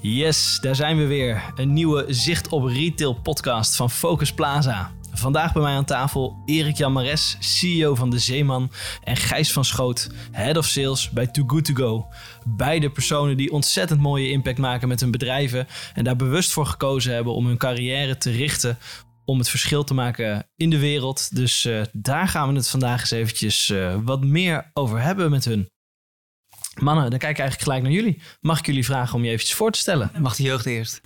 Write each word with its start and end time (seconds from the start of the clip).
Yes, 0.00 0.58
daar 0.60 0.74
zijn 0.74 0.96
we 0.96 1.06
weer. 1.06 1.52
Een 1.54 1.72
nieuwe 1.72 2.04
Zicht 2.08 2.48
op 2.48 2.64
Retail 2.64 3.14
podcast 3.14 3.76
van 3.76 3.90
Focus 3.90 4.32
Plaza. 4.32 4.92
Vandaag 5.12 5.52
bij 5.52 5.62
mij 5.62 5.74
aan 5.74 5.84
tafel 5.84 6.42
Erik 6.44 6.76
Jan 6.76 6.92
Mares, 6.92 7.36
CEO 7.40 7.94
van 7.94 8.10
De 8.10 8.18
Zeeman, 8.18 8.70
en 9.02 9.16
Gijs 9.16 9.52
van 9.52 9.64
Schoot, 9.64 10.10
Head 10.32 10.56
of 10.56 10.66
Sales 10.66 11.10
bij 11.10 11.26
Too 11.26 11.44
Good 11.46 11.64
To 11.64 11.74
Go. 11.74 12.06
Beide 12.44 12.90
personen 12.90 13.36
die 13.36 13.52
ontzettend 13.52 14.00
mooie 14.00 14.30
impact 14.30 14.58
maken 14.58 14.88
met 14.88 15.00
hun 15.00 15.10
bedrijven 15.10 15.66
en 15.94 16.04
daar 16.04 16.16
bewust 16.16 16.52
voor 16.52 16.66
gekozen 16.66 17.14
hebben 17.14 17.34
om 17.34 17.46
hun 17.46 17.58
carrière 17.58 18.16
te 18.16 18.30
richten 18.30 18.78
om 19.24 19.38
het 19.38 19.48
verschil 19.48 19.84
te 19.84 19.94
maken 19.94 20.48
in 20.56 20.70
de 20.70 20.78
wereld. 20.78 21.36
Dus 21.36 21.64
uh, 21.64 21.82
daar 21.92 22.28
gaan 22.28 22.48
we 22.48 22.54
het 22.54 22.68
vandaag 22.68 23.00
eens 23.00 23.10
eventjes 23.10 23.68
uh, 23.68 23.96
wat 24.04 24.24
meer 24.24 24.70
over 24.74 25.00
hebben 25.00 25.30
met 25.30 25.44
hun. 25.44 25.68
Mannen, 26.80 27.10
dan 27.10 27.18
kijk 27.18 27.32
ik 27.32 27.38
eigenlijk 27.38 27.60
gelijk 27.60 27.82
naar 27.82 27.92
jullie. 27.92 28.22
Mag 28.40 28.58
ik 28.58 28.66
jullie 28.66 28.84
vragen 28.84 29.14
om 29.14 29.24
je 29.24 29.30
eventjes 29.30 29.56
voor 29.56 29.70
te 29.70 29.78
stellen? 29.78 30.10
Mag 30.18 30.36
de 30.36 30.42
jeugd 30.42 30.66
eerst? 30.66 31.00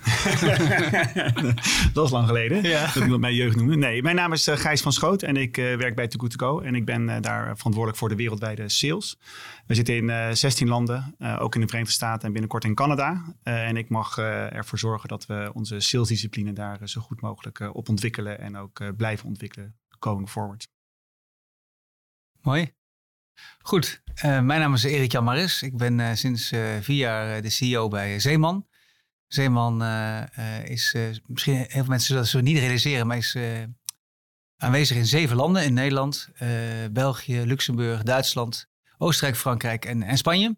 dat 1.93 2.05
is 2.05 2.11
lang 2.11 2.27
geleden 2.27 2.63
ja. 2.63 2.85
dat 2.85 2.95
iemand 2.95 3.21
mij 3.21 3.33
jeugd 3.33 3.55
noemde. 3.55 3.75
Nee, 3.75 4.01
mijn 4.01 4.15
naam 4.15 4.33
is 4.33 4.47
uh, 4.47 4.55
Gijs 4.55 4.81
van 4.81 4.93
Schoot 4.93 5.23
en 5.23 5.37
ik 5.37 5.57
uh, 5.57 5.75
werk 5.75 5.95
bij 5.95 6.07
Too 6.07 6.19
Good 6.19 6.37
To 6.37 6.47
Go. 6.47 6.59
En 6.59 6.75
ik 6.75 6.85
ben 6.85 7.09
uh, 7.09 7.15
daar 7.21 7.57
verantwoordelijk 7.57 7.97
voor 7.97 8.09
de 8.09 8.15
wereldwijde 8.15 8.69
sales. 8.69 9.19
We 9.65 9.75
zitten 9.75 9.95
in 9.95 10.37
16 10.37 10.67
landen, 10.67 11.15
ook 11.39 11.55
in 11.55 11.61
de 11.61 11.67
Verenigde 11.67 11.93
Staten 11.93 12.25
en 12.25 12.31
binnenkort 12.31 12.63
in 12.63 12.75
Canada. 12.75 13.35
en 13.43 13.77
ik 13.77 13.89
mag 13.89 14.17
ervoor 14.17 14.79
zorgen 14.79 15.09
dat 15.09 15.25
we 15.25 15.51
onze 15.53 15.79
salesdiscipline 15.79 16.53
daar 16.53 16.79
zo 16.83 17.01
goed 17.01 17.21
mogelijk 17.21 17.69
op 17.73 17.89
ontwikkelen 17.89 18.39
en 18.39 18.57
ook 18.57 18.95
blijven 18.97 19.27
ontwikkelen 19.27 19.75
going 19.99 20.29
forward. 20.29 20.67
Mooi. 22.41 22.73
Goed, 23.65 24.01
uh, 24.15 24.21
mijn 24.21 24.59
naam 24.59 24.73
is 24.73 24.83
Erik 24.83 25.11
Jan 25.11 25.23
Maris. 25.23 25.61
Ik 25.61 25.77
ben 25.77 25.99
uh, 25.99 26.13
sinds 26.13 26.51
uh, 26.51 26.77
vier 26.81 26.97
jaar 26.97 27.41
de 27.41 27.49
CEO 27.49 27.87
bij 27.87 28.19
Zeeman. 28.19 28.67
Zeeman 29.27 29.83
is, 30.63 30.95
misschien 31.27 31.55
heel 31.55 31.67
veel 31.67 31.85
mensen 31.85 32.15
dat 32.15 32.41
niet 32.41 32.57
realiseren, 32.57 33.07
maar 33.07 33.17
is 33.17 33.37
aanwezig 34.57 34.97
in 34.97 35.05
zeven 35.05 35.35
landen. 35.35 35.63
In 35.63 35.73
Nederland, 35.73 36.29
België, 36.91 37.45
Luxemburg, 37.45 38.03
Duitsland, 38.03 38.69
Oostenrijk, 38.97 39.37
Frankrijk 39.37 39.85
en, 39.85 40.03
en 40.03 40.17
Spanje. 40.17 40.57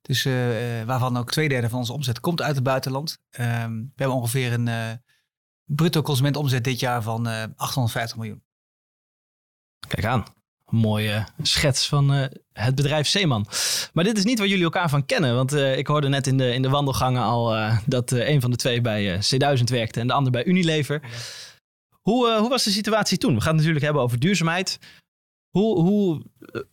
Dus 0.00 0.24
waarvan 0.86 1.16
ook 1.16 1.30
twee 1.30 1.48
derde 1.48 1.68
van 1.68 1.78
onze 1.78 1.92
omzet 1.92 2.20
komt 2.20 2.42
uit 2.42 2.54
het 2.54 2.64
buitenland. 2.64 3.18
Ehm, 3.30 3.72
we 3.72 3.92
hebben 3.96 4.16
ongeveer 4.16 4.52
een 4.52 5.00
bruto 5.64 6.02
consumentomzet 6.02 6.64
dit 6.64 6.80
jaar 6.80 7.02
van 7.02 7.26
850 7.56 8.16
miljoen. 8.16 8.44
Kijk 9.88 10.04
aan 10.04 10.41
mooie 10.72 11.26
schets 11.42 11.88
van 11.88 12.14
uh, 12.14 12.24
het 12.52 12.74
bedrijf 12.74 13.06
Zeeman. 13.06 13.46
Maar 13.92 14.04
dit 14.04 14.18
is 14.18 14.24
niet 14.24 14.38
waar 14.38 14.48
jullie 14.48 14.64
elkaar 14.64 14.88
van 14.88 15.06
kennen. 15.06 15.34
Want 15.34 15.54
uh, 15.54 15.76
ik 15.76 15.86
hoorde 15.86 16.08
net 16.08 16.26
in 16.26 16.38
de, 16.38 16.54
in 16.54 16.62
de 16.62 16.68
wandelgangen 16.68 17.22
al 17.22 17.56
uh, 17.56 17.78
dat 17.86 18.10
een 18.10 18.40
van 18.40 18.50
de 18.50 18.56
twee 18.56 18.80
bij 18.80 19.16
C1000 19.16 19.64
werkte 19.64 20.00
en 20.00 20.06
de 20.06 20.12
ander 20.12 20.32
bij 20.32 20.44
Unilever. 20.44 21.02
Hoe, 22.00 22.38
hoe 22.38 22.48
was 22.48 22.64
de 22.64 22.70
situatie 22.70 23.18
toen? 23.18 23.34
We 23.34 23.40
gaan 23.40 23.48
het 23.48 23.56
natuurlijk 23.56 23.84
hebben 23.84 24.02
over 24.02 24.18
duurzaamheid. 24.18 24.78
Hoe, 25.50 25.80
hoe 25.80 26.22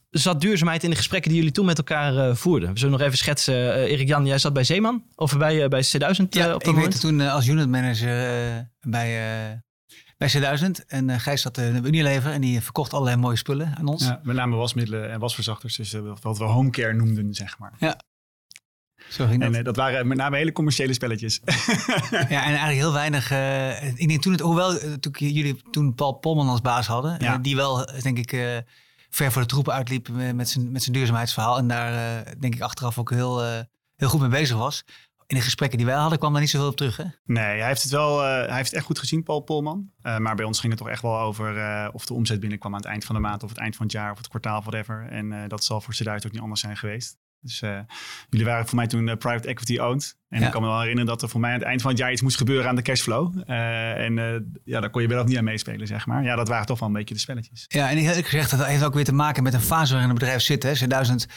zat 0.09 0.41
duurzaamheid 0.41 0.83
in 0.83 0.89
de 0.89 0.95
gesprekken 0.95 1.29
die 1.29 1.39
jullie 1.39 1.55
toen 1.55 1.65
met 1.65 1.77
elkaar 1.77 2.35
voerden? 2.35 2.73
We 2.73 2.79
zullen 2.79 2.97
nog 2.97 3.07
even 3.07 3.17
schetsen. 3.17 3.73
Erik-Jan, 3.73 4.25
jij 4.25 4.37
zat 4.37 4.53
bij 4.53 4.63
Zeeman 4.63 5.03
of 5.15 5.37
bij, 5.37 5.67
bij 5.67 5.83
C1000 5.83 5.89
ja, 5.97 6.13
op 6.13 6.27
dat 6.29 6.61
ik 6.61 6.65
moment? 6.65 6.99
toen 6.99 7.21
als 7.21 7.47
unit 7.47 7.69
manager 7.69 8.69
bij 8.81 9.61
bij 10.19 10.57
C1000. 10.57 10.85
En 10.87 11.09
uh, 11.09 11.19
Gijs 11.19 11.41
zat 11.41 11.57
uh, 11.57 11.75
in 11.75 11.85
Unilever 11.85 12.31
en 12.31 12.41
die 12.41 12.61
verkocht 12.61 12.93
allerlei 12.93 13.17
mooie 13.17 13.35
spullen 13.35 13.75
aan 13.77 13.87
ons. 13.87 14.03
Ja, 14.03 14.19
met 14.23 14.35
name 14.35 14.55
wasmiddelen 14.55 15.11
en 15.11 15.19
wasverzachters. 15.19 15.75
Dus 15.75 15.93
uh, 15.93 16.11
wat 16.21 16.37
we 16.37 16.43
homecare 16.43 16.93
noemden, 16.93 17.33
zeg 17.33 17.59
maar. 17.59 17.73
Ja. 17.79 17.99
Zo 19.09 19.27
ging 19.27 19.41
dat. 19.43 19.53
En 19.53 19.63
dat 19.63 19.75
waren 19.75 20.07
met 20.07 20.17
name 20.17 20.37
hele 20.37 20.51
commerciële 20.51 20.93
spelletjes. 20.93 21.41
ja, 22.11 22.27
en 22.27 22.29
eigenlijk 22.29 22.77
heel 22.77 22.93
weinig. 22.93 23.31
ik 23.99 24.07
denk 24.07 24.21
toen 24.21 24.31
het, 24.31 24.41
hoewel 24.41 24.77
toen 24.99 25.13
jullie 25.17 25.61
toen 25.71 25.95
Paul 25.95 26.13
Polman 26.13 26.49
als 26.49 26.61
baas 26.61 26.87
hadden, 26.87 27.15
ja. 27.19 27.37
die 27.37 27.55
wel, 27.55 27.85
denk 28.01 28.17
ik, 28.17 28.63
ver 29.09 29.31
voor 29.31 29.41
de 29.41 29.47
troepen 29.47 29.73
uitliep 29.73 30.09
met 30.33 30.49
zijn, 30.49 30.71
met 30.71 30.83
zijn 30.83 30.95
duurzaamheidsverhaal. 30.95 31.57
En 31.57 31.67
daar 31.67 32.23
denk 32.39 32.55
ik 32.55 32.61
achteraf 32.61 32.97
ook 32.97 33.09
heel, 33.09 33.43
heel 33.95 34.09
goed 34.09 34.19
mee 34.19 34.29
bezig 34.29 34.57
was 34.57 34.83
in 35.29 35.35
de 35.35 35.41
gesprekken 35.41 35.77
die 35.77 35.87
wij 35.87 35.95
hadden 35.95 36.19
kwam 36.19 36.31
daar 36.31 36.41
niet 36.41 36.49
zoveel 36.49 36.67
op 36.67 36.75
terug. 36.75 36.97
Hè? 36.97 37.03
Nee, 37.25 37.43
hij 37.59 37.67
heeft 37.67 37.83
het 37.83 37.91
wel. 37.91 38.19
Uh, 38.19 38.25
hij 38.25 38.55
heeft 38.55 38.69
het 38.69 38.73
echt 38.73 38.85
goed 38.85 38.99
gezien, 38.99 39.23
Paul 39.23 39.39
Polman. 39.39 39.91
Uh, 40.03 40.17
maar 40.17 40.35
bij 40.35 40.45
ons 40.45 40.59
ging 40.59 40.71
het 40.71 40.81
toch 40.81 40.91
echt 40.91 41.01
wel 41.01 41.19
over 41.19 41.57
uh, 41.57 41.87
of 41.91 42.05
de 42.05 42.13
omzet 42.13 42.39
binnenkwam 42.39 42.73
aan 42.73 42.79
het 42.79 42.89
eind 42.89 43.05
van 43.05 43.15
de 43.15 43.21
maand, 43.21 43.43
of 43.43 43.49
het 43.49 43.57
eind 43.57 43.75
van 43.75 43.85
het 43.85 43.95
jaar, 43.95 44.11
of 44.11 44.17
het 44.17 44.27
kwartaal, 44.27 44.61
whatever. 44.61 45.07
En 45.09 45.47
dat 45.47 45.63
zal 45.63 45.81
voor 45.81 45.93
Zeduid 45.93 46.25
ook 46.25 46.31
niet 46.31 46.41
anders 46.41 46.61
zijn 46.61 46.77
geweest. 46.77 47.17
Dus 47.41 47.59
jullie 48.29 48.45
waren 48.45 48.67
voor 48.67 48.75
mij 48.75 48.87
toen 48.87 49.17
private 49.17 49.47
equity 49.47 49.77
owned. 49.77 50.17
En 50.29 50.39
ja. 50.39 50.45
ik 50.45 50.51
kan 50.51 50.61
me 50.61 50.67
wel 50.67 50.79
herinneren 50.79 51.09
dat 51.09 51.21
er 51.21 51.29
voor 51.29 51.39
mij 51.39 51.51
aan 51.51 51.59
het 51.59 51.67
eind 51.67 51.81
van 51.81 51.89
het 51.89 51.99
jaar 51.99 52.11
iets 52.11 52.21
moest 52.21 52.37
gebeuren 52.37 52.69
aan 52.69 52.75
de 52.75 52.81
cashflow. 52.81 53.43
en 53.45 54.13
ja, 54.63 54.79
daar 54.79 54.89
kon 54.89 55.01
je 55.01 55.07
wel 55.07 55.19
ook 55.19 55.27
niet 55.27 55.37
aan 55.37 55.43
meespelen, 55.43 55.87
zeg 55.87 56.05
maar. 56.05 56.23
Ja, 56.23 56.35
dat 56.35 56.47
waren 56.47 56.65
toch 56.65 56.79
wel 56.79 56.87
een 56.87 56.93
beetje 56.93 57.13
de 57.13 57.19
spelletjes. 57.19 57.65
Ja, 57.67 57.89
en 57.89 57.97
ik 57.97 58.25
gezegd, 58.25 58.51
dat 58.51 58.65
heeft 58.65 58.83
ook 58.83 58.93
weer 58.93 59.03
te 59.03 59.13
maken 59.13 59.43
met 59.43 59.53
een 59.53 59.61
fase 59.61 59.91
waarin 59.91 60.09
het 60.09 60.19
bedrijf 60.19 60.41
zit. 60.41 60.63
Hè. 60.63 60.73
2000 60.73 61.27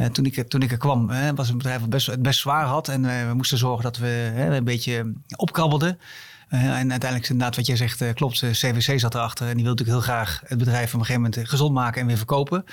uh, 0.00 0.06
toen, 0.06 0.24
ik, 0.24 0.48
toen 0.48 0.62
ik 0.62 0.70
er 0.70 0.78
kwam, 0.78 1.10
hè, 1.10 1.34
was 1.34 1.48
een 1.48 1.56
bedrijf 1.56 1.80
dat 1.80 1.88
best, 1.88 2.06
het 2.06 2.22
best 2.22 2.40
zwaar 2.40 2.64
had. 2.64 2.88
En 2.88 3.04
uh, 3.04 3.28
we 3.28 3.34
moesten 3.34 3.58
zorgen 3.58 3.82
dat 3.82 3.96
we 3.96 4.32
een 4.36 4.64
beetje 4.64 5.12
opkrabbelden. 5.36 5.98
Uh, 6.50 6.78
en 6.78 6.90
uiteindelijk, 6.90 7.30
inderdaad, 7.30 7.56
wat 7.56 7.66
jij 7.66 7.76
zegt, 7.76 8.12
klopt. 8.14 8.38
CVC 8.50 9.00
zat 9.00 9.14
erachter. 9.14 9.48
En 9.48 9.54
die 9.54 9.64
wilde 9.64 9.82
natuurlijk 9.82 10.06
heel 10.06 10.14
graag 10.14 10.42
het 10.46 10.58
bedrijf 10.58 10.94
op 10.94 11.00
een 11.00 11.06
gegeven 11.06 11.22
moment 11.22 11.48
gezond 11.48 11.72
maken 11.72 12.00
en 12.00 12.06
weer 12.06 12.16
verkopen. 12.16 12.64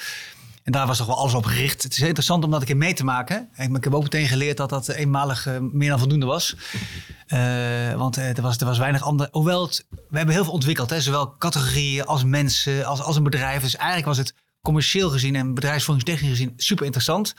En 0.64 0.72
daar 0.72 0.88
was 0.88 0.98
toch 0.98 1.08
wel 1.08 1.18
alles 1.18 1.34
op 1.34 1.46
gericht. 1.46 1.84
Het 1.84 1.92
is 1.92 2.00
interessant 2.00 2.44
om 2.44 2.52
dat 2.52 2.60
een 2.60 2.66
keer 2.66 2.78
mee 2.78 2.94
te 2.94 3.04
maken. 3.04 3.50
Ik 3.56 3.84
heb 3.84 3.94
ook 3.94 4.04
meteen 4.04 4.28
geleerd 4.28 4.58
dat 4.58 4.70
dat 4.70 4.88
eenmalig 4.88 5.48
meer 5.72 5.90
dan 5.90 6.00
voldoende 6.00 6.26
was. 6.26 6.56
want 7.96 8.16
er, 8.16 8.42
was, 8.42 8.58
er 8.58 8.66
was 8.66 8.78
weinig 8.78 9.02
ander. 9.02 9.28
Hoewel, 9.31 9.70
we 9.90 10.18
hebben 10.18 10.36
heel 10.36 10.44
veel 10.44 10.54
ontwikkeld. 10.54 10.90
Hè, 10.90 11.02
zowel 11.02 11.36
categorieën 11.38 12.06
als 12.06 12.24
mensen, 12.24 12.86
als, 12.86 13.02
als 13.02 13.16
een 13.16 13.24
bedrijf. 13.24 13.62
Dus 13.62 13.76
eigenlijk 13.76 14.08
was 14.08 14.18
het 14.18 14.34
commercieel 14.62 15.10
gezien 15.10 15.36
en 15.36 15.54
bedrijfsvoeringstechnisch 15.54 16.30
gezien 16.30 16.54
super 16.58 16.86
interessant. 16.86 17.34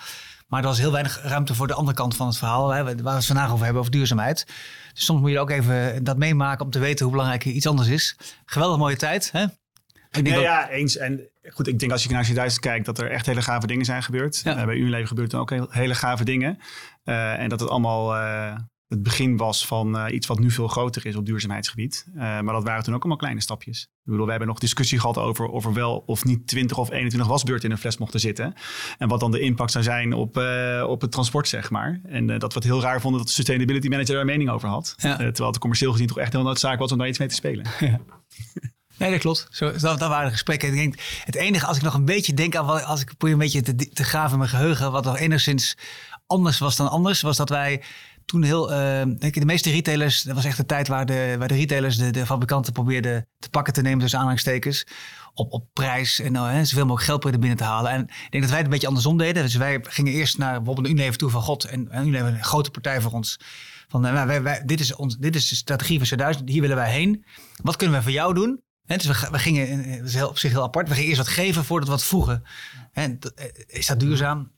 Maar 0.49 0.61
er 0.61 0.67
was 0.67 0.79
heel 0.79 0.93
weinig 0.93 1.23
ruimte 1.23 1.55
voor 1.55 1.67
de 1.67 1.75
andere 1.75 1.97
kant 1.97 2.17
van 2.17 2.27
het 2.27 2.39
verhaal. 2.39 2.71
Hè, 2.71 2.85
waar 2.85 2.95
we 2.95 3.11
het 3.11 3.27
vandaag 3.27 3.51
over 3.51 3.65
hebben, 3.65 3.81
over 3.81 3.93
duurzaamheid. 3.93 4.47
Dus 4.93 5.05
soms 5.05 5.21
moet 5.21 5.31
je 5.31 5.39
ook 5.39 5.51
even 5.51 6.05
dat 6.05 6.17
meemaken 6.17 6.65
om 6.65 6.71
te 6.71 6.79
weten 6.79 7.05
hoe 7.05 7.15
belangrijk 7.15 7.45
iets 7.45 7.67
anders 7.67 7.89
is. 7.89 8.17
Geweldig 8.45 8.79
mooie 8.79 8.97
tijd. 8.97 9.33
Hè? 9.33 9.45
Ik 10.11 10.25
denk 10.25 10.41
ja, 10.41 10.69
eens. 10.69 10.97
En 10.97 11.29
goed, 11.43 11.67
ik 11.67 11.79
denk 11.79 11.93
als 11.93 12.03
je 12.05 12.35
naar 12.35 12.51
C1000 12.51 12.55
kijkt, 12.61 12.87
dat 12.87 12.99
er 12.99 13.11
echt 13.11 13.27
hele 13.27 13.43
gave 13.43 13.67
dingen 13.67 13.85
zijn 13.85 14.03
gebeurd. 14.03 14.41
Ja. 14.45 14.59
Uh, 14.59 14.65
bij 14.65 14.77
Unilever 14.77 15.07
gebeurt 15.07 15.33
er 15.33 15.39
ook 15.39 15.51
hele 15.69 15.95
gave 15.95 16.25
dingen. 16.25 16.59
Uh, 17.05 17.39
en 17.39 17.49
dat 17.49 17.61
het 17.61 17.69
allemaal 17.69 18.17
uh, 18.17 18.57
het 18.93 19.03
begin 19.03 19.37
was 19.37 19.67
van 19.67 19.97
uh, 19.97 20.15
iets 20.15 20.27
wat 20.27 20.39
nu 20.39 20.51
veel 20.51 20.69
groter 20.69 21.07
is 21.07 21.17
op 21.17 21.27
duurzaamheidsgebied. 21.27 22.07
Uh, 22.15 22.21
maar 22.21 22.55
dat 22.55 22.65
waren 22.65 22.85
toen 22.85 22.95
ook 22.95 23.01
allemaal 23.01 23.19
kleine 23.19 23.41
stapjes. 23.41 23.83
Ik 23.83 24.11
bedoel, 24.11 24.25
we 24.25 24.31
hebben 24.31 24.49
nog 24.49 24.59
discussie 24.59 25.01
gehad 25.01 25.19
over 25.19 25.47
of 25.47 25.65
er 25.65 25.73
wel 25.73 26.03
of 26.07 26.25
niet 26.25 26.47
20 26.47 26.79
of 26.79 26.91
21 26.91 27.31
wasbeurten 27.31 27.65
in 27.65 27.75
een 27.75 27.81
fles 27.81 27.97
mochten 27.97 28.21
zitten. 28.21 28.55
En 28.99 29.09
wat 29.09 29.21
dan 29.21 29.31
de 29.31 29.41
impact 29.41 29.73
zou 29.73 29.85
zijn 29.85 30.13
op, 30.13 30.39
uh, 30.39 30.85
op 30.89 31.01
het 31.01 31.13
transport, 31.13 31.49
zeg 31.49 31.71
maar. 31.71 32.01
En 32.05 32.27
dat 32.27 32.53
we 32.53 32.59
het 32.59 32.65
heel 32.65 32.81
raar 32.81 33.01
vonden 33.01 33.21
dat 33.21 33.29
de 33.29 33.35
sustainability 33.35 33.89
manager 33.89 34.15
daar 34.15 34.25
mening 34.25 34.51
over 34.51 34.69
had. 34.69 34.95
Ja. 34.97 35.17
terwijl 35.17 35.47
het 35.49 35.59
commercieel 35.59 35.93
gezien 35.93 36.07
toch 36.07 36.19
echt 36.19 36.33
heel 36.33 36.43
noodzakelijk 36.43 36.81
was 36.81 36.93
om 36.93 36.99
daar 36.99 37.09
iets 37.09 37.19
mee 37.19 37.29
te 37.29 37.35
spelen. 37.35 37.67
Ja. 37.81 38.01
Nee, 38.97 39.11
dat 39.11 39.21
klopt. 39.21 39.47
Zo, 39.51 39.71
dat, 39.71 39.81
dat 39.81 40.09
waren 40.09 40.27
de 40.27 40.33
gesprekken. 40.33 40.69
Ik 40.69 40.75
denk, 40.75 40.95
het 41.25 41.35
enige, 41.35 41.67
als 41.67 41.77
ik 41.77 41.83
nog 41.83 41.95
een 41.95 42.05
beetje 42.05 42.35
denk 42.35 42.57
aan 42.57 42.67
wat, 42.67 42.85
als 42.85 43.01
ik 43.01 43.07
probeer 43.07 43.33
een 43.33 43.39
beetje 43.39 43.63
te, 43.63 43.75
te 43.75 44.05
graven 44.05 44.33
in 44.33 44.39
mijn 44.39 44.51
geheugen, 44.51 44.93
wat 44.93 45.05
nog 45.05 45.19
enigszins 45.19 45.77
anders 46.27 46.59
was 46.59 46.77
dan 46.77 46.91
anders, 46.91 47.21
was 47.21 47.37
dat 47.37 47.49
wij 47.49 47.83
toen 48.25 48.43
heel, 48.43 48.71
uh, 48.71 48.77
denk 49.03 49.23
ik, 49.23 49.41
de 49.41 49.45
meeste 49.45 49.71
retailers, 49.71 50.23
dat 50.23 50.35
was 50.35 50.45
echt 50.45 50.57
de 50.57 50.67
tijd 50.67 50.89
waar 50.89 51.07
de, 51.07 51.35
waar 51.39 51.49
de 51.49 51.55
retailers 51.55 51.97
de, 51.97 52.11
de 52.11 52.27
fabrikanten 52.27 52.73
probeerden 52.73 53.29
te 53.39 53.49
pakken 53.49 53.73
te 53.73 53.83
nemen, 53.83 53.99
dus 53.99 54.17
aanhangstekens, 54.17 54.87
op, 55.35 55.53
op 55.53 55.67
prijs 55.73 56.21
en 56.21 56.35
uh, 56.35 56.59
zoveel 56.63 56.87
mogelijk 56.87 57.05
geld 57.05 57.21
proberen 57.21 57.41
binnen 57.41 57.59
te 57.59 57.65
halen. 57.65 57.91
En 57.91 58.01
ik 58.01 58.31
denk 58.31 58.43
dat 58.43 58.51
wij 58.51 58.57
het 58.57 58.65
een 58.65 58.73
beetje 58.73 58.87
andersom 58.87 59.19
deden. 59.19 59.43
Dus 59.43 59.55
wij 59.55 59.81
gingen 59.83 60.13
eerst 60.13 60.39
naar 60.39 60.57
bijvoorbeeld 60.57 60.89
Unilever 60.89 61.19
toe 61.19 61.31
van 61.31 61.43
God 61.43 61.65
en, 61.65 61.91
en 61.91 62.03
Unilever 62.03 62.29
een 62.29 62.45
grote 62.45 62.71
partij 62.71 63.01
voor 63.01 63.13
ons. 63.13 63.41
Van 63.89 64.07
uh, 64.07 64.25
wij, 64.25 64.43
wij, 64.43 64.63
dit, 64.65 64.81
is 64.81 64.95
ons, 64.95 65.17
dit 65.17 65.35
is 65.35 65.49
de 65.49 65.55
strategie 65.55 65.97
van 65.97 66.07
2000, 66.07 66.49
hier 66.49 66.61
willen 66.61 66.77
wij 66.77 66.91
heen. 66.91 67.25
Wat 67.63 67.77
kunnen 67.77 67.97
we 67.97 68.03
voor 68.03 68.13
jou 68.13 68.35
doen? 68.35 68.63
En 68.87 68.99
dus 68.99 69.07
we, 69.07 69.29
we 69.31 69.39
gingen, 69.39 69.85
is 70.05 70.15
heel, 70.15 70.29
op 70.29 70.39
zich 70.39 70.51
heel 70.51 70.63
apart, 70.63 70.89
we 70.89 70.95
gingen 70.95 71.09
eerst 71.09 71.23
wat 71.23 71.35
geven 71.35 71.65
voordat 71.65 71.89
we 71.89 71.95
wat 71.95 72.05
voegen. 72.05 72.43
En, 72.93 73.19
is 73.67 73.87
dat 73.87 74.01
duurzaam? 74.01 74.51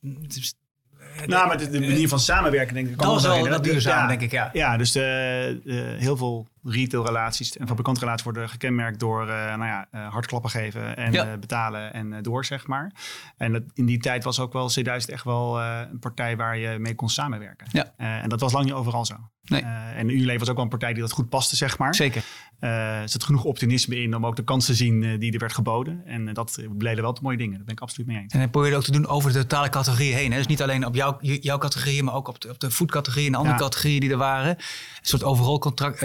Nou, 1.27 1.47
maar 1.47 1.59
de, 1.59 1.71
de, 1.71 1.81
manier 1.81 2.09
van 2.09 2.21
samenwerken 2.21 2.75
denk 2.75 2.89
ik 2.89 2.99
dat 2.99 3.23
wel 3.23 3.49
dat 3.49 3.65
duurzaam, 3.65 3.99
ja, 3.99 4.07
denk 4.07 4.21
ik, 4.21 4.31
ja. 4.31 4.51
Ja, 4.53 4.77
dus 4.77 4.95
heel 4.95 6.17
veel 6.17 6.47
retailrelaties 6.65 7.57
en 7.57 7.67
fabrikantrelaties 7.67 8.25
worden 8.25 8.49
gekenmerkt 8.49 9.01
door 9.01 9.23
uh, 9.23 9.29
nou 9.29 9.65
ja, 9.65 9.89
uh, 9.95 10.13
hardklappen 10.13 10.51
geven 10.51 10.97
en 10.97 11.13
ja. 11.13 11.27
uh, 11.27 11.39
betalen 11.39 11.93
en 11.93 12.23
door, 12.23 12.45
zeg 12.45 12.67
maar. 12.67 12.93
En 13.37 13.53
dat, 13.53 13.63
in 13.75 13.87
die 13.87 13.99
tijd 13.99 14.25
was 14.25 14.41
ook 14.41 14.53
wel 14.53 14.71
C1000 14.71 14.85
echt 15.07 15.25
wel 15.25 15.61
een 15.61 15.99
partij 15.99 16.37
waar 16.37 16.59
je 16.59 16.79
mee 16.79 16.95
kon 16.95 17.09
samenwerken. 17.09 17.67
Ja. 17.71 17.95
en 17.97 18.29
dat 18.29 18.41
was 18.41 18.53
lang 18.53 18.65
niet 18.65 18.75
overal 18.75 19.05
zo. 19.05 19.17
Nee. 19.45 19.63
en 19.63 20.09
Unilever 20.09 20.39
was 20.39 20.49
ook 20.49 20.55
wel 20.55 20.65
een 20.65 20.71
partij 20.71 20.93
die 20.93 21.03
dat 21.03 21.13
goed 21.13 21.29
paste, 21.29 21.57
zeg 21.57 21.79
maar. 21.79 21.95
Zeker. 21.95 22.25
er 22.59 23.09
zit 23.09 23.25
genoeg 23.25 23.45
optimisme 23.45 24.03
in 24.03 24.15
om 24.15 24.27
ook 24.27 24.37
de 24.37 24.45
kansen 24.45 24.75
te 24.75 24.79
zien 24.79 25.19
die 25.19 25.33
er 25.33 25.39
werd 25.39 25.53
geboden. 25.53 26.03
En 26.07 26.33
dat 26.33 26.59
leden 26.79 27.03
wel 27.03 27.13
te 27.13 27.23
mooie 27.23 27.37
dingen. 27.37 27.55
Daar 27.55 27.65
ben 27.65 27.75
ik 27.75 27.81
absoluut 27.81 28.07
mee 28.07 28.19
eens. 28.19 28.33
En 28.33 28.41
dat 28.41 28.51
probeer 28.51 28.71
je 28.71 28.77
ook 28.77 28.83
te 28.83 28.93
doen 28.93 29.07
over 29.07 29.33
de 29.33 29.39
totale 29.39 29.69
categorieën 29.69 30.17
heen. 30.17 30.31
Hè? 30.31 30.39
Dus 30.39 30.47
niet 30.47 30.63
alleen 30.63 30.87
op 30.87 30.95
jouw, 30.95 31.19
jouw 31.21 31.59
categorie, 31.59 32.03
maar 32.03 32.15
ook 32.15 32.29
op 32.29 32.41
de, 32.41 32.51
op 32.51 32.59
de 32.59 32.71
foodcategorie 32.71 33.27
en 33.27 33.33
de 33.33 33.39
andere 33.39 33.57
ja. 33.57 33.63
categorieën 33.63 34.01
die 34.01 34.11
er 34.11 34.17
waren. 34.17 34.51
Een 34.51 34.57
soort 35.01 35.25
overal 35.25 35.59
contract, 35.59 36.03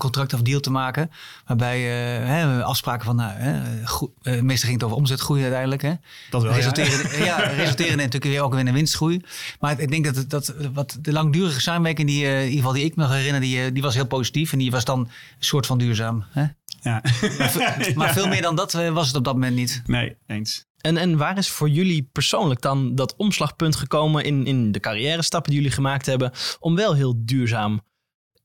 contract 0.00 0.34
of 0.34 0.42
deal 0.42 0.60
te 0.60 0.70
maken. 0.70 1.10
Waarbij 1.46 1.80
hè, 1.80 2.64
afspraken 2.64 3.04
van, 3.04 3.16
nou, 3.16 3.32
goed, 3.84 4.10
meestal 4.22 4.68
ging 4.68 4.72
het 4.72 4.82
over 4.82 4.96
omzetgroei 4.96 5.42
uiteindelijk. 5.42 5.82
Hè? 5.82 5.92
Dat 6.30 6.42
wel, 6.42 6.52
resulteren, 6.52 7.18
ja. 7.18 7.24
ja 7.24 7.36
resulteren 7.36 7.96
natuurlijk 8.04 8.24
weer 8.24 8.42
ook 8.42 8.50
weer 8.50 8.60
in 8.60 8.66
een 8.66 8.74
winstgroei. 8.74 9.20
Maar 9.60 9.80
ik 9.80 9.90
denk 9.90 10.14
dat, 10.14 10.30
dat 10.30 10.54
wat 10.72 10.98
de 11.00 11.12
langdurige 11.12 11.60
samenwerking, 11.60 12.08
die, 12.08 12.24
in 12.24 12.42
ieder 12.42 12.56
geval 12.56 12.72
die 12.72 12.84
ik 12.84 12.96
me 12.96 13.08
herinner, 13.08 13.40
die, 13.40 13.72
die 13.72 13.82
was 13.82 13.94
heel 13.94 14.06
positief. 14.06 14.52
En 14.52 14.58
die 14.58 14.70
was 14.70 14.84
dan 14.84 14.98
een 14.98 15.08
soort 15.38 15.66
van 15.66 15.78
duurzaam. 15.78 16.24
Hè? 16.30 16.44
Ja. 16.80 17.02
Maar, 17.38 17.92
maar 17.94 18.12
veel 18.12 18.28
meer 18.28 18.42
dan 18.42 18.56
dat 18.56 18.74
eh, 18.74 18.90
was 18.90 19.06
het 19.06 19.16
op 19.16 19.24
dat 19.24 19.34
moment 19.34 19.56
niet. 19.56 19.82
Nee, 19.86 20.16
eens. 20.26 20.68
En, 20.80 20.96
en 20.96 21.16
waar 21.16 21.38
is 21.38 21.48
voor 21.48 21.68
jullie 21.68 22.08
persoonlijk 22.12 22.60
dan 22.60 22.94
dat 22.94 23.16
omslagpunt 23.16 23.76
gekomen 23.76 24.24
in, 24.24 24.46
in 24.46 24.72
de 24.72 24.80
carrière 24.80 25.22
stappen 25.22 25.50
die 25.50 25.60
jullie 25.60 25.74
gemaakt 25.74 26.06
hebben, 26.06 26.32
om 26.60 26.76
wel 26.76 26.94
heel 26.94 27.14
duurzaam 27.16 27.80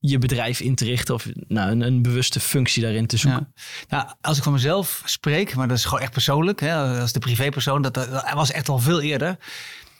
je 0.09 0.17
bedrijf 0.17 0.59
in 0.59 0.75
te 0.75 0.85
richten 0.85 1.13
of 1.13 1.27
nou, 1.47 1.71
een, 1.71 1.81
een 1.81 2.01
bewuste 2.01 2.39
functie 2.39 2.81
daarin 2.81 3.07
te 3.07 3.17
zoeken? 3.17 3.53
Nou, 3.87 4.07
als 4.21 4.37
ik 4.37 4.43
van 4.43 4.53
mezelf 4.53 5.01
spreek, 5.05 5.55
maar 5.55 5.67
dat 5.67 5.77
is 5.77 5.85
gewoon 5.85 5.99
echt 5.99 6.11
persoonlijk, 6.11 6.59
hè, 6.59 6.99
als 7.01 7.11
de 7.11 7.19
privépersoon, 7.19 7.81
dat, 7.81 7.93
dat 7.93 8.33
was 8.33 8.51
echt 8.51 8.69
al 8.69 8.79
veel 8.79 9.01
eerder. 9.01 9.37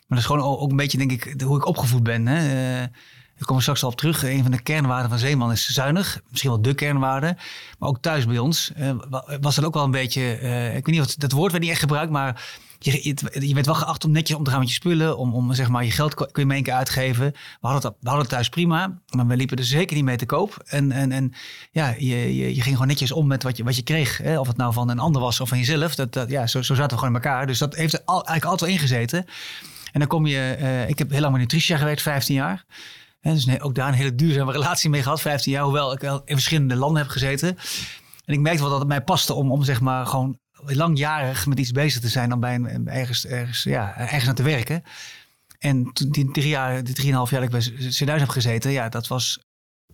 Maar 0.07 0.17
dat 0.17 0.17
is 0.17 0.25
gewoon 0.25 0.59
ook 0.59 0.69
een 0.69 0.77
beetje, 0.77 0.97
denk 0.97 1.11
ik, 1.11 1.41
hoe 1.41 1.57
ik 1.57 1.65
opgevoed 1.65 2.03
ben. 2.03 2.27
Hè. 2.27 2.43
Uh, 2.43 2.79
daar 2.79 3.45
komen 3.45 3.55
we 3.55 3.61
straks 3.61 3.83
al 3.83 3.89
op 3.89 3.97
terug. 3.97 4.23
Een 4.23 4.41
van 4.41 4.51
de 4.51 4.61
kernwaarden 4.61 5.09
van 5.09 5.19
Zeeman 5.19 5.51
is 5.51 5.67
zuinig. 5.67 6.21
Misschien 6.29 6.51
wel 6.51 6.61
de 6.61 6.73
kernwaarde. 6.73 7.37
Maar 7.79 7.89
ook 7.89 8.01
thuis 8.01 8.25
bij 8.25 8.37
ons 8.37 8.71
uh, 8.77 8.91
was 9.41 9.55
dat 9.55 9.65
ook 9.65 9.73
wel 9.73 9.83
een 9.83 9.91
beetje... 9.91 10.39
Uh, 10.41 10.75
ik 10.75 10.85
weet 10.85 10.95
niet 10.95 11.05
of 11.05 11.15
dat 11.15 11.31
woord 11.31 11.51
werd 11.51 11.63
niet 11.63 11.71
echt 11.71 11.81
gebruikt, 11.81 12.11
maar... 12.11 12.43
Je, 12.91 13.15
je, 13.47 13.53
werd 13.53 13.65
wel 13.65 13.75
geacht 13.75 14.05
om 14.05 14.11
netjes 14.11 14.37
om 14.37 14.43
te 14.43 14.49
gaan 14.49 14.59
met 14.59 14.67
je 14.67 14.73
spullen. 14.73 15.17
Om, 15.17 15.33
om 15.33 15.53
zeg 15.53 15.69
maar, 15.69 15.85
je 15.85 15.91
geld 15.91 16.13
kun 16.13 16.27
je 16.33 16.45
maar 16.45 16.55
één 16.55 16.63
keer 16.63 16.73
uitgeven. 16.73 17.31
We 17.31 17.67
hadden, 17.67 17.81
het, 17.81 17.91
we 17.99 18.07
hadden 18.07 18.25
het 18.25 18.33
thuis 18.33 18.49
prima. 18.49 18.99
Maar 19.09 19.27
we 19.27 19.35
liepen 19.35 19.57
er 19.57 19.63
zeker 19.63 19.95
niet 19.95 20.05
mee 20.05 20.15
te 20.15 20.25
koop. 20.25 20.63
En, 20.65 20.91
en, 20.91 21.11
en 21.11 21.33
ja, 21.71 21.95
je, 21.97 22.35
je, 22.35 22.61
ging 22.61 22.73
gewoon 22.73 22.87
netjes 22.87 23.11
om 23.11 23.27
met 23.27 23.43
wat 23.43 23.57
je, 23.57 23.63
wat 23.63 23.75
je 23.75 23.83
kreeg. 23.83 24.17
Hè? 24.17 24.39
Of 24.39 24.47
het 24.47 24.57
nou 24.57 24.73
van 24.73 24.89
een 24.89 24.99
ander 24.99 25.21
was 25.21 25.39
of 25.39 25.49
van 25.49 25.57
jezelf. 25.57 25.95
Dat, 25.95 26.13
dat, 26.13 26.29
ja, 26.29 26.47
zo, 26.47 26.61
zo 26.61 26.75
zaten 26.75 26.97
we 26.97 27.03
gewoon 27.03 27.15
in 27.15 27.21
elkaar. 27.23 27.47
Dus 27.47 27.57
dat 27.57 27.75
heeft 27.75 27.93
er 27.93 28.01
eigenlijk 28.05 28.45
altijd 28.45 28.59
wel 28.61 28.69
ingezeten. 28.69 29.25
En 29.91 29.99
dan 29.99 30.07
kom 30.07 30.25
je... 30.25 30.57
Uh, 30.59 30.89
ik 30.89 30.97
heb 30.97 31.09
heel 31.09 31.19
lang 31.19 31.31
met 31.31 31.41
Nutritia 31.41 31.77
gewerkt, 31.77 32.01
15 32.01 32.35
jaar 32.35 32.65
dus 33.33 33.45
nee, 33.45 33.61
ook 33.61 33.75
daar 33.75 33.87
een 33.87 33.93
hele 33.93 34.15
duurzame 34.15 34.51
relatie 34.51 34.89
mee 34.89 35.03
gehad, 35.03 35.21
15 35.21 35.51
jaar, 35.51 35.63
hoewel 35.63 35.93
ik 35.93 35.99
wel 35.99 36.21
in 36.25 36.35
verschillende 36.35 36.75
landen 36.75 37.01
heb 37.01 37.11
gezeten. 37.11 37.57
En 38.25 38.33
ik 38.33 38.39
merkte 38.39 38.61
wel 38.61 38.69
dat 38.69 38.79
het 38.79 38.87
mij 38.87 39.01
paste 39.01 39.33
om, 39.33 39.51
om 39.51 39.63
zeg 39.63 39.81
maar 39.81 40.05
gewoon 40.05 40.39
langjarig 40.65 41.45
met 41.45 41.59
iets 41.59 41.71
bezig 41.71 42.01
te 42.01 42.09
zijn 42.09 42.29
dan 42.29 42.39
bij 42.39 42.59
ergens, 42.85 43.25
ergens, 43.25 43.63
ja, 43.63 43.97
ergens 43.97 44.27
aan 44.27 44.35
te 44.35 44.43
werken. 44.43 44.83
En 45.59 45.93
toen 45.93 46.09
die 46.09 46.31
drie 46.31 46.47
jaar, 46.47 46.83
die 46.83 46.93
drieënhalf 46.93 47.29
jaar 47.29 47.49
dat 47.49 47.63
ik 47.63 47.73
bij 47.73 47.91
C1000 47.91 48.19
heb 48.19 48.29
gezeten, 48.29 48.71
ja, 48.71 48.89
dat 48.89 49.07
was 49.07 49.39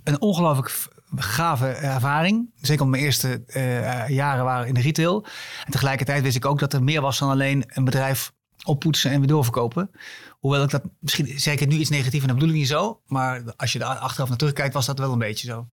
een 0.04 0.22
ongelooflijk 0.22 0.90
gave 1.16 1.68
ervaring. 1.68 2.52
Zeker 2.56 2.84
omdat 2.84 3.00
mijn 3.00 3.04
eerste 3.04 3.44
uh, 3.48 4.10
jaren 4.10 4.44
waren 4.44 4.68
in 4.68 4.74
de 4.74 4.82
retail. 4.82 5.26
En 5.66 5.72
tegelijkertijd 5.72 6.24
wist 6.24 6.36
ik 6.36 6.46
ook 6.46 6.60
dat 6.60 6.74
er 6.74 6.84
meer 6.84 7.02
was 7.02 7.20
dan 7.20 7.30
alleen 7.30 7.64
een 7.68 7.86
bedrijf 7.86 8.32
oppoetsen 8.64 9.12
en 9.12 9.20
weer 9.20 9.28
doorverkopen. 9.28 9.92
Hoewel 10.40 10.64
ik 10.64 10.70
dat 10.70 10.84
misschien 11.00 11.28
het 11.28 11.70
nu 11.70 11.76
iets 11.76 11.90
negatief 11.90 12.22
en 12.22 12.28
dat 12.28 12.36
bedoel 12.36 12.54
ik 12.54 12.60
niet 12.60 12.68
zo. 12.68 13.02
Maar 13.06 13.54
als 13.56 13.74
je 13.74 13.80
er 13.80 13.86
achteraf 13.86 14.30
naar 14.30 14.38
terugkijkt, 14.38 14.74
was 14.74 14.86
dat 14.86 15.00
wel 15.00 15.12
een 15.12 15.20
beetje 15.20 15.48
zo. 15.48 15.68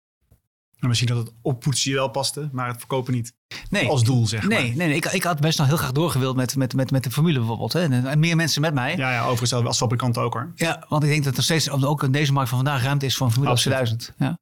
Nou, 0.78 0.88
misschien 0.88 1.08
dat 1.08 1.18
het 1.18 1.36
oppoetsen 1.42 1.92
je 1.92 1.98
wel 1.98 2.08
paste, 2.08 2.50
maar 2.52 2.68
het 2.68 2.78
verkopen 2.78 3.14
niet. 3.14 3.34
Nee. 3.70 3.88
Als 3.88 4.04
doel, 4.04 4.28
zeg 4.28 4.40
maar. 4.42 4.50
Nee, 4.50 4.76
nee, 4.76 4.88
nee. 4.88 4.96
Ik, 4.96 5.06
ik 5.06 5.24
had 5.24 5.40
best 5.40 5.58
nog 5.58 5.68
heel 5.68 5.78
graag 5.78 5.92
doorgewild 5.92 6.36
met, 6.36 6.56
met, 6.56 6.74
met, 6.74 6.92
met 6.92 7.04
de 7.04 7.12
formule 7.12 7.38
bijvoorbeeld. 7.38 7.74
Hè. 7.74 7.82
En, 7.82 8.20
meer 8.20 8.36
mensen 8.36 8.62
met 8.62 8.74
mij. 8.74 8.98
Ja, 8.98 9.12
ja 9.12 9.22
overigens 9.22 9.54
als 9.54 9.78
fabrikant 9.78 10.18
ook 10.18 10.34
hoor. 10.34 10.52
Ja, 10.56 10.86
want 10.90 11.04
ik 11.04 11.10
denk 11.10 11.24
dat 11.24 11.38
er 11.38 11.44
steeds, 11.44 11.70
ook 11.70 12.04
in 12.04 12.12
deze 12.12 12.34
markt 12.34 12.50
van 12.50 12.58
vandaag, 12.58 12.84
ruimte 12.84 13.06
is 13.06 13.16
voor 13.16 13.26
een 13.26 13.32
formule 13.32 13.54
Absoluut. 13.54 13.78
1000. 13.78 14.14
Ja. 14.18 14.38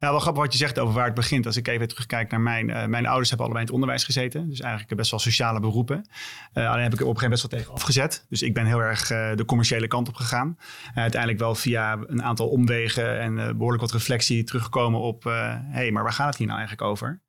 Ja, 0.00 0.10
wel 0.10 0.20
grappig 0.20 0.42
wat 0.42 0.52
je 0.52 0.58
zegt 0.58 0.78
over 0.78 0.94
waar 0.94 1.04
het 1.04 1.14
begint. 1.14 1.46
Als 1.46 1.56
ik 1.56 1.68
even 1.68 1.88
terugkijk 1.88 2.30
naar 2.30 2.40
mijn... 2.40 2.68
Uh, 2.68 2.84
mijn 2.84 3.06
ouders 3.06 3.28
hebben 3.28 3.46
allebei 3.46 3.66
in 3.66 3.66
het 3.66 3.70
onderwijs 3.70 4.04
gezeten. 4.04 4.48
Dus 4.48 4.60
eigenlijk 4.60 4.96
best 4.96 5.10
wel 5.10 5.20
sociale 5.20 5.60
beroepen. 5.60 6.08
Uh, 6.54 6.70
alleen 6.70 6.82
heb 6.82 6.92
ik 6.92 7.00
er 7.00 7.06
op 7.06 7.14
een 7.14 7.20
gegeven 7.20 7.22
moment 7.22 7.30
best 7.30 7.42
wel 7.42 7.60
tegen 7.60 7.72
afgezet. 7.72 8.26
Dus 8.28 8.42
ik 8.42 8.54
ben 8.54 8.66
heel 8.66 8.82
erg 8.82 9.10
uh, 9.10 9.36
de 9.36 9.44
commerciële 9.44 9.86
kant 9.86 10.08
op 10.08 10.14
gegaan. 10.14 10.58
uiteindelijk 10.94 11.40
wel 11.40 11.54
via 11.54 11.98
een 12.06 12.22
aantal 12.22 12.48
omwegen 12.48 13.20
en 13.20 13.34
behoorlijk 13.34 13.82
wat 13.82 13.92
reflectie 13.92 14.44
teruggekomen 14.44 15.00
op... 15.00 15.24
hé, 15.24 15.30
hey, 15.70 15.90
maar 15.90 16.02
waar 16.02 16.12
gaat 16.12 16.26
het 16.26 16.36
hier 16.36 16.46
nou 16.46 16.58
eigenlijk 16.58 16.90
over? 16.90 17.20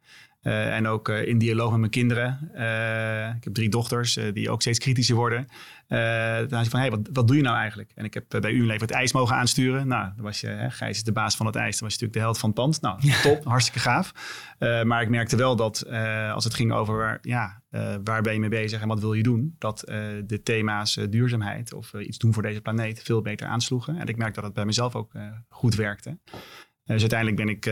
En 0.41 0.87
ook 0.87 1.09
in 1.09 1.37
dialoog 1.37 1.69
met 1.69 1.79
mijn 1.79 1.91
kinderen. 1.91 2.39
Ik 3.37 3.43
heb 3.43 3.53
drie 3.53 3.69
dochters 3.69 4.19
die 4.33 4.49
ook 4.49 4.61
steeds 4.61 4.79
kritischer 4.79 5.15
worden. 5.15 5.47
Dan 6.49 6.61
is 6.61 6.67
van, 6.67 6.79
hey, 6.79 6.89
wat, 6.89 7.09
wat 7.13 7.27
doe 7.27 7.35
je 7.35 7.41
nou 7.41 7.57
eigenlijk? 7.57 7.91
En 7.95 8.05
ik 8.05 8.13
heb 8.13 8.25
bij 8.29 8.51
Unilever 8.51 8.81
het 8.81 8.91
ijs 8.91 9.13
mogen 9.13 9.35
aansturen. 9.35 9.87
Nou, 9.87 10.11
dan 10.15 10.23
was 10.23 10.41
je, 10.41 10.47
hè, 10.47 10.69
Gijs 10.69 10.97
is 10.97 11.03
de 11.03 11.11
baas 11.11 11.35
van 11.35 11.45
het 11.45 11.55
ijs. 11.55 11.79
Dan 11.79 11.87
was 11.87 11.97
je 11.97 12.05
natuurlijk 12.05 12.13
de 12.13 12.19
held 12.19 12.37
van 12.37 12.49
het 12.49 12.57
pand. 12.57 12.81
Nou, 12.81 13.21
top, 13.21 13.43
hartstikke 13.43 13.79
gaaf. 13.79 14.13
maar 14.83 15.01
ik 15.01 15.09
merkte 15.09 15.35
wel 15.35 15.55
dat 15.55 15.89
als 16.33 16.43
het 16.43 16.53
ging 16.53 16.71
over 16.71 16.97
waar, 16.97 17.19
ja, 17.21 17.61
waar 18.03 18.21
ben 18.21 18.33
je 18.33 18.39
mee 18.39 18.49
bezig 18.49 18.81
en 18.81 18.87
wat 18.87 18.99
wil 18.99 19.13
je 19.13 19.23
doen? 19.23 19.55
Dat 19.57 19.79
de 20.25 20.39
thema's 20.43 20.93
duurzaamheid 21.09 21.73
of 21.73 21.93
iets 21.93 22.17
doen 22.17 22.33
voor 22.33 22.43
deze 22.43 22.61
planeet 22.61 23.01
veel 23.03 23.21
beter 23.21 23.47
aansloegen. 23.47 23.97
En 23.97 24.07
ik 24.07 24.17
merk 24.17 24.33
dat 24.33 24.43
het 24.43 24.53
bij 24.53 24.65
mezelf 24.65 24.95
ook 24.95 25.11
goed 25.49 25.75
werkte. 25.75 26.19
Dus 26.85 27.01
uiteindelijk 27.01 27.37
ben 27.37 27.49
ik 27.49 27.65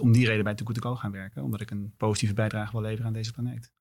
om 0.00 0.12
die 0.12 0.26
reden 0.26 0.44
bij 0.44 0.54
Too 0.54 0.66
Good 0.66 0.80
To 0.80 0.90
Go 0.90 0.96
gaan 0.96 1.12
werken. 1.12 1.42
Omdat 1.42 1.60
ik 1.60 1.70
een 1.70 1.94
positieve 1.96 2.34
bijdrage 2.34 2.72
wil 2.72 2.80
leveren 2.80 3.06
aan 3.06 3.12
deze 3.12 3.32
planeet. 3.32 3.72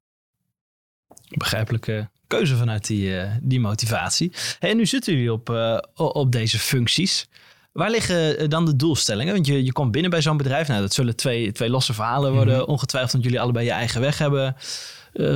Begrijpelijke 1.30 2.10
keuze 2.28 2.56
vanuit 2.56 2.88
die, 2.88 3.10
uh, 3.10 3.32
die 3.42 3.60
motivatie. 3.60 4.32
Hey, 4.60 4.70
en 4.70 4.78
nu 4.78 4.86
zitten 4.86 5.14
jullie 5.14 5.34
op, 5.34 5.50
uh, 5.50 5.78
op 5.96 6.32
deze 6.32 6.60
functies. 6.60 7.28
Waar 7.72 7.90
liggen 7.90 8.50
dan 8.50 8.66
de 8.66 8.76
doelstellingen? 8.76 9.34
Want 9.34 9.48
je, 9.48 9.64
je 9.64 9.72
komt 9.72 9.92
binnen 9.92 10.12
bij 10.12 10.22
zo'n 10.22 10.38
bedrijf. 10.38 10.68
Nou, 10.68 10.82
dat 10.82 10.94
zullen 10.94 11.16
twee, 11.16 11.52
twee 11.52 11.70
losse 11.70 11.94
verhalen 11.94 12.34
worden. 12.34 12.54
Mm 12.54 12.60
-hmm. 12.60 12.70
Ongetwijfeld 12.70 13.14
dat 13.14 13.24
jullie 13.24 13.42
allebei 13.42 13.66
je 13.66 13.72
eigen 13.72 14.02
weg 14.02 14.18
hebben 14.18 14.56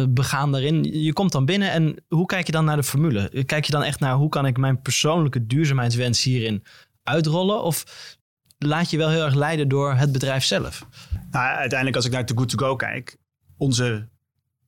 begaan 0.10 0.52
daarin. 0.52 0.84
Je 0.84 1.14
komt 1.14 1.32
dan 1.32 1.46
binnen 1.46 1.72
en 1.72 1.96
hoe 2.08 2.26
kijk 2.26 2.46
je 2.46 2.52
dan 2.52 2.66
naar 2.66 2.76
de 2.76 2.84
formule? 2.84 3.44
Kijk 3.46 3.66
je 3.66 3.72
dan 3.72 3.84
echt 3.84 4.00
naar 4.00 4.16
hoe 4.16 4.30
kan 4.30 4.46
ik 4.46 4.58
mijn 4.58 4.82
persoonlijke 4.82 5.46
duurzaamheidswens 5.46 6.24
hierin 6.24 6.64
uitrollen? 7.04 7.64
Of 7.64 7.86
laat 8.58 8.90
je 8.90 8.98
wel 8.98 9.10
heel 9.10 9.24
erg 9.24 9.34
leiden 9.34 9.68
door 9.68 9.94
het 9.94 10.12
bedrijf 10.12 10.44
zelf. 10.44 10.86
Nou, 11.32 11.56
uiteindelijk 11.56 11.96
als 11.96 12.06
ik 12.06 12.12
naar 12.12 12.26
Too 12.26 12.38
Good 12.38 12.50
To 12.50 12.58
Go 12.58 12.76
kijk, 12.76 13.18
onze 13.58 14.08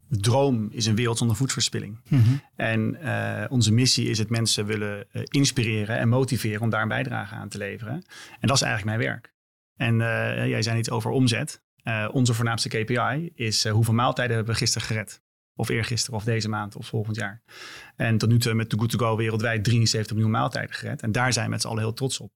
droom 0.09 0.67
is 0.71 0.85
een 0.85 0.95
wereld 0.95 1.17
zonder 1.17 1.35
voedselverspilling. 1.35 1.99
Mm 2.07 2.21
-hmm. 2.21 2.41
En 2.55 2.97
uh, 3.03 3.43
onze 3.49 3.71
missie 3.71 4.09
is 4.09 4.17
het 4.17 4.29
mensen 4.29 4.65
willen 4.65 5.05
uh, 5.12 5.21
inspireren 5.25 5.97
en 5.97 6.09
motiveren 6.09 6.62
om 6.62 6.69
daar 6.69 6.81
een 6.81 6.88
bijdrage 6.88 7.35
aan 7.35 7.50
te 7.50 7.57
leveren. 7.57 7.93
En 8.39 8.47
dat 8.47 8.55
is 8.55 8.62
eigenlijk 8.62 8.97
mijn 8.97 9.09
werk. 9.09 9.33
En 9.75 9.93
uh, 9.93 10.47
jij 10.47 10.62
zei 10.62 10.77
iets 10.77 10.89
over 10.89 11.12
omzet. 11.12 11.62
onze 12.12 12.33
voornaamste 12.33 12.69
KPI 12.69 13.31
is 13.33 13.67
hoeveel 13.67 13.93
maaltijden 13.93 14.35
hebben 14.35 14.53
we 14.53 14.59
gisteren 14.59 14.88
gered. 14.88 15.24
Of 15.57 15.69
eergisteren, 15.69 16.19
of 16.19 16.24
deze 16.24 16.50
maand, 16.50 16.75
of 16.75 16.88
volgend 16.88 17.15
jaar. 17.15 17.41
En 17.95 18.17
tot 18.17 18.29
nu 18.29 18.39
toe 18.39 18.53
met 18.53 18.69
Too 18.69 18.79
Good 18.79 18.89
To 18.91 18.97
Go 18.97 19.15
wereldwijd 19.15 19.63
73 19.63 20.13
miljoen 20.13 20.31
maaltijden 20.31 20.75
gered. 20.75 21.01
En 21.01 21.12
daar 21.12 21.33
zijn 21.33 21.45
we 21.45 21.51
met 21.51 21.62
z'n 21.62 21.67
allen 21.67 21.79
heel 21.79 21.93
trots 21.93 22.19
op. 22.19 22.31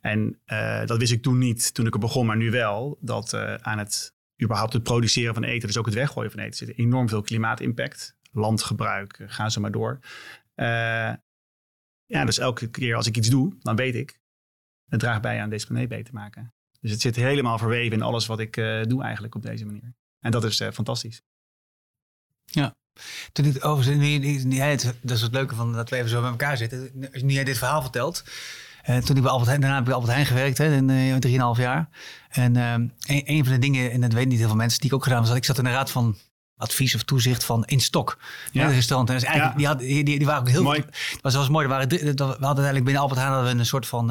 En 0.00 0.40
dat 0.86 0.98
wist 0.98 1.12
ik 1.12 1.22
toen 1.22 1.38
niet, 1.38 1.74
toen 1.74 1.86
ik 1.86 1.94
er 1.94 2.00
begon, 2.00 2.26
maar 2.26 2.36
nu 2.36 2.50
wel. 2.50 2.98
Dat 3.00 3.34
aan 3.60 3.78
het 3.78 4.14
überhaupt 4.42 4.72
het 4.72 4.82
produceren 4.82 5.34
van 5.34 5.44
eten, 5.44 5.66
dus 5.66 5.78
ook 5.78 5.86
het 5.86 5.94
weggooien 5.94 6.30
van 6.30 6.40
eten, 6.40 6.56
zit 6.56 6.78
enorm 6.78 7.08
veel 7.08 7.22
klimaatimpact. 7.22 8.16
Landgebruik, 8.34 9.18
uh, 9.18 9.26
gaan 9.30 9.50
ze 9.50 9.60
maar 9.60 9.70
door. 9.70 9.98
ja, 12.06 12.24
dus 12.24 12.38
elke 12.38 12.70
keer 12.70 12.96
als 12.96 13.06
ik 13.06 13.16
iets 13.16 13.28
doe, 13.28 13.56
dan 13.58 13.76
weet 13.76 13.94
ik, 13.94 14.20
het 14.88 15.00
draagt 15.00 15.22
bij 15.22 15.40
aan 15.40 15.50
deze 15.50 15.66
planeet 15.66 15.88
beter 15.88 16.04
te 16.04 16.12
maken. 16.12 16.54
Dus 16.80 16.90
het 16.90 17.00
zit 17.00 17.16
helemaal 17.16 17.58
verweven 17.58 17.92
in 17.92 18.02
alles 18.02 18.26
wat 18.26 18.40
ik 18.40 18.54
doe 18.88 19.02
eigenlijk 19.02 19.34
op 19.34 19.42
deze 19.42 19.64
manier. 19.64 19.94
En 20.20 20.30
dat 20.30 20.44
is 20.44 20.62
fantastisch. 20.72 21.22
Ja. 22.44 22.74
Toen 23.32 23.44
dit 23.44 23.62
over, 23.62 23.96
nu, 23.96 24.18
nu, 24.18 24.58
dat 25.00 25.16
is 25.16 25.22
het 25.22 25.32
leuke 25.32 25.54
van 25.54 25.72
dat 25.72 25.90
we 25.90 25.96
even 25.96 26.08
zo 26.08 26.20
bij 26.20 26.30
elkaar 26.30 26.56
zitten. 26.56 26.90
Nu 27.12 27.32
jij 27.32 27.44
dit 27.44 27.58
verhaal 27.58 27.82
vertelt, 27.82 28.24
uh, 28.88 28.96
toen 28.96 29.16
ik 29.16 29.22
bij 29.22 29.30
Albert 29.30 29.48
Heijn, 29.48 29.60
daarna 29.60 29.76
heb 29.76 29.86
ik 29.86 29.90
bij 29.90 29.98
Albert 29.98 30.12
Heijn 30.12 30.26
gewerkt, 30.26 30.58
hè, 30.58 30.74
in 30.74 30.88
uh, 30.88 31.54
3,5 31.56 31.60
jaar. 31.60 31.88
En 32.28 32.56
uh, 32.56 32.72
een, 32.72 32.92
een, 33.06 33.44
van 33.44 33.52
de 33.52 33.58
dingen, 33.58 33.90
en 33.90 34.00
dat 34.00 34.12
weten 34.12 34.28
niet 34.28 34.38
heel 34.38 34.48
veel 34.48 34.56
mensen, 34.56 34.80
die 34.80 34.90
ik 34.90 34.96
ook 34.96 35.02
gedaan 35.02 35.24
heb, 35.24 35.36
ik 35.36 35.44
zat 35.44 35.58
in 35.58 35.64
de 35.64 35.70
raad 35.70 35.90
van 35.90 36.16
advies 36.56 36.94
of 36.94 37.02
toezicht 37.02 37.44
van 37.44 37.64
In 37.64 37.80
Stok. 37.80 38.18
Ja. 38.52 38.64
Het 38.64 38.74
restaurant. 38.74 39.08
En 39.08 39.14
dus 39.14 39.24
eigenlijk, 39.24 39.60
ja. 39.60 39.74
die, 39.74 39.88
had, 39.88 40.04
die, 40.04 40.18
die, 40.18 40.26
waren 40.26 40.40
ook 40.40 40.48
heel 40.48 40.62
mooi. 40.62 40.80
Het 40.80 41.18
was, 41.20 41.34
was 41.34 41.48
mooi. 41.48 41.64
Er 41.64 41.70
waren, 41.70 41.88
we 41.88 41.96
hadden 42.06 42.40
uiteindelijk 42.40 42.84
binnen 42.84 43.02
Albert 43.02 43.20
Heijn 43.20 43.32
hadden 43.32 43.52
we 43.52 43.58
een 43.58 43.66
soort 43.66 43.86
van 43.86 44.06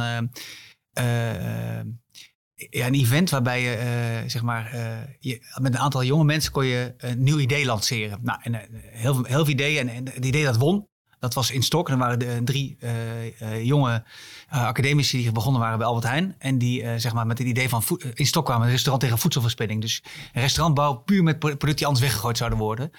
ja, 2.70 2.86
een 2.86 2.94
event 2.94 3.30
waarbij 3.30 3.62
je, 3.62 3.78
uh, 3.78 4.30
zeg 4.30 4.42
maar, 4.42 4.76
je, 5.20 5.42
met 5.62 5.74
een 5.74 5.80
aantal 5.80 6.04
jonge 6.04 6.24
mensen 6.24 6.52
kon 6.52 6.66
je 6.66 6.94
een 6.98 7.24
nieuw 7.24 7.40
idee 7.40 7.66
lanceren. 7.66 8.20
Nou, 8.22 8.40
en, 8.44 8.68
heel, 8.92 9.24
heel 9.24 9.46
veel 9.46 9.54
ideeën. 9.54 9.90
En, 9.90 9.96
en 9.96 10.06
het 10.14 10.26
idee 10.26 10.44
dat 10.44 10.58
won, 10.58 10.88
Dat 11.22 11.34
was 11.34 11.52
in 11.52 11.64
Stok. 11.64 11.90
Er 11.90 11.98
waren 11.98 12.20
de, 12.20 12.42
drie 12.44 12.78
uh, 12.80 13.64
jonge 13.66 14.04
academici 14.50 15.22
die 15.22 15.32
begonnen 15.32 15.62
waren 15.62 15.78
bij 15.78 15.88
Albert 15.88 16.06
Heijn. 16.06 16.36
En 16.38 16.58
die 16.58 17.00
zeg 17.00 17.14
maar 17.14 17.28
met 17.28 17.38
het 17.38 17.48
idee 17.48 17.70
van 17.70 17.84
in 18.14 18.26
Stok 18.26 18.46
kwamen 18.46 18.66
een 18.66 18.72
restaurant 18.72 19.04
tegen 19.04 19.18
voedselverspilling. 19.18 19.82
Dus 19.82 20.04
een 20.34 20.42
restaurantbouw 20.42 20.94
puur 20.94 21.24
met 21.24 21.40
producten 21.40 21.76
die 21.76 21.86
anders 21.86 22.06
weggegooid 22.06 22.38
zouden 22.38 22.60
worden. 22.60 22.92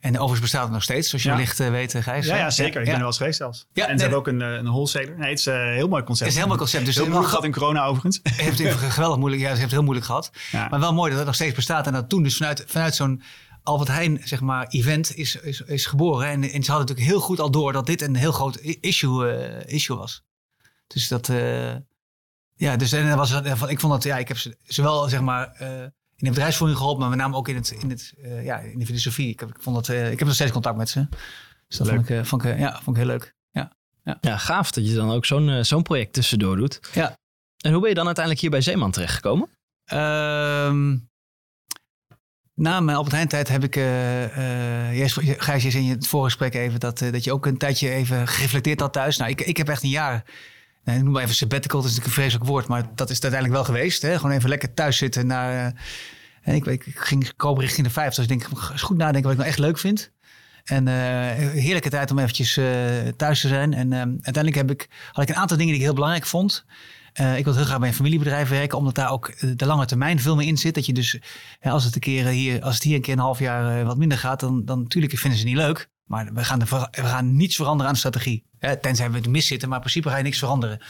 En 0.00 0.10
overigens 0.10 0.40
bestaat 0.40 0.62
het 0.62 0.72
nog 0.72 0.82
steeds, 0.82 1.08
zoals 1.08 1.24
je 1.24 1.30
ja. 1.30 1.36
wellicht 1.36 1.58
weet, 1.58 1.94
Gijs. 1.94 2.26
Ja, 2.26 2.36
ja 2.36 2.50
zeker. 2.50 2.80
Ik 2.80 2.84
ben 2.84 2.92
er 2.92 2.98
wel 2.98 3.06
eens 3.06 3.16
geweest 3.16 3.36
zelfs. 3.36 3.66
Ja, 3.72 3.86
en 3.86 3.94
ze 3.94 4.00
hebben 4.00 4.18
ook 4.18 4.26
een, 4.26 4.40
een 4.40 4.64
wholesaler. 4.64 5.18
Nee, 5.18 5.30
het 5.30 5.38
is 5.38 5.46
een 5.46 5.72
heel 5.72 5.88
mooi 5.88 6.02
concept. 6.02 6.18
Het 6.18 6.28
is 6.28 6.34
een 6.34 6.38
heel 6.38 6.46
mooi 6.46 6.58
concept. 6.58 6.84
Dus 6.86 6.94
heel 6.94 7.04
moeilijk 7.04 7.28
gehad 7.28 7.44
in 7.44 7.52
corona 7.52 7.84
overigens. 7.84 8.20
Het 8.22 8.58
heeft 8.58 8.74
geweldig 8.98 9.18
moeilijk. 9.18 9.42
Ja, 9.42 9.48
ze 9.48 9.54
heeft 9.54 9.62
het 9.62 9.72
heel 9.72 9.82
moeilijk 9.82 10.06
gehad. 10.06 10.30
Maar 10.70 10.80
wel 10.80 10.94
mooi 10.94 11.08
dat 11.08 11.18
het 11.18 11.26
nog 11.26 11.34
steeds 11.34 11.54
bestaat. 11.54 11.86
En 11.86 11.92
dat 11.92 12.08
toen 12.08 12.22
dus 12.22 12.36
vanuit, 12.36 12.64
vanuit 12.66 12.94
zo'n 12.94 13.22
Albert 13.64 13.88
Heijn, 13.88 14.20
zeg 14.24 14.40
maar, 14.40 14.66
event 14.66 15.16
is, 15.16 15.36
is, 15.36 15.60
is 15.60 15.86
geboren. 15.86 16.28
En, 16.28 16.42
en 16.42 16.62
ze 16.62 16.70
hadden 16.70 16.88
natuurlijk 16.88 17.06
heel 17.06 17.20
goed 17.20 17.40
al 17.40 17.50
door 17.50 17.72
dat 17.72 17.86
dit 17.86 18.02
een 18.02 18.14
heel 18.16 18.32
groot 18.32 18.56
issue, 18.80 19.48
uh, 19.66 19.74
issue 19.74 19.96
was. 19.96 20.24
Dus 20.86 21.08
dat, 21.08 21.28
uh, 21.28 21.74
ja, 22.54 22.76
dus 22.76 22.92
en 22.92 23.08
dat 23.08 23.28
was, 23.28 23.32
ik 23.68 23.80
vond 23.80 23.92
dat, 23.92 24.02
ja, 24.02 24.18
ik 24.18 24.28
heb 24.28 24.38
ze 24.38 24.56
zowel, 24.62 25.08
zeg 25.08 25.20
maar, 25.20 25.56
uh, 25.60 25.82
in 26.16 26.24
de 26.24 26.30
bedrijfsvoering 26.30 26.78
geholpen, 26.78 27.00
maar 27.00 27.10
met 27.10 27.18
name 27.18 27.36
ook 27.36 27.48
in, 27.48 27.54
het, 27.54 27.70
in, 27.70 27.90
het, 27.90 28.14
ja, 28.42 28.58
in 28.58 28.78
de 28.78 28.86
filosofie. 28.86 29.28
Ik 29.28 29.40
heb, 29.40 29.48
ik 29.48 29.62
vond 29.62 29.76
dat, 29.76 29.88
ik 29.88 30.18
heb 30.18 30.24
nog 30.24 30.34
steeds 30.34 30.52
contact 30.52 30.76
met 30.76 30.88
ze. 30.88 31.06
Dus 31.68 31.78
dat 31.78 31.88
vond 31.88 32.08
ik, 32.08 32.26
vond 32.26 32.44
ik, 32.44 32.58
ja, 32.58 32.72
vond 32.82 32.96
ik 32.96 33.02
heel 33.02 33.12
leuk. 33.12 33.34
Ja, 33.50 33.76
ja. 34.02 34.18
ja 34.20 34.38
gaaf 34.38 34.70
dat 34.70 34.88
je 34.88 34.94
dan 34.94 35.10
ook 35.10 35.24
zo'n 35.24 35.64
zo'n 35.64 35.82
project 35.82 36.12
tussendoor 36.12 36.56
doet. 36.56 36.80
Ja. 36.92 37.18
En 37.56 37.72
hoe 37.72 37.80
ben 37.80 37.88
je 37.88 37.94
dan 37.94 38.06
uiteindelijk 38.06 38.44
hier 38.44 38.52
bij 38.52 38.60
Zeeman 38.60 38.90
terechtgekomen? 38.90 39.48
Um, 39.92 41.12
na 42.54 42.80
mijn 42.80 42.96
Albert 42.96 43.14
Heijn 43.14 43.28
tijd 43.28 43.48
heb 43.48 43.64
ik, 43.64 43.76
uh, 43.76 44.22
uh, 44.92 45.08
Gijs, 45.38 45.62
je 45.62 45.78
in 45.78 45.88
het 45.88 46.06
voorgesprek 46.06 46.54
even 46.54 46.80
dat, 46.80 47.00
uh, 47.00 47.12
dat 47.12 47.24
je 47.24 47.32
ook 47.32 47.46
een 47.46 47.58
tijdje 47.58 47.90
even 47.90 48.28
gereflecteerd 48.28 48.80
had 48.80 48.92
thuis. 48.92 49.16
Nou, 49.16 49.30
ik, 49.30 49.40
ik 49.40 49.56
heb 49.56 49.68
echt 49.68 49.82
een 49.82 49.88
jaar, 49.88 50.24
nou, 50.84 51.02
noem 51.02 51.12
maar 51.12 51.22
even 51.22 51.34
sabbatical, 51.34 51.80
dat 51.80 51.90
is 51.90 51.96
natuurlijk 51.96 52.16
een 52.16 52.22
vreselijk 52.22 52.50
woord, 52.50 52.66
maar 52.66 52.82
dat 52.94 53.10
is 53.10 53.14
het 53.14 53.24
uiteindelijk 53.24 53.64
wel 53.64 53.74
geweest. 53.74 54.02
Hè? 54.02 54.16
Gewoon 54.16 54.36
even 54.36 54.48
lekker 54.48 54.74
thuis 54.74 54.96
zitten 54.96 55.26
naar, 55.26 55.74
en 56.42 56.54
ik, 56.54 56.84
ging 56.94 57.36
komen 57.36 57.60
richting 57.60 57.86
de 57.86 57.92
50, 57.92 58.26
dus 58.26 58.34
ik 58.34 58.40
denk, 58.40 58.70
eens 58.70 58.82
goed 58.82 58.96
nadenken 58.96 59.22
wat 59.22 59.32
ik 59.32 59.38
nou 59.38 59.48
echt 59.48 59.58
leuk 59.58 59.78
vind. 59.78 60.12
En 60.64 60.86
heerlijke 61.50 61.90
tijd 61.90 62.10
om 62.10 62.18
eventjes 62.18 62.60
thuis 63.16 63.40
te 63.40 63.48
zijn. 63.48 63.74
En 63.74 63.94
uiteindelijk 63.94 64.54
heb 64.54 64.70
ik, 64.70 64.88
had 65.12 65.22
ik 65.22 65.28
een 65.28 65.40
aantal 65.40 65.56
dingen 65.56 65.72
die 65.72 65.80
ik 65.80 65.86
heel 65.86 65.94
belangrijk 65.94 66.26
vond. 66.26 66.64
Uh, 67.20 67.38
ik 67.38 67.44
wil 67.44 67.54
heel 67.54 67.64
graag 67.64 67.78
bij 67.78 67.88
een 67.88 67.94
familiebedrijf 67.94 68.48
werken, 68.48 68.78
omdat 68.78 68.94
daar 68.94 69.10
ook 69.10 69.28
eh, 69.28 69.50
de 69.56 69.66
lange 69.66 69.86
termijn 69.86 70.20
veel 70.20 70.36
meer 70.36 70.46
in 70.46 70.56
zit. 70.56 70.74
Dat 70.74 70.86
je 70.86 70.92
dus, 70.92 71.20
als, 71.62 71.84
het 71.84 71.94
een 71.94 72.00
keer 72.00 72.26
hier, 72.26 72.62
als 72.62 72.74
het 72.74 72.82
hier 72.82 72.94
een 72.94 73.02
keer 73.02 73.12
een 73.12 73.18
half 73.18 73.38
jaar 73.38 73.84
wat 73.84 73.96
minder 73.96 74.18
gaat, 74.18 74.40
dan, 74.40 74.64
dan 74.64 74.82
natuurlijk 74.82 75.18
vinden 75.18 75.38
ze 75.38 75.44
niet 75.44 75.56
leuk. 75.56 75.90
Maar 76.04 76.32
we 76.32 76.44
gaan, 76.44 76.58
we 76.58 77.04
gaan 77.04 77.36
niets 77.36 77.56
veranderen 77.56 77.86
aan 77.86 77.92
de 77.92 77.98
strategie. 77.98 78.44
Hè, 78.58 78.76
tenzij 78.76 79.10
we 79.10 79.16
het 79.16 79.28
mis 79.28 79.46
zitten, 79.46 79.68
maar 79.68 79.76
in 79.76 79.84
principe 79.84 80.08
ga 80.08 80.16
je 80.16 80.22
niks 80.22 80.38
veranderen. 80.38 80.80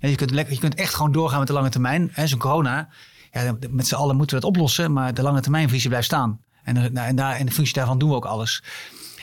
En 0.00 0.10
je, 0.10 0.16
kunt 0.16 0.30
lekker, 0.30 0.54
je 0.54 0.60
kunt 0.60 0.74
echt 0.74 0.94
gewoon 0.94 1.12
doorgaan 1.12 1.38
met 1.38 1.46
de 1.46 1.54
lange 1.54 1.68
termijn. 1.68 2.12
Zo'n 2.24 2.38
corona, 2.38 2.88
ja, 3.30 3.56
met 3.70 3.86
z'n 3.86 3.94
allen 3.94 4.16
moeten 4.16 4.38
we 4.38 4.46
het 4.46 4.54
oplossen, 4.54 4.92
maar 4.92 5.14
de 5.14 5.22
lange 5.22 5.40
termijnvisie 5.40 5.88
blijft 5.88 6.06
staan. 6.06 6.40
En, 6.62 6.74
nou, 6.74 7.08
en, 7.08 7.16
daar, 7.16 7.38
in 7.38 7.46
de 7.46 7.52
functie 7.52 7.74
daarvan 7.74 7.98
doen 7.98 8.08
we 8.08 8.14
ook 8.14 8.24
alles. 8.24 8.62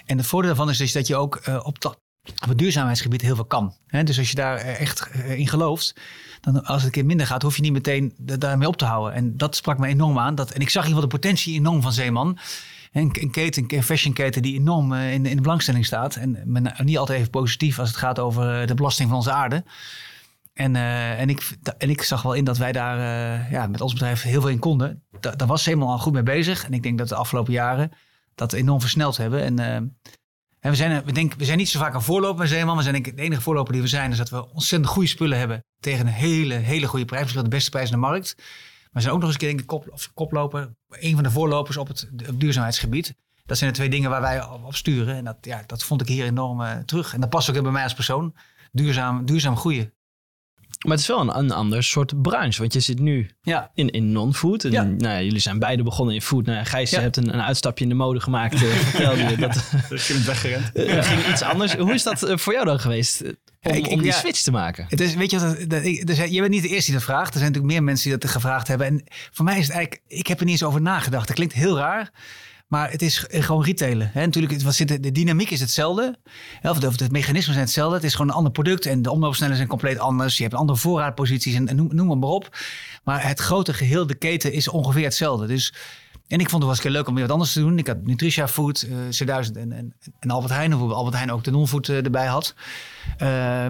En 0.05 0.17
het 0.17 0.27
voordeel 0.27 0.49
daarvan 0.49 0.69
is 0.69 0.77
dus 0.77 0.91
dat 0.91 1.07
je 1.07 1.15
ook 1.15 1.41
op, 1.63 2.00
op 2.23 2.49
het 2.49 2.57
duurzaamheidsgebied 2.57 3.21
heel 3.21 3.35
veel 3.35 3.45
kan. 3.45 3.75
dus 4.03 4.17
als 4.17 4.29
je 4.29 4.35
daar 4.35 4.57
echt 4.57 5.09
in 5.15 5.47
gelooft, 5.47 5.95
dan 6.41 6.63
als 6.63 6.75
het 6.75 6.85
een 6.85 6.91
keer 6.91 7.05
minder 7.05 7.27
gaat, 7.27 7.41
hoef 7.41 7.55
je 7.55 7.61
niet 7.61 7.71
meteen 7.71 8.13
daarmee 8.17 8.67
op 8.67 8.77
te 8.77 8.85
houden. 8.85 9.13
En 9.13 9.37
dat 9.37 9.55
sprak 9.55 9.77
me 9.77 9.87
enorm 9.87 10.19
aan. 10.19 10.35
Dat, 10.35 10.51
en 10.51 10.61
ik 10.61 10.69
zag 10.69 10.83
in 10.83 10.89
ieder 10.89 11.03
geval 11.03 11.19
de 11.19 11.27
potentie 11.27 11.55
enorm 11.55 11.81
van 11.81 11.91
Zeeman. 11.91 12.37
En 12.91 13.09
een 13.11 13.31
keten, 13.31 13.63
een 13.67 13.83
fashionketen 13.83 14.41
die 14.41 14.59
enorm 14.59 14.93
eh, 14.93 15.13
in, 15.13 15.25
in 15.25 15.35
de 15.35 15.41
belangstelling 15.41 15.85
staat. 15.85 16.15
En 16.15 16.37
niet 16.83 16.97
altijd 16.97 17.19
even 17.19 17.31
positief 17.31 17.79
als 17.79 17.89
het 17.89 17.97
gaat 17.97 18.19
over 18.19 18.61
eh, 18.61 18.67
de 18.67 18.73
belasting 18.73 19.07
van 19.07 19.17
onze 19.17 19.31
aarde. 19.31 19.63
En, 20.53 20.75
en, 20.75 21.29
ik, 21.29 21.57
en 21.77 21.89
ik 21.89 22.01
zag 22.01 22.21
wel 22.21 22.33
in 22.33 22.43
dat 22.43 22.57
wij 22.57 22.71
daar 22.71 22.97
ja, 23.51 23.67
met 23.67 23.81
ons 23.81 23.93
bedrijf 23.93 24.21
heel 24.21 24.41
veel 24.41 24.49
in 24.49 24.59
konden. 24.59 25.03
Da, 25.19 25.31
daar 25.31 25.47
was 25.47 25.63
Zeeman 25.63 25.87
al 25.87 25.97
goed 25.97 26.13
mee 26.13 26.23
bezig. 26.23 26.65
En 26.65 26.73
ik 26.73 26.83
denk 26.83 26.97
dat 26.97 27.09
de 27.09 27.15
afgelopen 27.15 27.53
jaren 27.53 27.91
dat 28.35 28.53
enorm 28.53 28.81
versneld 28.81 29.17
hebben. 29.17 29.59
En 29.59 29.95
we, 30.69 30.75
zijn, 30.75 31.03
we, 31.05 31.11
denken, 31.11 31.37
we 31.37 31.45
zijn 31.45 31.57
niet 31.57 31.69
zo 31.69 31.79
vaak 31.79 31.93
een 31.93 32.01
voorloper 32.01 32.47
Zeeman. 32.47 32.75
We 32.75 32.81
zijn 32.81 32.93
denk 32.93 33.07
ik 33.07 33.15
de 33.15 33.21
enige 33.21 33.41
voorloper 33.41 33.73
die 33.73 33.81
we 33.81 33.87
zijn. 33.87 34.11
Is 34.11 34.17
dat 34.17 34.29
we 34.29 34.53
ontzettend 34.53 34.91
goede 34.91 35.07
spullen 35.07 35.37
hebben. 35.37 35.63
Tegen 35.79 36.07
een 36.07 36.13
hele, 36.13 36.53
hele 36.53 36.87
goede 36.87 37.05
prijs. 37.05 37.33
We 37.33 37.43
de 37.43 37.49
beste 37.49 37.69
prijs 37.69 37.85
in 37.85 37.93
de 37.93 37.99
markt. 37.99 38.35
Maar 38.37 38.89
we 38.91 39.01
zijn 39.01 39.13
ook 39.13 39.19
nog 39.19 39.29
eens 39.29 39.33
een 39.33 39.39
keer 39.39 39.49
denk 39.49 39.61
ik, 39.61 39.67
kop, 39.67 39.89
of 39.91 40.11
koploper. 40.13 40.73
Een 40.89 41.13
van 41.13 41.23
de 41.23 41.31
voorlopers 41.31 41.77
op 41.77 41.87
het, 41.87 42.09
op 42.29 42.39
duurzaamheidsgebied. 42.39 43.15
Dat 43.45 43.57
zijn 43.57 43.69
de 43.69 43.75
twee 43.75 43.89
dingen 43.89 44.09
waar 44.09 44.21
wij 44.21 44.43
op, 44.43 44.75
sturen. 44.75 45.15
En 45.15 45.23
dat, 45.23 45.37
ja, 45.41 45.63
dat 45.67 45.83
vond 45.83 46.01
ik 46.01 46.07
hier 46.07 46.25
enorm 46.25 46.61
uh, 46.61 46.77
terug. 46.77 47.13
En 47.13 47.19
dat 47.19 47.29
past 47.29 47.49
ook 47.49 47.61
bij 47.61 47.71
mij 47.71 47.83
als 47.83 47.93
persoon. 47.93 48.35
Duurzaam, 48.71 49.25
duurzaam 49.25 49.57
groeien. 49.57 49.93
Maar 50.81 50.91
het 50.91 50.99
is 50.99 51.07
wel 51.07 51.21
een, 51.21 51.37
een 51.37 51.51
ander 51.51 51.83
soort 51.83 52.21
branche. 52.21 52.59
Want 52.59 52.73
je 52.73 52.79
zit 52.79 52.99
nu 52.99 53.29
ja. 53.41 53.71
in, 53.73 53.89
in 53.89 54.11
non-food. 54.11 54.63
En, 54.63 54.71
Nou 54.97 55.13
ja, 55.13 55.21
jullie 55.21 55.39
zijn 55.39 55.59
beide 55.59 55.83
begonnen 55.83 56.15
in 56.15 56.21
food. 56.21 56.45
Nou 56.45 56.57
ja, 56.57 56.63
Gijs, 56.63 56.89
je 56.89 56.99
hebt 56.99 57.17
een, 57.17 57.33
een 57.33 57.41
uitstapje 57.41 57.83
in 57.83 57.89
de 57.89 57.95
mode 57.95 58.19
gemaakt. 58.19 58.53
Uh, 58.53 58.59
vertelde 58.91 59.23
je 59.23 59.37
dat. 59.37 59.55
Ik 59.89 60.05
ben 60.07 60.25
weggerend. 60.25 60.71
Uh, 60.73 61.03
ging 61.03 61.27
iets 61.27 61.41
anders. 61.41 61.75
Hoe 61.75 61.93
is 61.93 62.03
dat 62.03 62.31
voor 62.33 62.53
jou 62.53 62.65
dan 62.65 62.79
geweest? 62.79 63.21
Om, 63.61 63.73
ik, 63.73 63.87
om 63.87 64.01
die 64.01 64.11
switch 64.11 64.41
te 64.41 64.51
maken. 64.51 64.85
Het 64.89 64.99
is, 64.99 65.13
weet 65.13 65.31
je, 65.31 65.39
wat, 65.39 65.69
dat, 65.69 65.83
dus, 65.83 66.17
je 66.17 66.39
bent 66.39 66.49
niet 66.49 66.61
de 66.61 66.69
eerste 66.69 66.91
die 66.91 66.99
dat 66.99 67.09
vraagt. 67.09 67.33
Er 67.33 67.39
zijn 67.39 67.51
natuurlijk 67.51 67.73
meer 67.73 67.83
mensen 67.83 68.09
die 68.09 68.19
dat 68.19 68.29
gevraagd 68.29 68.67
hebben. 68.67 68.87
En 68.87 69.03
voor 69.31 69.45
mij 69.45 69.57
is 69.57 69.67
het 69.67 69.75
eigenlijk, 69.75 70.03
ik 70.07 70.27
heb 70.27 70.39
er 70.39 70.45
niet 70.45 70.53
eens 70.53 70.63
over 70.63 70.81
nagedacht. 70.81 71.27
Dat 71.27 71.35
klinkt 71.35 71.53
heel 71.53 71.77
raar. 71.77 72.11
Maar 72.71 72.91
het 72.91 73.01
is 73.01 73.25
gewoon 73.29 73.63
retailen. 73.63 74.09
Hè? 74.13 74.25
Natuurlijk, 74.25 74.61
wat 74.61 74.73
zit, 74.73 75.03
de 75.03 75.11
dynamiek 75.11 75.49
is 75.49 75.59
hetzelfde. 75.59 76.17
Of 76.61 76.79
de 76.79 77.07
mechanismen 77.11 77.53
zijn 77.53 77.65
hetzelfde. 77.65 77.95
Het 77.95 78.03
is 78.03 78.11
gewoon 78.11 78.27
een 78.27 78.35
ander 78.35 78.51
product. 78.51 78.85
En 78.85 79.01
de 79.01 79.11
omloopsnelheden 79.11 79.57
zijn 79.57 79.67
compleet 79.67 79.99
anders. 79.99 80.37
Je 80.37 80.43
hebt 80.43 80.55
andere 80.55 80.77
voorraadposities 80.79 81.55
en, 81.55 81.89
noem, 81.91 82.19
maar 82.19 82.29
op. 82.29 82.57
Maar 83.03 83.27
het 83.27 83.39
grote 83.39 83.73
geheel, 83.73 84.07
de 84.07 84.15
keten, 84.15 84.53
is 84.53 84.67
ongeveer 84.67 85.03
hetzelfde. 85.03 85.47
Dus, 85.47 85.73
en 86.27 86.39
ik 86.39 86.49
vond 86.49 86.61
het 86.61 86.71
was 86.71 86.77
een 86.77 86.83
keer 86.83 86.91
leuk 86.91 87.07
om 87.07 87.13
weer 87.13 87.23
wat 87.23 87.33
anders 87.33 87.53
te 87.53 87.59
doen. 87.59 87.77
Ik 87.77 87.87
had 87.87 88.03
Nutritia 88.03 88.47
Food, 88.47 88.87
uh, 88.89 88.95
C1000 88.95 89.51
en, 89.53 89.71
en, 90.19 90.29
Albert 90.29 90.53
Heijn. 90.53 90.71
Hoe 90.71 90.93
Albert 90.93 91.15
Heijn 91.15 91.31
ook 91.31 91.43
de 91.43 91.51
non-food 91.51 91.87
uh, 91.87 92.05
erbij 92.05 92.27
had. 92.27 92.55
Uh, 93.21 93.65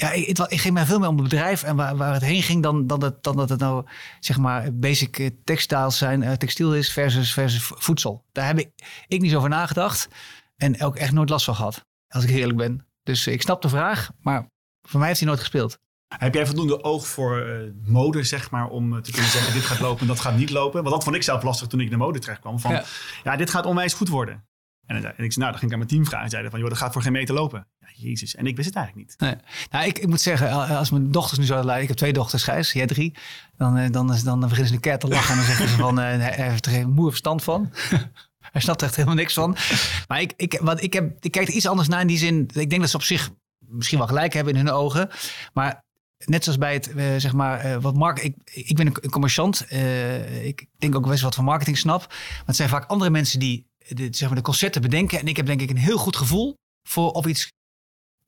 ja, 0.00 0.12
ik, 0.12 0.26
het, 0.26 0.52
ik 0.52 0.60
ging 0.60 0.74
mij 0.74 0.86
veel 0.86 0.98
meer 0.98 1.08
om 1.08 1.14
het 1.14 1.28
bedrijf 1.28 1.62
en 1.62 1.76
waar, 1.76 1.96
waar 1.96 2.12
het 2.12 2.22
heen 2.22 2.42
ging 2.42 2.62
dan, 2.62 2.86
dan, 2.86 3.00
dat, 3.00 3.22
dan 3.22 3.36
dat 3.36 3.48
het 3.48 3.60
nou 3.60 3.86
zeg 4.20 4.38
maar 4.38 4.74
basic 4.74 5.18
eh, 5.18 5.30
textiles 5.44 5.98
zijn, 5.98 6.22
uh, 6.22 6.32
textiel 6.32 6.74
is 6.74 6.92
versus, 6.92 7.32
versus 7.32 7.70
voedsel. 7.74 8.24
Daar 8.32 8.46
heb 8.46 8.58
ik, 8.58 8.70
ik 9.06 9.20
niet 9.20 9.30
zo 9.30 9.36
over 9.36 9.48
nagedacht 9.48 10.08
en 10.56 10.82
ook 10.82 10.96
echt 10.96 11.12
nooit 11.12 11.28
last 11.28 11.44
van 11.44 11.54
gehad, 11.54 11.86
als 12.08 12.24
ik 12.24 12.30
eerlijk 12.30 12.58
ben. 12.58 12.86
Dus 13.02 13.26
ik 13.26 13.42
snap 13.42 13.62
de 13.62 13.68
vraag, 13.68 14.10
maar 14.20 14.46
voor 14.82 14.98
mij 14.98 15.08
heeft 15.08 15.20
hij 15.20 15.28
nooit 15.28 15.40
gespeeld. 15.40 15.78
Heb 16.18 16.34
jij 16.34 16.46
voldoende 16.46 16.84
oog 16.84 17.06
voor 17.06 17.46
uh, 17.46 17.70
mode, 17.84 18.22
zeg 18.22 18.50
maar, 18.50 18.68
om 18.68 19.02
te 19.02 19.10
kunnen 19.10 19.30
zeggen: 19.30 19.52
dit 19.52 19.62
gaat 19.62 19.80
lopen 19.80 20.00
en 20.00 20.06
dat 20.06 20.20
gaat 20.20 20.36
niet 20.36 20.50
lopen? 20.50 20.82
Want 20.82 20.94
dat 20.94 21.04
vond 21.04 21.16
ik 21.16 21.22
zelf 21.22 21.42
lastig 21.42 21.68
toen 21.68 21.80
ik 21.80 21.84
in 21.84 21.92
de 21.92 21.98
mode 21.98 22.18
terecht 22.18 22.40
kwam. 22.40 22.60
Van 22.60 22.72
ja, 22.72 22.84
ja 23.22 23.36
dit 23.36 23.50
gaat 23.50 23.66
onwijs 23.66 23.94
goed 23.94 24.08
worden. 24.08 24.49
En, 24.90 24.96
en, 24.96 25.24
ik 25.24 25.32
zei, 25.32 25.44
nou, 25.44 25.50
dan 25.50 25.58
ging 25.58 25.64
ik 25.64 25.72
aan 25.72 25.78
mijn 25.78 25.90
team 25.90 26.04
vragen. 26.04 26.24
En 26.24 26.30
zeiden 26.30 26.50
van, 26.50 26.60
joh, 26.60 26.68
dat 26.68 26.78
gaat 26.78 26.92
voor 26.92 27.02
geen 27.02 27.12
meter 27.12 27.34
lopen. 27.34 27.66
Ja, 27.80 27.86
jezus. 27.94 28.34
En 28.34 28.46
ik 28.46 28.56
wist 28.56 28.68
het 28.68 28.76
eigenlijk 28.76 29.08
niet. 29.08 29.38
Nou, 29.70 29.86
ik, 29.86 29.98
ik 29.98 30.06
moet 30.06 30.20
zeggen, 30.20 30.50
als 30.76 30.90
mijn 30.90 31.10
dochters 31.10 31.38
nu 31.38 31.44
zouden 31.44 31.66
leiden. 31.66 31.88
Ik 31.88 31.94
heb 31.94 31.98
twee 31.98 32.12
dochters, 32.12 32.42
Gijs. 32.42 32.72
Jij 32.72 32.86
drie. 32.86 33.14
Dan, 33.56 33.74
dan, 33.74 34.06
dan, 34.06 34.18
dan 34.24 34.40
beginnen 34.40 34.66
ze 34.66 34.74
een 34.74 34.80
keer 34.80 34.98
te 34.98 35.08
lachen. 35.08 35.30
En 35.30 35.36
dan 35.36 35.46
zeggen 35.46 35.68
ze 35.68 35.76
van, 35.76 36.00
uh, 36.00 36.26
heeft 36.26 36.66
er 36.66 36.72
geen 36.72 36.90
moe 36.90 37.08
verstand 37.08 37.42
van. 37.42 37.72
hij 38.52 38.60
snapt 38.60 38.80
er 38.80 38.86
echt 38.86 38.96
helemaal 38.96 39.16
niks 39.16 39.34
van. 39.34 39.56
Maar 40.08 40.20
ik, 40.20 40.32
ik, 40.36 40.58
wat, 40.62 40.82
ik, 40.82 40.92
heb, 40.92 41.16
ik 41.20 41.30
kijk 41.30 41.48
er 41.48 41.54
iets 41.54 41.66
anders 41.66 41.88
naar 41.88 42.00
in 42.00 42.06
die 42.06 42.18
zin. 42.18 42.50
Ik 42.52 42.70
denk 42.70 42.80
dat 42.80 42.90
ze 42.90 42.96
op 42.96 43.02
zich 43.02 43.30
misschien 43.58 43.98
wel 43.98 44.06
gelijk 44.06 44.32
hebben 44.32 44.54
in 44.54 44.66
hun 44.66 44.74
ogen. 44.74 45.08
Maar 45.52 45.84
net 46.24 46.44
zoals 46.44 46.58
bij 46.58 46.72
het, 46.72 46.92
zeg 47.16 47.32
maar, 47.32 47.80
wat 47.80 47.94
mark 47.94 48.22
ik, 48.22 48.36
ik 48.44 48.76
ben 48.76 48.86
een 48.86 49.10
commerciant. 49.10 49.66
Uh, 49.72 50.46
ik 50.46 50.66
denk 50.78 50.94
ook 50.96 51.08
best 51.08 51.22
wat 51.22 51.34
van 51.34 51.44
marketing 51.44 51.78
snap. 51.78 52.06
Maar 52.08 52.42
het 52.46 52.56
zijn 52.56 52.68
vaak 52.68 52.86
andere 52.86 53.10
mensen 53.10 53.38
die 53.38 53.69
de, 53.88 54.08
zeg 54.10 54.28
maar 54.28 54.38
de 54.38 54.44
concepten 54.44 54.82
bedenken. 54.82 55.18
En 55.18 55.26
ik 55.26 55.36
heb 55.36 55.46
denk 55.46 55.60
ik 55.60 55.70
een 55.70 55.76
heel 55.76 55.98
goed 55.98 56.16
gevoel 56.16 56.54
voor 56.88 57.10
of 57.10 57.26
iets 57.26 57.48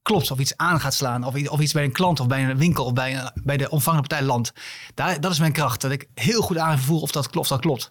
klopt, 0.02 0.30
of 0.30 0.38
iets 0.38 0.56
aan 0.56 0.80
gaat 0.80 0.94
slaan, 0.94 1.24
of, 1.24 1.48
of 1.48 1.60
iets 1.60 1.72
bij 1.72 1.84
een 1.84 1.92
klant 1.92 2.20
of 2.20 2.26
bij 2.26 2.44
een 2.44 2.58
winkel 2.58 2.84
of 2.84 2.92
bij, 2.92 3.16
een, 3.16 3.30
bij 3.44 3.56
de 3.56 3.70
ontvangende 3.70 4.08
partij 4.08 4.26
landt. 4.26 4.52
Daar, 4.94 5.20
dat 5.20 5.32
is 5.32 5.38
mijn 5.38 5.52
kracht, 5.52 5.80
dat 5.80 5.90
ik 5.90 6.08
heel 6.14 6.42
goed 6.42 6.58
aanvoel 6.58 7.00
of 7.00 7.12
dat 7.12 7.30
klopt, 7.30 7.48
dat 7.48 7.60
klopt. 7.60 7.90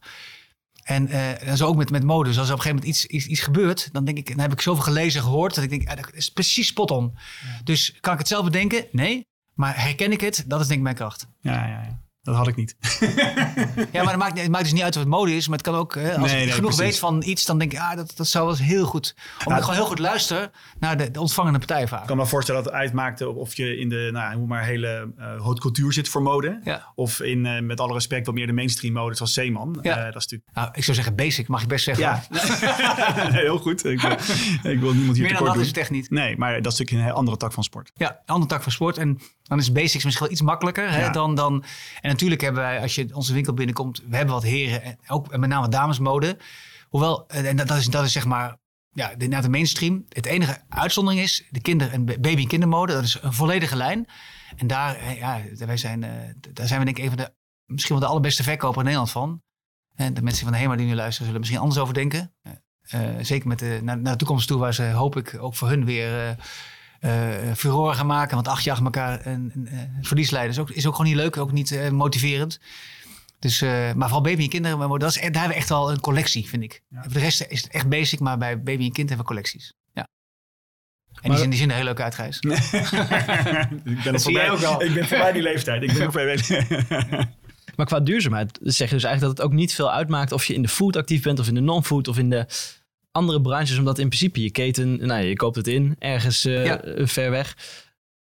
En, 0.83 1.07
uh, 1.07 1.47
en 1.47 1.57
zo 1.57 1.67
ook 1.67 1.75
met, 1.75 1.89
met 1.89 2.03
mode. 2.03 2.29
Dus 2.29 2.37
als 2.37 2.47
er 2.47 2.53
op 2.53 2.59
een 2.59 2.65
gegeven 2.65 2.85
moment 2.85 3.03
iets, 3.03 3.05
iets, 3.05 3.25
iets 3.25 3.41
gebeurt, 3.41 3.89
dan 3.93 4.05
denk 4.05 4.17
ik, 4.17 4.27
dan 4.27 4.39
heb 4.39 4.51
ik 4.51 4.61
zoveel 4.61 4.83
gelezen, 4.83 5.21
gehoord, 5.21 5.55
dat 5.55 5.63
ik 5.63 5.69
denk, 5.69 5.95
dat 5.95 6.13
is 6.13 6.29
precies 6.29 6.67
spot 6.67 6.91
on. 6.91 7.17
Dus 7.63 7.97
kan 7.99 8.13
ik 8.13 8.19
het 8.19 8.27
zelf 8.27 8.43
bedenken? 8.43 8.85
Nee. 8.91 9.25
Maar 9.53 9.81
herken 9.81 10.11
ik 10.11 10.21
het? 10.21 10.43
Dat 10.47 10.59
is 10.59 10.67
denk 10.67 10.77
ik 10.77 10.83
mijn 10.83 10.95
kracht. 10.95 11.27
Ja, 11.39 11.53
ja, 11.53 11.67
ja. 11.67 11.99
Dat 12.23 12.35
had 12.35 12.47
ik 12.47 12.55
niet. 12.55 12.75
ja, 13.91 14.03
maar 14.03 14.11
het 14.11 14.17
maakt, 14.17 14.41
het 14.41 14.49
maakt 14.49 14.63
dus 14.63 14.73
niet 14.73 14.81
uit 14.81 14.95
of 14.95 15.01
het 15.01 15.09
mode 15.09 15.35
is. 15.35 15.47
Maar 15.47 15.57
het 15.57 15.67
kan 15.67 15.75
ook, 15.75 15.95
hè, 15.95 16.15
als 16.17 16.31
Nee, 16.31 16.39
ik 16.39 16.45
nee, 16.45 16.53
genoeg 16.53 16.75
precies. 16.75 16.91
weet 16.91 16.99
van 16.99 17.23
iets, 17.25 17.45
dan 17.45 17.57
denk 17.57 17.73
ik, 17.73 17.79
ah, 17.79 17.95
dat, 17.95 18.13
dat 18.15 18.27
zou 18.27 18.45
wel 18.45 18.53
eens 18.53 18.63
heel 18.63 18.85
goed. 18.85 19.15
Omdat 19.37 19.57
ik 19.57 19.63
gewoon 19.63 19.79
heel 19.79 19.89
goed 19.89 19.99
luister 19.99 20.51
naar 20.79 20.97
de, 20.97 21.11
de 21.11 21.19
ontvangende 21.19 21.57
partij 21.57 21.87
vaak. 21.87 22.01
Ik 22.01 22.07
kan 22.07 22.17
me 22.17 22.25
voorstellen 22.25 22.63
dat 22.63 22.71
het 22.71 22.81
uitmaakte 22.81 23.29
of 23.29 23.55
je 23.55 23.77
in 23.77 23.89
de, 23.89 24.09
nou, 24.11 24.35
hoe 24.35 24.47
maar 24.47 24.63
hele 24.63 25.13
eh 25.17 25.25
haute 25.41 25.61
couture 25.61 25.93
zit 25.93 26.09
voor 26.09 26.21
mode. 26.21 26.59
Ja. 26.63 26.91
Of 26.95 27.19
in, 27.19 27.45
eh, 27.45 27.61
met 27.61 27.79
alle 27.79 27.93
respect, 27.93 28.25
wat 28.25 28.35
meer 28.35 28.47
de 28.47 28.53
mainstream 28.53 28.93
mode 28.93 29.15
zoals 29.15 29.33
Zeeman. 29.33 29.79
Ja. 29.81 29.97
Eh, 29.97 30.03
dat 30.13 30.15
is 30.15 30.21
natuurlijk... 30.21 30.49
Nou, 30.53 30.69
ik 30.73 30.83
zou 30.83 30.95
zeggen 30.95 31.15
basic, 31.15 31.47
mag 31.47 31.61
je 31.61 31.67
best 31.67 31.83
zeggen. 31.83 32.03
Ja, 32.03 32.23
Nee, 33.31 33.41
heel 33.41 33.57
goed. 33.57 33.85
Ik 33.85 34.01
wil, 34.01 34.11
ik 34.71 34.79
wil 34.79 34.93
niemand 34.93 35.17
hier 35.17 35.25
Meer 35.25 35.37
dan 35.37 35.45
dat 35.45 35.55
is 35.55 35.67
het 35.67 35.77
echt 35.77 35.89
niet. 35.89 36.09
Nee, 36.09 36.37
maar 36.37 36.61
dat 36.61 36.71
is 36.73 36.79
natuurlijk 36.79 37.09
een 37.09 37.15
andere 37.15 37.37
tak 37.37 37.53
van 37.53 37.63
sport. 37.63 37.91
Ja, 37.93 38.09
een 38.09 38.33
andere 38.33 38.49
tak 38.49 38.63
van 38.63 38.71
sport. 38.71 38.97
En 38.97 39.19
dan 39.51 39.59
is 39.59 39.71
basics 39.71 40.03
misschien 40.03 40.25
wel 40.25 40.33
iets 40.33 40.41
makkelijker. 40.41 40.91
Hè, 40.91 41.09
dan, 41.09 41.35
dan, 41.35 41.63
en 42.01 42.09
natuurlijk 42.09 42.41
hebben 42.41 42.61
wij, 42.61 42.81
als 42.81 42.95
je 42.95 43.15
onze 43.15 43.33
winkel 43.33 43.53
binnenkomt, 43.53 44.01
we 44.07 44.15
hebben 44.15 44.33
wat 44.33 44.43
heren. 44.43 44.83
En 44.83 44.97
ook 45.07 45.37
met 45.37 45.49
name 45.49 45.69
damesmode. 45.69 46.37
Hoewel, 46.89 47.27
eh, 47.27 47.49
en 47.49 47.55
dat, 47.55 47.67
dat, 47.67 47.77
is, 47.77 47.85
dat 47.85 48.05
is 48.05 48.11
zeg 48.11 48.25
maar, 48.25 48.57
ja, 48.91 49.15
de, 49.15 49.27
naar 49.27 49.41
de 49.41 49.49
mainstream. 49.49 50.05
Het 50.09 50.25
enige 50.25 50.61
uitzondering 50.69 51.21
is 51.21 51.47
de 51.49 51.61
kinder- 51.61 51.91
en 51.91 52.05
baby- 52.05 52.41
en 52.41 52.47
kindermode. 52.47 52.93
Dat 52.93 53.03
is 53.03 53.17
een 53.21 53.33
volledige 53.33 53.75
lijn. 53.75 54.05
En 54.55 54.67
daar, 54.67 54.95
eh, 54.95 55.17
ja, 55.17 55.41
wij 55.65 55.77
zijn, 55.77 56.03
eh, 56.03 56.11
daar 56.53 56.67
zijn 56.67 56.79
we 56.79 56.85
denk 56.85 56.97
ik 56.97 57.03
een 57.03 57.09
van 57.09 57.17
de, 57.17 57.33
misschien 57.65 57.95
wel 57.95 58.05
de 58.05 58.11
allerbeste 58.11 58.43
verkoper 58.43 58.77
in 58.77 58.83
Nederland 58.83 59.11
van. 59.11 59.41
En 59.95 60.13
de 60.13 60.21
mensen 60.21 60.43
van 60.43 60.53
de 60.53 60.59
HEMA 60.59 60.75
die 60.75 60.87
nu 60.87 60.95
luisteren 60.95 61.25
zullen 61.25 61.39
misschien 61.39 61.61
anders 61.61 61.79
over 61.79 61.93
denken. 61.93 62.33
Zeker 63.21 63.47
met 63.47 63.59
de, 63.59 63.79
naar, 63.83 63.97
naar 63.97 64.11
de 64.11 64.17
toekomst 64.17 64.47
toe, 64.47 64.59
waar 64.59 64.73
ze 64.73 64.83
hoop 64.83 65.15
ik 65.15 65.37
ook 65.39 65.55
voor 65.55 65.67
hun 65.67 65.85
weer 65.85 66.37
furore 67.55 67.93
gaan 67.95 68.05
maken. 68.05 68.35
Want 68.35 68.47
acht 68.47 68.63
jaar 68.63 68.75
achter 68.79 68.85
elkaar 68.93 69.25
een, 69.25 69.51
een, 69.55 69.67
een 69.73 69.97
verlies 70.05 70.29
leiden 70.29 70.53
is 70.53 70.59
ook, 70.59 70.69
is 70.69 70.85
ook 70.85 70.95
gewoon 70.95 71.11
niet 71.11 71.19
leuk, 71.21 71.37
ook 71.37 71.51
niet 71.51 71.71
eh, 71.71 71.89
motiverend. 71.89 72.59
Dus, 73.39 73.61
eh, 73.61 73.69
maar 73.69 74.07
vooral 74.07 74.21
baby 74.21 74.43
en 74.43 74.49
kinderen, 74.49 74.77
maar 74.77 74.99
dat 74.99 75.09
is, 75.09 75.17
echt- 75.17 75.33
daar 75.33 75.41
hebben 75.41 75.51
we 75.51 75.61
echt 75.63 75.69
wel 75.69 75.91
een 75.91 75.99
collectie, 75.99 76.47
vind 76.47 76.63
ik. 76.63 76.81
Ja. 76.89 77.01
Voor 77.03 77.11
de 77.13 77.19
rest 77.19 77.45
is 77.49 77.61
het 77.61 77.71
echt 77.71 77.89
basic, 77.89 78.19
maar 78.19 78.37
bij 78.37 78.61
baby 78.63 78.83
en 78.85 78.91
kind 78.91 79.09
hebben 79.09 79.17
we 79.17 79.23
collecties. 79.33 79.73
Ja. 79.93 80.07
En 81.21 81.29
die 81.29 81.39
zien, 81.39 81.49
die 81.49 81.59
zien 81.59 81.69
er 81.69 81.75
heel 81.75 81.83
leuk 81.85 81.99
uit, 82.01 82.15
Gijs. 82.15 82.39
ik 83.83 84.03
ben, 84.03 84.19
voorbij, 84.21 84.49
ook 84.51 84.59
wel. 84.59 84.83
ik 84.83 84.93
ben 84.93 85.07
voorbij 85.07 85.31
die 85.31 85.41
leeftijd. 85.41 85.83
Ik 85.83 85.93
ben 85.93 86.03
nog 86.03 86.13
voorbij. 86.13 86.67
Maar 87.75 87.85
qua 87.85 87.99
duurzaamheid 87.99 88.59
zeg 88.61 88.89
je 88.89 88.95
dus 88.95 89.03
eigenlijk 89.03 89.19
dat 89.21 89.29
het 89.29 89.41
ook 89.41 89.59
niet 89.59 89.73
veel 89.73 89.91
uitmaakt 89.91 90.31
of 90.31 90.45
je 90.45 90.53
in 90.53 90.61
de 90.61 90.67
food 90.67 90.95
actief 90.95 91.21
bent 91.23 91.39
of 91.39 91.47
in 91.47 91.53
de 91.53 91.59
non-food 91.61 92.07
of 92.07 92.17
in 92.17 92.29
de 92.29 92.45
andere 93.11 93.41
branches. 93.41 93.77
Omdat 93.77 93.99
in 93.99 94.07
principe 94.07 94.41
je 94.43 94.51
keten, 94.51 95.05
nou 95.05 95.21
je 95.23 95.35
koopt 95.35 95.55
het 95.55 95.67
in 95.67 95.95
ergens 95.99 96.45
eh, 96.45 96.65
Ja. 96.65 96.81
ver 96.95 97.29
weg. 97.31 97.57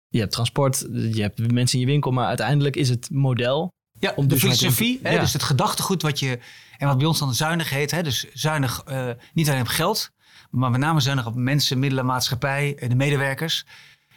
Je 0.09 0.19
hebt 0.19 0.33
transport, 0.33 0.87
je 1.13 1.21
hebt 1.23 1.53
mensen 1.53 1.79
in 1.79 1.85
je 1.87 1.91
winkel, 1.93 2.11
maar 2.11 2.27
uiteindelijk 2.27 2.77
is 2.77 2.89
het 2.89 3.09
model. 3.11 3.73
Ja, 3.99 4.13
Om 4.17 4.29
de 4.29 4.35
in- 4.35 4.41
filosofie, 4.41 5.01
hè, 5.03 5.11
Ja. 5.13 5.21
dus 5.21 5.33
het 5.33 5.43
gedachtegoed 5.43 6.03
wat 6.03 6.19
je, 6.19 6.39
en 6.79 6.87
wat 6.87 6.99
bij 6.99 7.07
ons 7.07 7.19
dan 7.19 7.35
zuinig 7.35 7.71
heet, 7.71 7.91
hè, 7.91 8.03
dus 8.03 8.27
zuinig 8.33 8.83
eh, 8.87 9.11
niet 9.33 9.49
alleen 9.49 9.61
op 9.61 9.67
geld, 9.67 10.11
maar 10.51 10.71
met 10.71 10.81
name 10.81 11.01
zuinig 11.01 11.27
op 11.27 11.35
mensen, 11.35 11.79
middelen, 11.79 12.07
maatschappij, 12.07 12.75
eh, 12.77 12.89
de 12.89 12.95
medewerkers. 12.95 13.65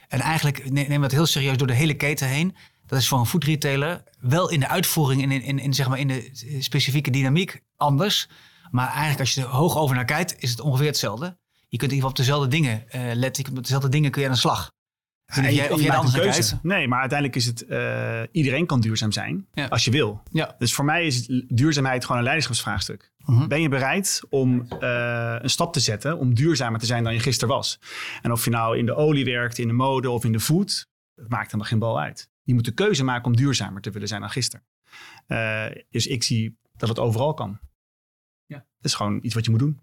En 0.07 0.19
eigenlijk 0.19 0.63
ne- 0.63 0.81
nemen 0.81 0.97
we 0.97 1.03
het 1.05 1.11
heel 1.11 1.25
serieus 1.25 1.57
door 1.57 1.67
de 1.67 1.73
hele 1.73 1.93
keten 1.93 2.27
heen. 2.27 2.55
Dat 2.85 2.99
is 2.99 3.07
voor 3.07 3.19
een 3.19 3.25
food 3.25 3.43
retailer 3.43 4.03
wel 4.19 4.49
in 4.49 4.59
de 4.59 4.67
uitvoering 4.67 5.23
en 5.23 5.31
in, 5.31 5.41
in, 5.41 5.59
in, 5.59 5.73
zeg 5.73 5.87
maar 5.89 5.99
in 5.99 6.07
de 6.07 6.29
specifieke 6.59 7.11
dynamiek 7.11 7.61
anders. 7.75 8.27
Maar 8.71 8.87
eigenlijk 8.87 9.19
als 9.19 9.33
je 9.33 9.41
er 9.41 9.47
hoog 9.47 9.77
over 9.77 9.95
naar 9.95 10.05
kijkt, 10.05 10.35
is 10.39 10.49
het 10.49 10.59
ongeveer 10.59 10.87
hetzelfde. 10.87 11.37
Je 11.69 11.77
kunt 11.77 11.91
in 11.91 11.97
ieder 11.97 12.09
geval 12.09 12.09
op 12.09 12.15
dezelfde 12.15 12.47
dingen 12.47 12.89
eh, 12.89 13.15
letten. 13.15 13.43
Je 13.47 13.51
met 13.53 13.63
dezelfde 13.63 13.89
dingen 13.89 14.11
kun 14.11 14.21
je 14.21 14.27
aan 14.27 14.33
de 14.33 14.39
slag. 14.39 14.71
Of 15.29 15.35
jij, 15.49 15.71
of 15.71 15.81
jij 15.81 15.99
keuze. 15.99 16.19
kijkt. 16.21 16.63
Nee, 16.63 16.87
maar 16.87 16.99
uiteindelijk 16.99 17.37
is 17.39 17.45
het... 17.45 17.65
eh, 17.65 18.21
iedereen 18.31 18.65
kan 18.65 18.79
duurzaam 18.81 19.11
zijn 19.11 19.47
Ja. 19.53 19.65
als 19.65 19.85
je 19.85 19.91
wil. 19.91 20.21
Ja. 20.31 20.55
Dus 20.57 20.73
voor 20.73 20.85
mij 20.85 21.05
is 21.05 21.27
duurzaamheid 21.47 22.01
gewoon 22.01 22.17
een 22.17 22.23
leiderschapsvraagstuk. 22.23 23.11
Mhm. 23.17 23.47
Ben 23.47 23.61
je 23.61 23.69
bereid 23.69 24.21
om 24.29 24.65
eh, 24.79 25.35
een 25.39 25.49
stap 25.49 25.73
te 25.73 25.79
zetten 25.79 26.17
om 26.17 26.33
duurzamer 26.33 26.79
te 26.79 26.85
zijn 26.85 27.03
dan 27.03 27.13
je 27.13 27.19
gisteren 27.19 27.55
was? 27.55 27.79
En 28.21 28.31
of 28.31 28.43
je 28.43 28.49
nou 28.49 28.77
in 28.77 28.85
de 28.85 28.95
olie 28.95 29.25
werkt, 29.25 29.57
in 29.57 29.67
de 29.67 29.73
mode 29.73 30.09
of 30.09 30.23
in 30.25 30.31
de 30.31 30.39
food, 30.39 30.87
het 31.15 31.29
maakt 31.29 31.45
helemaal 31.45 31.65
geen 31.67 31.79
bal 31.79 31.99
uit. 31.99 32.29
Je 32.43 32.53
moet 32.53 32.65
de 32.65 32.71
keuze 32.71 33.03
maken 33.03 33.25
om 33.25 33.35
duurzamer 33.35 33.81
te 33.81 33.91
willen 33.91 34.07
zijn 34.07 34.21
dan 34.21 34.29
gisteren. 34.29 34.65
Dus 35.89 36.07
ik 36.07 36.23
zie 36.23 36.57
dat 36.77 36.89
het 36.89 36.99
overal 36.99 37.33
kan. 37.33 37.59
Ja. 38.47 38.57
Dat 38.57 38.65
is 38.85 38.93
gewoon 38.93 39.19
iets 39.21 39.33
wat 39.33 39.45
je 39.45 39.51
moet 39.51 39.59
doen. 39.59 39.79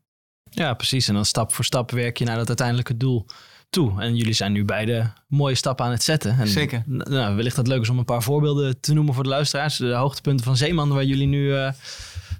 Ja, 0.50 0.74
precies. 0.74 1.08
En 1.08 1.14
dan 1.14 1.24
stap 1.24 1.52
voor 1.52 1.64
stap 1.64 1.90
werk 1.90 2.18
je 2.18 2.24
naar 2.24 2.36
dat 2.36 2.48
uiteindelijke 2.48 2.96
doel 2.96 3.26
toe. 3.70 4.00
En 4.00 4.16
jullie 4.16 4.32
zijn 4.32 4.52
nu 4.52 4.64
beide 4.64 5.12
mooie 5.28 5.54
stappen 5.54 5.84
aan 5.84 5.90
het 5.90 6.02
zetten. 6.02 6.38
En, 6.38 6.48
Zeker. 6.48 6.82
Nou, 6.86 7.36
wellicht 7.36 7.56
dat 7.56 7.66
het 7.66 7.74
leuk 7.74 7.82
is 7.82 7.88
om 7.88 7.98
een 7.98 8.04
paar 8.04 8.22
voorbeelden 8.22 8.80
te 8.80 8.92
noemen 8.92 9.14
voor 9.14 9.22
de 9.22 9.28
luisteraars. 9.28 9.76
De 9.76 9.92
hoogtepunten 9.92 10.44
van 10.44 10.56
Zeeman 10.56 10.88
waar 10.88 11.04
jullie 11.04 11.26
nu 11.26 11.56
eh, 11.56 11.72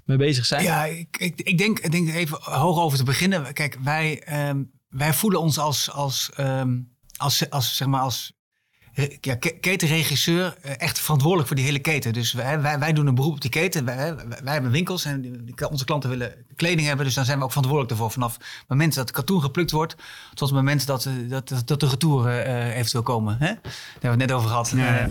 mee 0.05 0.17
bezig 0.17 0.45
zijn. 0.45 0.63
Ja, 0.63 0.85
ik, 0.85 1.17
ik, 1.17 1.41
ik, 1.41 1.57
denk, 1.57 1.79
ik 1.79 1.91
denk 1.91 2.09
even 2.09 2.37
hoog 2.41 2.79
over 2.79 2.97
te 2.97 3.03
beginnen. 3.03 3.53
Kijk, 3.53 3.77
wij, 3.83 4.21
ehm, 4.21 4.63
wij 4.89 5.13
voelen 5.13 5.39
ons 5.39 5.59
als, 5.59 5.91
als, 5.91 6.29
ehm, 6.35 6.79
als, 7.17 7.49
als, 7.49 7.77
zeg 7.77 7.87
maar 7.87 8.01
als 8.01 8.34
ja, 9.21 9.35
ke- 9.35 9.57
ketenregisseur 9.59 10.57
eh, 10.61 10.73
echt 10.77 10.99
verantwoordelijk 10.99 11.47
voor 11.47 11.57
die 11.57 11.65
hele 11.65 11.79
keten. 11.79 12.13
Dus 12.13 12.33
wij, 12.33 12.61
wij, 12.61 12.79
wij 12.79 12.93
doen 12.93 13.07
een 13.07 13.15
beroep 13.15 13.33
op 13.33 13.41
die 13.41 13.49
keten. 13.49 13.85
Wij, 13.85 14.15
wij, 14.43 14.53
hebben 14.53 14.71
winkels 14.71 15.05
en 15.05 15.21
die- 15.21 15.69
onze 15.69 15.85
klanten 15.85 16.09
willen 16.09 16.33
kleding 16.55 16.87
hebben. 16.87 17.05
Dus 17.05 17.15
dan 17.15 17.25
zijn 17.25 17.37
we 17.37 17.43
ook 17.43 17.49
verantwoordelijk 17.49 17.93
ervoor. 17.93 18.11
Vanaf 18.11 18.33
het 18.33 18.65
moment 18.67 18.93
dat 18.93 19.11
katoen 19.11 19.41
geplukt 19.41 19.71
wordt... 19.71 19.95
tot 20.33 20.47
het 20.49 20.57
moment 20.57 20.85
dat, 20.85 21.05
eh, 21.05 21.13
dat, 21.29 21.47
dat, 21.49 21.67
dat 21.67 21.79
de 21.79 21.87
retour 21.87 22.27
eh, 22.27 22.77
eventueel 22.77 23.03
komen. 23.03 23.37
Hè? 23.39 23.45
Daar 23.53 23.61
hebben 23.63 24.01
we 24.01 24.07
het 24.07 24.17
net 24.17 24.31
over 24.31 24.49
gehad. 24.49 24.69
Ja, 24.75 24.77
ja. 24.95 25.09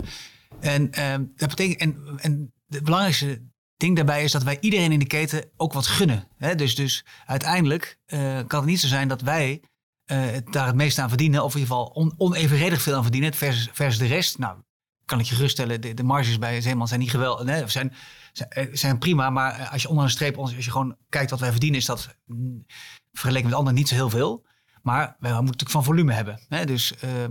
Eh, 0.59 0.73
en, 0.73 0.91
ehm, 0.91 1.23
dat 1.35 1.49
betekent, 1.49 1.79
en, 1.81 2.17
en 2.17 2.53
het 2.69 2.83
belangrijkste 2.83 3.41
ding 3.77 3.95
daarbij 3.95 4.23
is 4.23 4.31
dat 4.31 4.43
wij 4.43 4.57
iedereen 4.59 4.91
in 4.91 4.99
de 4.99 5.07
keten 5.07 5.45
ook 5.57 5.73
wat 5.73 5.87
gunnen. 5.87 6.27
Hè? 6.37 6.55
Dus, 6.55 6.75
dus 6.75 7.05
uiteindelijk 7.25 7.97
eh, 8.05 8.39
kan 8.47 8.59
het 8.59 8.69
niet 8.69 8.79
zo 8.79 8.87
zijn 8.87 9.07
dat 9.07 9.21
wij 9.21 9.61
eh, 9.61 9.69
het 10.05 10.53
daar 10.53 10.65
het 10.65 10.75
meeste 10.75 11.01
aan 11.01 11.09
verdienen. 11.09 11.43
Of 11.43 11.53
in 11.53 11.59
ieder 11.59 11.75
geval 11.75 11.89
on, 11.89 12.13
onevenredig 12.17 12.81
veel 12.81 12.95
aan 12.95 13.01
verdienen 13.01 13.33
versus, 13.33 13.69
versus 13.73 13.99
de 13.99 14.05
rest. 14.07 14.37
Nou, 14.37 14.57
kan 15.05 15.19
ik 15.19 15.25
je 15.25 15.35
geruststellen, 15.35 15.81
de, 15.81 15.93
de 15.93 16.03
marges 16.03 16.39
bij 16.39 16.61
Zeeman 16.61 16.87
zijn 16.87 16.99
niet 16.99 17.09
geweldig. 17.09 17.45
Nee, 17.45 17.67
zijn, 17.67 17.93
eh, 18.33 18.67
zijn 18.71 18.97
prima, 18.97 19.29
maar 19.29 19.59
eh, 19.59 19.71
als 19.71 19.81
je 19.81 19.89
onder 19.89 20.03
een 20.03 20.09
streep, 20.09 20.37
als 20.37 20.55
je 20.55 20.71
gewoon 20.71 20.95
kijkt 21.09 21.29
wat 21.29 21.39
wij 21.39 21.51
verdienen, 21.51 21.79
is 21.79 21.85
dat 21.85 22.15
mm, 22.25 22.65
vergeleken 23.11 23.49
met 23.49 23.57
anderen 23.57 23.77
niet 23.77 23.87
zo 23.87 23.95
heel 23.95 24.09
veel. 24.09 24.45
Maar 24.85 25.15
wij 25.19 25.31
moeten 25.31 25.45
natuurlijk 25.45 25.71
van 25.71 25.83
volume 25.83 26.13
hebben. 26.13 26.39
Hè? 26.47 26.65
Dus 26.65 26.95
eh, 26.95 27.23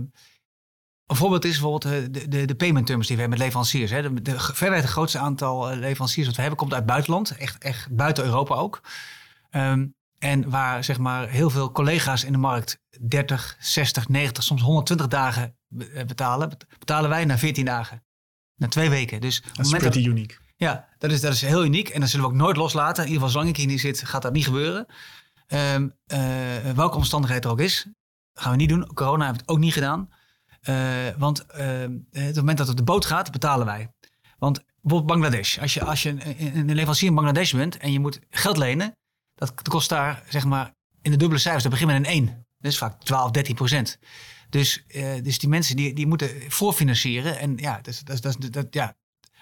een 1.05 1.15
voorbeeld 1.15 1.45
is 1.45 1.59
bijvoorbeeld 1.59 1.93
eh, 1.93 2.11
de, 2.11 2.27
de, 2.27 2.45
de 2.45 2.55
payment 2.55 2.85
terms 2.85 3.07
die 3.07 3.15
we 3.15 3.21
hebben 3.21 3.39
met 3.39 3.47
leveranciers. 3.47 3.91
Hè. 3.91 4.01
De, 4.01 4.21
de, 4.21 4.31
het 4.59 4.85
grootste 4.85 5.19
aantal 5.19 5.69
eh, 5.69 5.77
leveranciers 5.77 6.25
dat 6.25 6.35
we 6.35 6.41
hebben 6.41 6.59
komt 6.59 6.71
uit 6.71 6.81
het 6.81 6.91
buitenland. 6.91 7.37
Echt, 7.37 7.63
echt 7.63 7.95
buiten 7.95 8.23
Europa 8.23 8.55
ook. 8.55 8.81
Ehm, 9.49 9.87
en 10.25 10.49
waar 10.49 10.83
zeg 10.83 10.97
maar 10.97 11.29
heel 11.29 11.49
veel 11.49 11.71
collega's 11.71 12.23
in 12.23 12.31
de 12.31 12.37
markt 12.37 12.79
30, 13.07 13.55
60, 13.59 14.07
90, 14.09 14.43
soms 14.43 14.61
120 14.61 15.07
dagen 15.07 15.57
eh, 15.77 16.05
betalen. 16.05 16.49
bet- 16.49 16.65
Betalen 16.79 17.09
wij 17.09 17.25
na 17.25 17.37
14 17.37 17.65
dagen. 17.65 18.03
Na 18.55 18.67
twee 18.67 18.89
weken. 18.89 19.21
Dus 19.21 19.39
op 19.39 19.55
Dat 19.55 19.65
is 19.65 19.71
pretty 19.71 19.99
uniek. 20.07 20.39
ja, 20.55 20.87
dat 20.97 21.11
is, 21.11 21.21
dat 21.21 21.33
is 21.33 21.41
heel 21.41 21.65
uniek. 21.65 21.89
En 21.89 21.99
dat 21.99 22.09
zullen 22.09 22.25
we 22.25 22.31
ook 22.31 22.37
nooit 22.37 22.57
loslaten. 22.57 23.03
In 23.03 23.09
ieder 23.09 23.13
geval, 23.15 23.29
zolang 23.29 23.49
ik 23.49 23.57
hier 23.57 23.67
niet 23.67 23.79
zit, 23.79 24.03
gaat 24.03 24.21
dat 24.21 24.33
niet 24.33 24.43
gebeuren. 24.45 24.85
Ehm, 25.47 25.87
eh, 26.05 26.19
welke 26.75 26.95
omstandigheid 26.97 27.45
er 27.45 27.51
ook 27.51 27.59
is. 27.59 27.85
gaan 28.33 28.51
we 28.51 28.57
niet 28.57 28.69
doen. 28.69 28.93
Corona 28.93 29.25
heeft 29.25 29.39
het 29.39 29.49
ook 29.49 29.59
niet 29.59 29.73
gedaan. 29.73 30.09
Eh, 30.61 30.75
want 31.17 31.45
ehm, 31.45 31.91
het 32.11 32.35
moment 32.35 32.57
dat 32.57 32.67
het 32.67 32.79
op 32.79 32.85
de 32.85 32.91
boot 32.91 33.05
gaat, 33.05 33.31
betalen 33.31 33.65
wij. 33.65 33.93
Want 34.37 34.63
bijvoorbeeld 34.81 35.05
Bangladesh. 35.21 35.57
Als 35.59 35.73
je, 35.73 35.83
als 35.83 36.03
je 36.03 36.09
een, 36.09 36.57
een 36.57 36.73
leverancier 36.73 37.07
in 37.09 37.15
Bangladesh 37.15 37.53
bent 37.53 37.77
en 37.77 37.91
je 37.91 37.99
moet 37.99 38.19
geld 38.29 38.57
lenen. 38.57 38.95
Dat 39.35 39.61
kost 39.61 39.89
daar, 39.89 40.23
zeg 40.29 40.45
maar, 40.45 40.73
in 41.01 41.11
de 41.11 41.17
dubbele 41.17 41.39
cijfers. 41.39 41.63
Dat 41.63 41.71
begint 41.71 41.91
met 41.91 41.99
een 41.99 42.11
1. 42.11 42.45
Dat 42.57 42.71
is 42.71 42.77
vaak 42.77 43.03
12, 43.03 43.31
13 43.31 43.55
procent. 43.55 43.99
Dus, 44.49 44.83
eh, 44.87 45.23
dus 45.23 45.39
die 45.39 45.49
mensen 45.49 45.75
die, 45.75 45.93
die 45.93 46.07
moeten 46.07 46.29
voorfinancieren. 46.47 47.39
En 47.39 47.57
ja, 47.57 47.79
dat, 47.81 48.01
dat, 48.03 48.21
dat, 48.21 48.53
dat, 48.53 48.67
ja, 48.69 48.95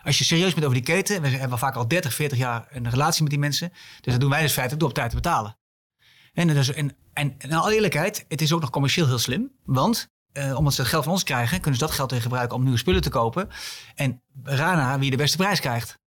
als 0.04 0.18
je 0.18 0.24
serieus 0.24 0.54
bent 0.54 0.66
over 0.66 0.78
die 0.78 0.94
keten, 0.94 1.22
we 1.22 1.28
hebben 1.28 1.58
vaak 1.58 1.76
al 1.76 1.88
30, 1.88 2.14
40 2.14 2.38
jaar 2.38 2.68
een 2.70 2.90
relatie 2.90 3.22
met 3.22 3.32
die 3.32 3.40
mensen. 3.40 3.70
Dus 4.02 4.12
dat 4.12 4.22
doen 4.22 4.30
wij 4.30 4.42
dus 4.42 4.54
feitelijk 4.54 4.80
door 4.80 4.90
op 4.90 4.96
tijd 4.96 5.10
te 5.10 5.16
betalen. 5.16 5.58
En, 6.34 6.48
dus, 6.48 6.74
en, 6.74 6.96
en 7.14 7.36
in 7.38 7.54
alle 7.54 7.74
eerlijkheid, 7.76 8.26
het 8.28 8.42
is 8.42 8.54
ook 8.54 8.62
nog 8.62 8.70
commercieel 8.70 9.08
heel 9.08 9.20
slim. 9.20 9.52
Want 9.64 10.12
eh, 10.32 10.58
omdat 10.58 10.74
ze 10.74 10.82
het 10.82 10.90
geld 10.90 11.04
van 11.04 11.14
ons 11.14 11.24
krijgen, 11.24 11.62
kunnen 11.62 11.80
ze 11.80 11.86
dat 11.86 11.96
geld 11.96 12.12
weer 12.12 12.22
gebruiken 12.22 12.56
om 12.56 12.64
nieuwe 12.64 12.78
spullen 12.78 13.02
te 13.02 13.10
kopen. 13.10 13.50
En 13.96 14.22
Rana 14.44 15.00
wie 15.00 15.12
de 15.12 15.18
beste 15.18 15.38
prijs 15.38 15.60
krijgt. 15.60 16.00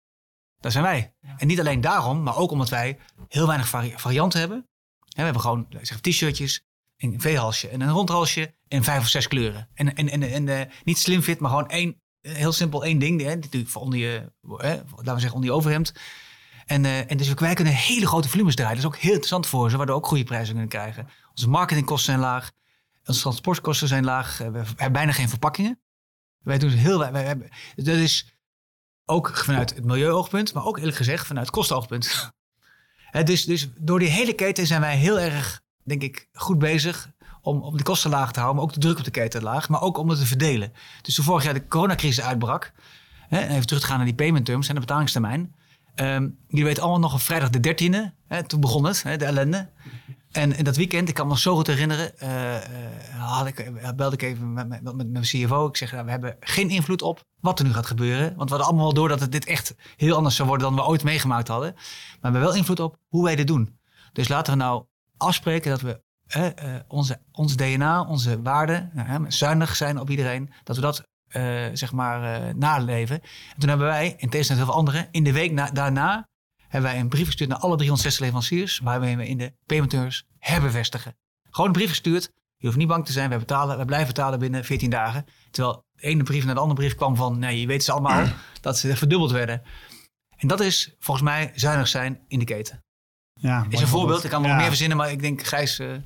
Dat 0.64 0.72
zijn 0.72 0.85
wij. 0.85 1.14
En 1.37 1.46
niet 1.46 1.61
alleen 1.61 1.81
daarom, 1.81 2.22
maar 2.22 2.37
ook 2.37 2.50
omdat 2.50 2.68
wij 2.68 2.98
heel 3.29 3.46
weinig 3.46 3.68
vari- 3.68 3.94
varianten 3.96 4.40
hebben. 4.40 4.68
We 5.05 5.22
hebben 5.22 5.40
gewoon 5.40 5.68
t-shirtjes, 6.00 6.64
een 6.96 7.20
V-halsje 7.20 7.68
en 7.68 7.81
een 7.81 7.90
rondhalsje 7.90 8.55
en 8.68 8.85
vijf 8.85 9.00
of 9.00 9.09
zes 9.09 9.29
kleuren. 9.29 9.68
En, 9.74 9.94
en, 9.94 10.09
en, 10.09 10.22
en 10.22 10.48
eh, 10.48 10.70
niet 10.85 10.98
slim 10.98 11.22
fit, 11.22 11.40
maar 11.40 11.50
gewoon 11.50 11.68
één, 11.68 12.03
eh, 12.20 12.33
heel 12.33 12.53
simpel 12.53 12.85
één 12.85 12.98
ding. 12.98 13.20
Hè, 13.20 13.31
je 13.50 13.66
voor 13.66 13.83
onder 13.83 13.98
je, 13.98 14.33
hè, 14.57 14.74
laten 14.77 14.94
we 15.14 15.20
zeggen, 15.20 15.33
onder 15.33 15.50
je 15.50 15.53
overhemd. 15.57 15.92
En, 16.66 16.85
eh, 16.85 17.11
en 17.11 17.16
dus 17.16 17.29
we- 17.29 17.35
wij 17.35 17.55
kunnen 17.55 17.74
hele 17.74 18.07
grote 18.07 18.29
volumes 18.29 18.55
draaien. 18.55 18.74
Dat 18.77 18.85
is 18.85 18.90
ook 18.90 18.96
heel 19.03 19.11
interessant 19.11 19.46
voor 19.46 19.70
ze, 19.70 19.77
waardoor 19.77 19.94
we 19.96 20.00
ook 20.03 20.09
goede 20.09 20.24
prijzen 20.24 20.50
kunnen 20.53 20.68
krijgen. 20.70 21.09
Onze 21.31 21.48
marketingkosten 21.48 22.12
zijn 22.12 22.24
laag. 22.24 22.50
Onze 23.05 23.20
transportkosten 23.20 23.88
zijn 23.88 24.05
laag. 24.05 24.38
We 24.38 24.44
hebben 24.44 24.92
bijna 24.92 25.12
geen 25.12 25.29
verpakkingen. 25.29 25.81
Wij 26.38 26.59
doen 26.59 26.70
heel 26.70 27.00
hebben, 27.00 27.48
dat 27.77 27.87
is 27.96 28.34
ook 29.07 29.37
vanuit 29.37 29.75
het 29.75 29.85
milieuoogpunt, 29.85 30.55
maar 30.55 30.64
ook 30.64 30.79
eerlijk 30.79 30.97
gezegd 30.97 31.27
vanuit 31.27 31.47
het 31.47 31.55
kostenoogpunt. 31.55 32.31
dus, 33.25 33.45
dus 33.45 33.69
door 33.79 33.99
die 33.99 34.09
hele 34.09 34.33
keten 34.33 34.67
zijn 34.67 34.81
wij 34.81 34.97
heel 34.97 35.21
erg, 35.21 35.62
denk 35.83 36.03
ik, 36.03 36.29
goed 36.33 36.59
bezig 36.59 37.12
om, 37.43 37.62
om 37.62 37.77
de 37.77 37.83
kosten 37.83 38.11
laag 38.11 38.33
te 38.33 38.40
houden, 38.40 38.57
maar 38.57 38.71
ook 38.71 38.75
de 38.75 38.87
druk 38.87 38.99
op 38.99 39.05
de 39.05 39.11
keten 39.11 39.43
laag, 39.43 39.69
maar 39.69 39.81
ook 39.81 39.99
om 39.99 40.09
het 40.09 40.19
te 40.19 40.27
verdelen. 40.27 40.73
Dus 41.03 41.14
toen 41.14 41.25
vorig 41.25 41.45
jaar 41.45 41.55
de 41.55 41.67
coronacrisis 41.67 42.25
uitbrak, 42.25 42.73
hè, 43.29 43.47
even 43.47 43.67
terug 43.67 43.83
te 43.83 43.88
gaan 43.88 43.97
naar 43.97 44.07
die 44.07 44.14
payment 44.14 44.45
terms 44.45 44.69
en 44.69 44.75
de 44.75 44.81
betalingstermijn. 44.81 45.55
Um, 45.95 46.38
jullie 46.49 46.64
weten 46.64 46.83
allemaal 46.83 47.01
nog 47.01 47.14
op 47.14 47.21
vrijdag 47.21 47.51
de 47.51 47.75
13e, 47.75 48.14
hè, 48.29 48.43
toen 48.43 48.61
begon 48.61 48.85
het, 48.85 49.03
hè, 49.03 49.17
de 49.17 49.25
ellende. 49.25 49.71
En 50.35 50.57
in 50.57 50.64
dat 50.64 50.77
weekend, 50.77 51.09
ik 51.09 51.14
kan 51.14 51.27
me 51.27 51.38
zo 51.38 51.55
goed 51.55 51.66
herinneren, 51.66 52.12
uh, 52.23 52.57
had 53.18 53.47
ik, 53.47 53.59
uh, 53.59 53.88
belde 53.97 54.14
ik 54.14 54.23
even 54.23 54.53
met, 54.53 54.68
met, 54.68 54.83
met, 54.83 55.11
mijn 55.11 55.25
CFO. 55.25 55.66
Ik 55.66 55.77
zeg, 55.77 55.92
nou, 55.92 56.05
we 56.05 56.11
hebben 56.11 56.37
geen 56.40 56.70
invloed 56.70 57.03
op 57.03 57.25
wat 57.40 57.59
er 57.59 57.64
nu 57.64 57.73
gaat 57.73 57.87
gebeuren. 57.87 58.37
Want 58.37 58.51
we 58.51 58.57
hadden 58.57 58.66
allemaal 58.66 58.85
wel 58.85 58.94
door 58.94 59.09
dat 59.09 59.20
het 59.20 59.33
dit 59.33 59.47
echt 59.47 59.75
heel 59.97 60.16
anders 60.16 60.37
zou 60.37 60.49
worden 60.49 60.66
dan 60.66 60.77
we 60.77 60.85
ooit 60.85 61.05
meegemaakt 61.05 61.49
hadden. 61.49 61.73
Maar 61.75 61.83
we 62.20 62.20
hebben 62.20 62.40
wel 62.40 62.55
invloed 62.55 62.81
op 62.81 62.99
hoe 63.09 63.25
wij 63.25 63.37
dit 63.37 63.47
doen. 63.47 63.79
Dus 64.12 64.29
laten 64.29 64.53
we 64.53 64.59
nou 64.59 64.85
afspreken 65.16 65.70
dat 65.70 65.81
we 65.81 66.03
onze, 66.88 67.20
ons 67.33 67.57
DNA, 67.57 68.05
onze 68.05 68.42
waarden, 68.42 68.92
zuinig 69.29 69.77
zijn 69.77 70.01
op 70.01 70.11
iedereen, 70.11 70.53
dat 70.64 70.77
we 70.77 70.83
dat 70.83 71.09
zeg 71.73 71.92
maar 71.92 72.57
naleven. 72.57 73.20
En 73.23 73.59
toen 73.59 73.68
hebben 73.68 73.87
wij, 73.87 74.07
in 74.16 74.29
tegenstelling 74.29 74.47
tot 74.47 74.57
heel 74.57 74.66
veel 74.66 74.75
anderen, 74.75 75.09
in 75.11 75.25
de 75.25 75.33
week 75.33 75.53
na, 75.53 75.70
daarna 75.70 76.29
hebben 76.74 76.92
wij 76.92 77.00
een 77.00 77.08
brief 77.08 77.26
gestuurd 77.26 77.50
naar 77.50 77.58
alle 77.58 77.76
360 77.76 78.20
leveranciers, 78.20 78.78
waarmee 78.78 79.16
we 79.16 79.26
in 79.26 79.38
de 79.38 79.52
paymenteurs 79.66 80.26
herbevestigen. 80.38 81.16
Gewoon 81.50 81.66
een 81.66 81.72
brief 81.72 81.88
gestuurd. 81.88 82.30
Je 82.56 82.66
hoeft 82.66 82.78
niet 82.78 82.88
bang 82.88 83.06
te 83.06 83.12
zijn, 83.12 83.30
we, 83.30 83.38
betalen, 83.38 83.78
we 83.78 83.84
blijven 83.84 84.06
betalen 84.06 84.38
binnen 84.38 84.64
14 84.64 84.90
dagen. 84.90 85.26
Terwijl 85.50 85.84
de 85.92 86.02
ene 86.02 86.22
brief 86.22 86.44
naar 86.44 86.54
de 86.54 86.60
andere 86.60 86.80
brief 86.80 86.94
kwam 86.94 87.16
van, 87.16 87.38
nee, 87.38 87.60
je 87.60 87.66
weet 87.66 87.84
ze 87.84 87.92
allemaal, 87.92 88.26
dat 88.60 88.78
ze 88.78 88.96
verdubbeld 88.96 89.30
werden. 89.30 89.62
En 90.37 90.48
dat 90.48 90.60
is 90.60 90.94
volgens 90.98 91.26
mij 91.26 91.52
zuinig 91.54 91.88
zijn 91.88 92.20
in 92.28 92.38
de 92.38 92.44
keten. 92.44 92.84
Ja, 93.40 93.66
is 93.68 93.80
een 93.80 93.87
voorbeeld. 93.87 94.24
Ik 94.24 94.30
kan 94.30 94.42
nog 94.42 94.56
meer 94.56 94.66
verzinnen, 94.66 94.96
maar 94.96 95.10
ik 95.10 95.20
denk 95.20 95.42
Gijs... 95.42 95.78
Uh... 95.78 95.88
Ja, 95.88 96.00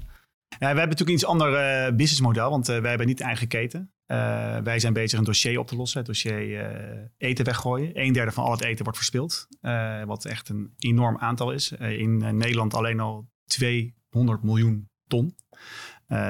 we 0.59 0.66
hebben 0.66 0.88
natuurlijk 0.88 1.11
iets 1.11 1.24
ander 1.24 1.50
uh, 1.50 1.96
businessmodel, 1.96 2.50
want 2.50 2.68
uh, 2.68 2.78
wij 2.81 2.88
hebben 2.88 3.07
niet 3.07 3.20
eigen 3.20 3.48
keten. 3.48 3.92
Uh, 4.11 4.59
wij 4.59 4.79
zijn 4.79 4.92
bezig 4.92 5.18
een 5.18 5.25
dossier 5.25 5.59
op 5.59 5.66
te 5.66 5.77
lossen. 5.77 5.99
Het 5.99 6.07
dossier 6.07 6.49
uh, 6.49 7.05
eten 7.16 7.44
weggooien. 7.44 7.90
Een 8.01 8.12
derde 8.12 8.33
van 8.33 8.44
al 8.44 8.51
het 8.51 8.62
eten 8.62 8.83
wordt 8.83 8.99
verspild. 8.99 9.47
Uh, 9.62 10.05
wat 10.05 10.25
echt 10.25 10.49
een 10.49 10.75
enorm 10.79 11.18
aantal 11.18 11.53
is. 11.53 11.73
in 11.73 12.37
Nederland 12.37 12.75
alleen 12.75 13.01
al 13.01 13.29
200 13.44 14.42
miljoen 14.42 14.88
ton. 15.07 15.35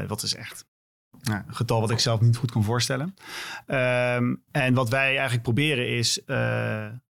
dat 0.06 0.22
is 0.22 0.34
echt 0.34 0.66
nou, 1.20 1.42
een 1.46 1.54
getal 1.54 1.80
wat 1.80 1.90
ik 1.90 1.98
zelf 1.98 2.20
niet 2.20 2.36
goed 2.36 2.50
kan 2.50 2.64
voorstellen. 2.64 3.14
Ehm, 3.66 4.34
en 4.50 4.74
wat 4.74 4.88
wij 4.88 5.12
eigenlijk 5.12 5.42
proberen 5.42 5.88
is 5.88 6.22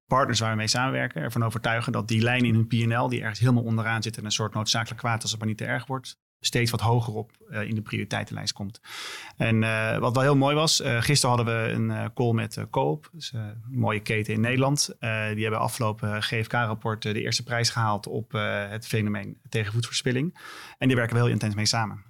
partners 0.07 0.40
waar 0.40 0.51
we 0.51 0.57
mee 0.57 0.66
samenwerken 0.66 1.22
ervan 1.22 1.44
overtuigen 1.44 1.92
dat 1.92 2.09
die 2.09 2.22
lijn 2.22 2.44
in 2.44 2.55
hun 2.55 2.66
PNL, 2.66 3.09
die 3.09 3.20
ergens 3.20 3.38
helemaal 3.38 3.62
onderaan 3.62 4.03
zit 4.03 4.16
en 4.16 4.25
een 4.25 4.33
soort 4.33 4.55
noodzakelijk 4.55 5.01
kwaad 5.01 5.22
als 5.22 5.31
het 5.31 5.40
maar 5.40 5.48
niet 5.48 5.59
te 5.59 5.64
erg 5.64 5.87
wordt, 5.87 6.16
steeds 6.44 6.70
wat 6.70 6.81
hoger 6.81 7.14
op 7.14 7.31
uh, 7.50 7.62
in 7.62 7.74
de 7.74 7.83
prioriteitenlijst 7.83 8.52
komt. 8.52 8.81
En 9.37 9.62
uh, 9.62 9.98
wat 9.98 10.14
wel 10.14 10.22
heel 10.22 10.37
mooi 10.37 10.55
was, 10.55 10.81
uh, 10.81 11.02
gisteren 11.02 11.37
hadden 11.37 11.55
we 11.55 11.72
een 11.72 12.12
call 12.12 12.33
met 12.33 12.66
Coop, 12.70 13.11
dus, 13.12 13.33
een 13.33 13.62
mooie 13.68 14.00
keten 14.00 14.35
in 14.35 14.40
Nederland. 14.40 14.96
die 15.35 15.42
hebben 15.42 15.61
afgelopen 15.61 16.22
GFK-rapport 16.22 17.02
de 17.02 17.22
eerste 17.22 17.42
prijs 17.42 17.70
gehaald 17.70 18.07
op 18.07 18.33
het 18.68 18.87
fenomeen 18.87 19.38
tegen 19.48 19.72
voedselverspilling. 19.72 20.38
En 20.78 20.88
die 20.88 20.96
werken 20.96 21.16
we 21.16 21.22
heel 21.22 21.33
intens 21.33 21.55
mee 21.55 21.66
samen. 21.66 22.05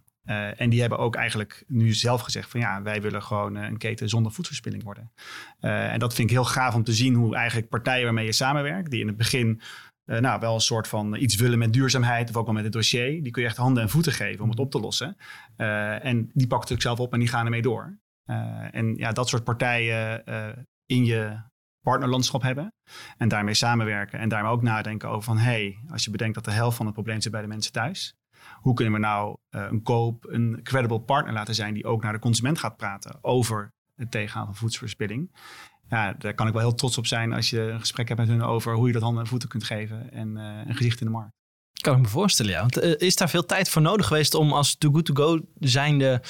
en 0.57 0.71
die 0.71 0.81
hebben 0.81 0.99
ook 0.99 1.14
eigenlijk 1.14 1.64
nu 1.66 1.92
zelf 1.92 2.21
gezegd 2.21 2.51
van 2.51 2.61
ja, 2.61 2.83
wij 2.83 3.03
willen 3.03 3.23
gewoon 3.23 3.55
een 3.55 3.79
keten 3.79 4.09
zonder 4.09 4.33
voedselverspilling 4.33 4.83
worden. 4.83 5.12
en 5.61 5.99
dat 5.99 6.14
vind 6.14 6.31
ik 6.31 6.35
heel 6.35 6.45
gaaf 6.45 6.75
om 6.75 6.85
te 6.85 6.92
zien 6.92 7.14
hoe 7.14 7.37
eigenlijk 7.37 7.68
partijen 7.68 8.05
waarmee 8.05 8.25
je 8.27 8.33
samenwerkt, 8.33 8.90
die 8.90 9.01
in 9.01 9.07
het 9.07 9.16
begin 9.16 9.61
uh, 10.07 10.19
nou, 10.19 10.41
wel 10.41 10.55
een 10.55 10.61
soort 10.61 10.88
van 10.88 11.17
iets 11.17 11.37
willen 11.37 11.59
met 11.59 11.73
duurzaamheid 11.73 12.29
of 12.29 12.37
ook 12.37 12.45
wel 12.45 12.55
met 12.55 12.65
het 12.65 12.73
dossier. 12.73 13.23
Die 13.23 13.31
kun 13.31 13.43
je 13.43 13.49
echt 13.49 13.57
handen 13.57 13.83
en 13.83 13.88
voeten 13.88 14.12
geven 14.12 14.45
om 14.45 14.51
het 14.51 14.59
op 14.59 14.71
te 14.71 14.81
lossen. 14.81 15.17
Uh, 15.57 16.05
en 16.05 16.31
die 16.33 16.47
pakken 16.47 16.75
het 16.75 16.83
zelf 16.83 17.01
op 17.01 17.12
en 17.12 17.19
die 17.19 17.29
gaan 17.29 17.45
ermee 17.45 17.62
door. 17.62 17.99
Uh, 18.27 18.75
en 18.75 18.95
ja, 18.97 19.12
dat 19.12 19.29
soort 19.29 19.45
partijen 19.45 20.25
in 20.87 21.05
je 21.05 21.51
partnerlandschap 21.81 22.43
hebben 22.43 22.75
en 23.17 23.29
daarmee 23.29 23.55
samenwerken 23.55 24.19
en 24.19 24.29
daarmee 24.29 24.53
ook 24.53 24.62
nadenken 24.62 25.09
over 25.09 25.23
van 25.23 25.38
hey, 25.38 25.79
als 25.88 26.05
je 26.05 26.11
bedenkt 26.11 26.35
dat 26.35 26.45
de 26.45 26.51
helft 26.51 26.77
van 26.77 26.87
het 26.87 26.95
probleem 26.95 27.21
zit 27.21 27.33
bij 27.33 27.41
de 27.41 27.47
mensen 27.47 27.73
thuis, 27.73 28.15
hoe 28.55 28.75
kunnen 28.75 28.95
we 28.95 29.01
nou 29.01 29.37
een 29.51 29.83
koop, 29.83 30.25
een 30.29 30.61
credible 30.62 31.01
partner 31.01 31.35
laten 31.35 31.55
zijn 31.55 31.75
die 31.75 31.85
ook 31.85 32.03
naar 32.03 32.12
de 32.12 32.19
consument 32.19 32.59
gaat 32.59 32.77
praten 32.77 33.19
over 33.21 33.73
het 33.95 34.11
tegengaan 34.11 34.45
van 34.45 34.55
voedselverspilling 34.55 35.31
ja, 35.93 36.15
daar 36.19 36.35
kan 36.35 36.47
ik 36.47 36.53
wel 36.53 36.63
heel 36.63 36.75
trots 36.75 36.99
op 36.99 37.07
zijn 37.07 37.33
als 37.33 37.51
je 37.51 37.61
een 37.61 37.81
gesprek 37.81 38.09
hebt 38.09 38.21
met 38.21 38.29
hun 38.29 38.43
over 38.43 38.75
hoe 38.75 38.87
je 38.87 38.93
dat 38.93 39.03
handen 39.03 39.23
en 39.23 39.29
voeten 39.29 39.49
kunt 39.49 39.65
geven 39.65 40.13
en 40.13 40.37
uh, 40.37 40.61
een 40.67 40.75
gezicht 40.75 41.01
in 41.01 41.07
de 41.07 41.13
markt. 41.13 41.33
Kan 41.81 41.95
ik 41.95 42.03
me 42.03 42.09
voorstellen, 42.09 42.53
ja. 42.53 42.61
Want 42.61 42.83
uh, 42.83 42.95
is 42.97 43.17
daar 43.17 43.31
veel 43.31 43.47
tijd 43.47 43.69
voor 43.69 43.83
nodig 43.83 44.07
geweest 44.07 44.35
om 44.35 44.53
als 44.53 44.77
Too 44.77 44.91
Good 44.93 45.05
To 45.05 45.15
Go 45.15 45.41
zijnde 45.59 46.23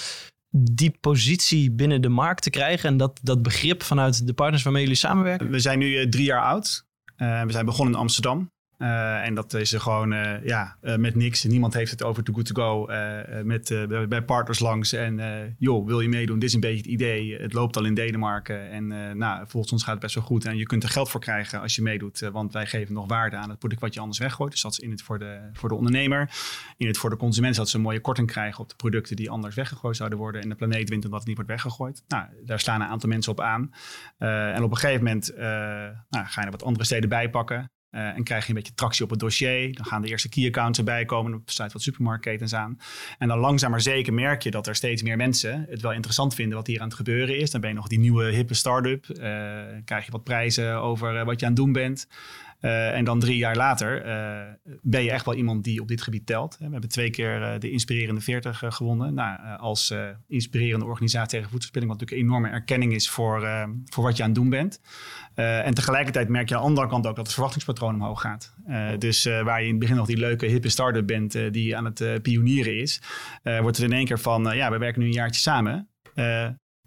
die 0.50 0.96
positie 1.00 1.70
binnen 1.70 2.00
de 2.00 2.08
markt 2.08 2.42
te 2.42 2.50
krijgen 2.50 2.88
en 2.88 2.96
dat, 2.96 3.20
dat 3.22 3.42
begrip 3.42 3.82
vanuit 3.82 4.26
de 4.26 4.32
partners 4.32 4.62
waarmee 4.62 4.82
jullie 4.82 4.96
samenwerken? 4.96 5.50
We 5.50 5.60
zijn 5.60 5.78
nu 5.78 5.86
uh, 5.86 6.08
drie 6.08 6.24
jaar 6.24 6.42
oud. 6.42 6.84
we 7.16 7.46
zijn 7.48 7.64
begonnen 7.64 7.94
in 7.94 8.00
Amsterdam. 8.00 8.50
Uh, 8.82 9.26
en 9.26 9.34
dat 9.34 9.54
is 9.54 9.72
er 9.72 9.80
gewoon 9.80 10.12
uh, 10.12 10.44
ja, 10.44 10.76
uh, 10.82 10.96
met 10.96 11.14
niks. 11.14 11.44
Niemand 11.44 11.74
heeft 11.74 11.90
het 11.90 12.02
over 12.02 12.22
Too 12.22 12.34
Good 12.34 12.46
To 12.46 12.54
Go 12.54 12.86
met, 13.44 13.74
bij 14.08 14.22
partners 14.22 14.58
langs. 14.58 14.92
En 14.92 15.20
joh, 15.58 15.86
wil 15.86 16.00
je 16.00 16.08
meedoen? 16.08 16.38
Dit 16.38 16.48
is 16.48 16.54
een 16.54 16.60
beetje 16.60 16.76
het 16.76 16.86
idee. 16.86 17.36
Het 17.36 17.52
loopt 17.52 17.76
al 17.76 17.84
in 17.84 17.94
Denemarken. 17.94 18.70
En 18.70 18.86
nou, 19.18 19.44
volgens 19.46 19.72
ons 19.72 19.82
gaat 19.82 19.92
het 19.92 20.02
best 20.02 20.14
wel 20.14 20.24
goed. 20.24 20.44
En 20.44 20.56
je 20.56 20.66
kunt 20.66 20.82
er 20.82 20.88
geld 20.88 21.10
voor 21.10 21.20
krijgen 21.20 21.60
als 21.60 21.74
je 21.74 21.82
meedoet. 21.82 22.28
want 22.32 22.52
wij 22.52 22.66
geven 22.66 22.94
nog 22.94 23.08
waarde 23.08 23.36
aan 23.36 23.48
het 23.48 23.58
product 23.58 23.80
wat 23.80 23.94
je 23.94 24.00
anders 24.00 24.18
weggooit. 24.18 24.50
Dus 24.50 24.62
dat 24.62 24.72
is 24.72 24.78
in 24.78 24.90
het 24.90 25.02
voor 25.02 25.18
de, 25.18 25.50
voor 25.52 25.68
de 25.68 25.74
ondernemer. 25.74 26.30
In 26.76 26.86
het 26.86 26.98
voor 26.98 27.10
de 27.10 27.16
consument 27.16 27.56
dat 27.56 27.68
ze 27.68 27.76
een 27.76 27.82
mooie 27.82 28.00
korting 28.00 28.26
krijgen 28.26 28.60
op 28.60 28.68
de 28.68 28.76
producten 28.76 29.16
die 29.16 29.30
anders 29.30 29.54
weggegooid 29.54 29.96
zouden 29.96 30.18
worden. 30.18 30.42
En 30.42 30.48
de 30.48 30.54
planeet 30.54 30.88
wint 30.88 31.04
omdat 31.04 31.18
het 31.18 31.28
niet 31.28 31.36
wordt 31.36 31.50
weggegooid. 31.50 32.02
Nou, 32.08 32.24
daar 32.44 32.60
slaan 32.60 32.80
een 32.80 32.88
aantal 32.88 33.08
mensen 33.08 33.32
op 33.32 33.40
aan. 33.40 33.72
en 34.18 34.62
op 34.62 34.70
een 34.70 34.76
gegeven 34.76 35.04
moment 35.04 35.32
nou, 35.36 36.26
ga 36.26 36.40
je 36.40 36.46
er 36.46 36.50
wat 36.50 36.64
andere 36.64 36.84
steden 36.84 37.08
bijpakken. 37.08 37.70
Uh, 37.94 38.16
en 38.16 38.24
krijg 38.24 38.42
je 38.42 38.48
een 38.48 38.54
beetje 38.54 38.74
tractie 38.74 39.04
op 39.04 39.10
het 39.10 39.18
dossier. 39.18 39.74
Dan 39.74 39.84
gaan 39.84 40.02
de 40.02 40.08
eerste 40.08 40.28
key 40.28 40.46
accounts 40.46 40.78
erbij 40.78 41.04
komen. 41.04 41.30
Dan 41.30 41.42
sluit 41.44 41.72
wat 41.72 41.82
supermarktketens 41.82 42.54
aan. 42.54 42.78
En 43.18 43.28
dan 43.28 43.38
langzaam 43.38 43.70
maar 43.70 43.80
zeker 43.80 44.14
merk 44.14 44.42
je 44.42 44.50
dat 44.50 44.66
er 44.66 44.74
steeds 44.74 45.02
meer 45.02 45.16
mensen 45.16 45.66
het 45.68 45.80
wel 45.80 45.92
interessant 45.92 46.34
vinden 46.34 46.56
wat 46.56 46.66
hier 46.66 46.80
aan 46.80 46.86
het 46.86 46.96
gebeuren 46.96 47.38
is. 47.38 47.50
Dan 47.50 47.60
ben 47.60 47.70
je 47.70 47.76
nog 47.76 47.88
die 47.88 47.98
nieuwe 47.98 48.24
hippe 48.24 48.54
start-up. 48.54 49.06
Uh, 49.08 49.16
krijg 49.84 50.04
je 50.04 50.10
wat 50.10 50.24
prijzen 50.24 50.76
over 50.76 51.14
uh, 51.14 51.24
wat 51.24 51.40
je 51.40 51.46
aan 51.46 51.52
het 51.52 51.60
doen 51.60 51.72
bent. 51.72 52.06
Uh, 52.62 52.96
en 52.96 53.04
dan 53.04 53.20
drie 53.20 53.36
jaar 53.36 53.56
later 53.56 54.06
uh, 54.06 54.74
ben 54.82 55.02
je 55.02 55.10
echt 55.10 55.24
wel 55.24 55.34
iemand 55.34 55.64
die 55.64 55.80
op 55.80 55.88
dit 55.88 56.02
gebied 56.02 56.26
telt. 56.26 56.56
We 56.58 56.68
hebben 56.70 56.88
twee 56.88 57.10
keer 57.10 57.40
uh, 57.40 57.58
de 57.58 57.70
Inspirerende 57.70 58.20
40 58.20 58.62
gewonnen. 58.68 59.14
Nou, 59.14 59.58
als 59.58 59.94
inspirerende 60.28 60.84
organisatie 60.84 61.28
tegen 61.30 61.50
voedselspilling, 61.50 61.90
wat 61.90 62.00
natuurlijk 62.00 62.28
een 62.28 62.34
enorme 62.34 62.56
erkenning 62.56 62.92
is 62.92 63.10
voor, 63.10 63.40
voor 63.84 64.04
wat 64.04 64.16
je 64.16 64.22
aan 64.22 64.28
het 64.28 64.38
doen 64.38 64.48
bent. 64.48 64.80
en 65.34 65.74
tegelijkertijd 65.74 66.28
merk 66.28 66.48
je 66.48 66.54
aan 66.54 66.60
de 66.60 66.66
andere 66.66 66.88
kant 66.88 67.06
ook 67.06 67.16
dat 67.16 67.24
het 67.24 67.34
verwachtingspatroon 67.34 67.94
omhoog 67.94 68.20
gaat. 68.20 68.54
dus 68.98 69.24
waar 69.24 69.60
je 69.60 69.66
in 69.66 69.70
het 69.70 69.80
begin 69.80 69.96
nog 69.96 70.06
die 70.06 70.16
leuke 70.16 70.46
hippe 70.46 70.68
start-up 70.68 71.06
bent 71.06 71.52
die 71.52 71.76
aan 71.76 71.84
het 71.84 72.22
pionieren 72.22 72.80
is, 72.80 73.02
wordt 73.42 73.76
het 73.76 73.86
in 73.86 73.92
één 73.92 74.04
keer 74.04 74.18
van, 74.18 74.56
ja, 74.56 74.70
we 74.70 74.78
werken 74.78 75.00
nu 75.00 75.06
een 75.06 75.12
jaartje 75.12 75.40
samen. 75.40 75.88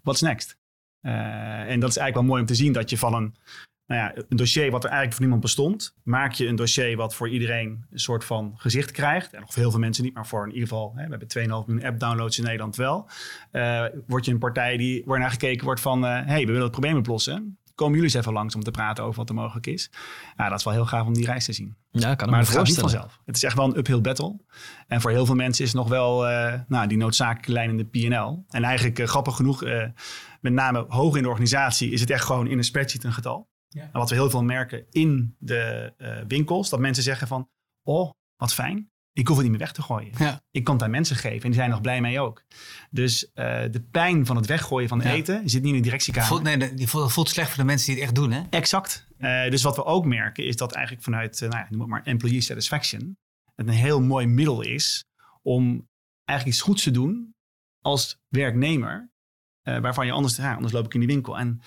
what's 0.02 0.20
next? 0.20 0.56
en 1.00 1.80
dat 1.80 1.90
is 1.90 1.96
eigenlijk 1.96 2.14
wel 2.14 2.22
mooi 2.22 2.40
om 2.40 2.46
te 2.46 2.54
zien 2.54 2.72
dat 2.72 2.90
je 2.90 2.98
van 2.98 3.14
een 3.14 3.34
nou 3.86 4.00
ja, 4.00 4.22
een 4.28 4.36
dossier 4.36 4.70
wat 4.70 4.84
er 4.84 4.90
eigenlijk 4.90 5.12
voor 5.12 5.20
niemand 5.20 5.42
bestond. 5.42 5.94
Maak 6.02 6.32
je 6.32 6.46
een 6.46 6.56
dossier 6.56 6.96
wat 6.96 7.14
voor 7.14 7.28
iedereen 7.28 7.84
een 7.90 7.98
soort 7.98 8.24
van 8.24 8.52
gezicht 8.56 8.90
krijgt. 8.90 9.32
En 9.32 9.40
nog 9.40 9.52
voor 9.52 9.62
heel 9.62 9.70
veel 9.70 9.80
mensen 9.80 10.04
niet, 10.04 10.14
maar 10.14 10.26
voor 10.26 10.46
in 10.46 10.52
ieder 10.52 10.68
geval, 10.68 10.92
hè, 10.96 11.04
we 11.04 11.10
hebben 11.10 11.28
2,5 11.28 11.66
miljoen 11.66 11.84
app-downloads 11.84 12.38
in 12.38 12.44
Nederland 12.44 12.76
wel. 12.76 13.08
Uh, 13.52 13.84
word 14.06 14.24
je 14.24 14.32
een 14.32 14.38
partij 14.38 14.76
die, 14.76 15.02
naar 15.06 15.30
gekeken 15.30 15.64
wordt 15.64 15.80
van, 15.80 16.02
hé, 16.02 16.20
uh, 16.20 16.26
hey, 16.26 16.40
we 16.40 16.46
willen 16.46 16.62
het 16.62 16.70
probleem 16.70 16.96
oplossen. 16.96 17.58
Komen 17.74 17.94
jullie 17.94 18.10
eens 18.10 18.20
even 18.20 18.32
langs 18.32 18.54
om 18.54 18.62
te 18.62 18.70
praten 18.70 19.04
over 19.04 19.16
wat 19.18 19.28
er 19.28 19.34
mogelijk 19.34 19.66
is. 19.66 19.90
Ja, 20.36 20.48
dat 20.48 20.58
is 20.58 20.64
wel 20.64 20.74
heel 20.74 20.86
gaaf 20.86 21.06
om 21.06 21.14
die 21.14 21.26
reis 21.26 21.44
te 21.44 21.52
zien. 21.52 21.76
Ja, 21.90 22.14
kan 22.14 22.30
maar 22.30 22.38
het 22.38 22.48
gaat 22.48 22.66
niet 22.66 22.78
vanzelf. 22.78 23.20
Het 23.24 23.36
is 23.36 23.42
echt 23.42 23.56
wel 23.56 23.64
een 23.64 23.78
uphill 23.78 24.00
battle. 24.00 24.40
En 24.86 25.00
voor 25.00 25.10
heel 25.10 25.26
veel 25.26 25.34
mensen 25.34 25.64
is 25.64 25.72
nog 25.72 25.88
wel 25.88 26.30
uh, 26.30 26.54
nou, 26.68 26.86
die 26.86 26.96
noodzakelijke 26.96 27.52
lijn 27.52 27.70
in 27.70 27.76
de 27.76 27.84
PNL. 27.84 28.44
En 28.48 28.64
eigenlijk 28.64 29.08
grappig 29.08 29.36
genoeg, 29.36 29.64
met 30.40 30.52
name 30.52 30.84
hoog 30.88 31.16
in 31.16 31.22
de 31.22 31.28
organisatie, 31.28 31.90
is 31.90 32.00
het 32.00 32.10
echt 32.10 32.24
gewoon 32.24 32.46
in 32.46 32.58
een 32.58 32.64
spreadsheet 32.64 33.04
een 33.04 33.12
getal. 33.12 33.48
Ja. 33.68 33.82
En 33.82 33.90
wat 33.92 34.08
we 34.08 34.14
heel 34.14 34.30
veel 34.30 34.44
merken 34.44 34.86
in 34.90 35.36
de 35.38 35.94
uh, 35.98 36.18
winkels, 36.28 36.68
dat 36.68 36.80
mensen 36.80 37.02
zeggen 37.02 37.28
van, 37.28 37.50
oh, 37.82 38.10
wat 38.36 38.54
fijn. 38.54 38.90
Ik 39.12 39.26
hoef 39.26 39.36
het 39.36 39.46
niet 39.46 39.56
meer 39.56 39.64
weg 39.66 39.72
te 39.72 39.82
gooien. 39.82 40.12
Ja. 40.18 40.42
Ik 40.50 40.64
kan 40.64 40.74
het 40.74 40.82
aan 40.82 40.90
mensen 40.90 41.16
geven 41.16 41.42
en 41.42 41.50
die 41.50 41.58
zijn 41.58 41.70
nog 41.70 41.80
blij 41.80 42.00
mee 42.00 42.20
ook. 42.20 42.44
Dus 42.90 43.24
uh, 43.24 43.32
de 43.70 43.86
pijn 43.90 44.26
van 44.26 44.36
het 44.36 44.46
weggooien 44.46 44.88
van 44.88 45.00
eten 45.00 45.50
zit 45.50 45.62
niet 45.62 45.70
in 45.70 45.76
de 45.76 45.84
directiekamer. 45.84 46.28
Voelt, 46.28 46.42
nee, 46.42 46.74
die 46.74 46.88
voelt, 46.88 47.12
voelt, 47.12 47.28
slecht 47.28 47.48
voor 47.48 47.58
de 47.58 47.64
mensen 47.64 47.86
die 47.86 47.94
het 47.94 48.04
echt 48.04 48.14
doen, 48.14 48.32
hè? 48.32 48.42
Exact. 48.50 49.06
Uh, 49.18 49.50
dus 49.50 49.62
wat 49.62 49.76
we 49.76 49.84
ook 49.84 50.04
merken 50.04 50.44
is 50.44 50.56
dat 50.56 50.72
eigenlijk 50.72 51.04
vanuit, 51.04 51.40
nou 51.40 51.52
ja, 51.52 51.66
noem 51.70 51.80
het 51.80 51.88
maar 51.88 52.02
employee 52.02 52.40
satisfaction, 52.40 53.18
het 53.54 53.66
een 53.66 53.72
heel 53.72 54.02
mooi 54.02 54.26
middel 54.26 54.62
is 54.62 55.04
om 55.42 55.88
eigenlijk 56.24 56.58
iets 56.58 56.66
goeds 56.66 56.82
te 56.82 56.90
doen 56.90 57.34
als 57.80 58.18
werknemer, 58.28 59.10
waarvan 59.62 60.06
je 60.06 60.12
anders, 60.12 60.36
ja, 60.36 60.54
anders 60.54 60.72
loop 60.72 60.84
ik 60.84 60.94
in 60.94 61.00
die 61.00 61.08
winkel. 61.08 61.38
En 61.38 61.60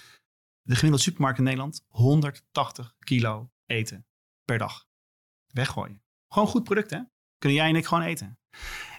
de 0.70 0.76
gemiddelde 0.76 1.04
supermarkt 1.04 1.38
in 1.38 1.44
Nederland 1.44 1.86
180 1.88 2.96
kilo 3.00 3.52
eten 3.66 4.08
per 4.46 4.58
dag. 4.58 4.88
Weggooien. 5.48 6.04
Gewoon 6.28 6.48
goed 6.48 6.64
product, 6.64 6.90
hè? 6.90 7.02
Kunnen 7.38 7.58
jij 7.58 7.70
en 7.70 7.76
ik 7.76 7.86
gewoon 7.86 8.04
eten. 8.04 8.40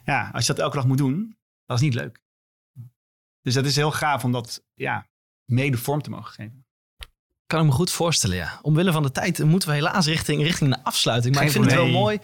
Ja, 0.04 0.30
als 0.32 0.46
je 0.46 0.52
dat 0.52 0.62
elke 0.62 0.76
dag 0.76 0.86
moet 0.86 0.98
doen, 0.98 1.38
dat 1.64 1.76
is 1.76 1.82
niet 1.82 1.94
leuk. 1.94 2.22
Dus 3.40 3.54
dat 3.54 3.64
is 3.64 3.76
heel 3.76 3.92
gaaf 3.92 4.24
om 4.24 4.32
dat 4.32 4.64
ja, 4.74 5.08
mede 5.44 5.76
vorm 5.76 6.02
te 6.02 6.10
mogen 6.10 6.32
geven. 6.32 6.66
Kan 7.50 7.60
ik 7.60 7.66
me 7.66 7.72
goed 7.72 7.90
voorstellen, 7.90 8.36
ja. 8.36 8.58
Omwille 8.62 8.92
van 8.92 9.02
de 9.02 9.10
tijd 9.10 9.44
moeten 9.44 9.68
we 9.68 9.74
helaas 9.74 10.06
richting, 10.06 10.42
richting 10.42 10.70
de 10.74 10.84
afsluiting. 10.84 11.34
Maar 11.34 11.44
Geen 11.48 11.62
ik 11.62 11.68
vind 11.68 11.78
het 11.78 11.80
wel 11.90 12.00
mooi 12.00 12.18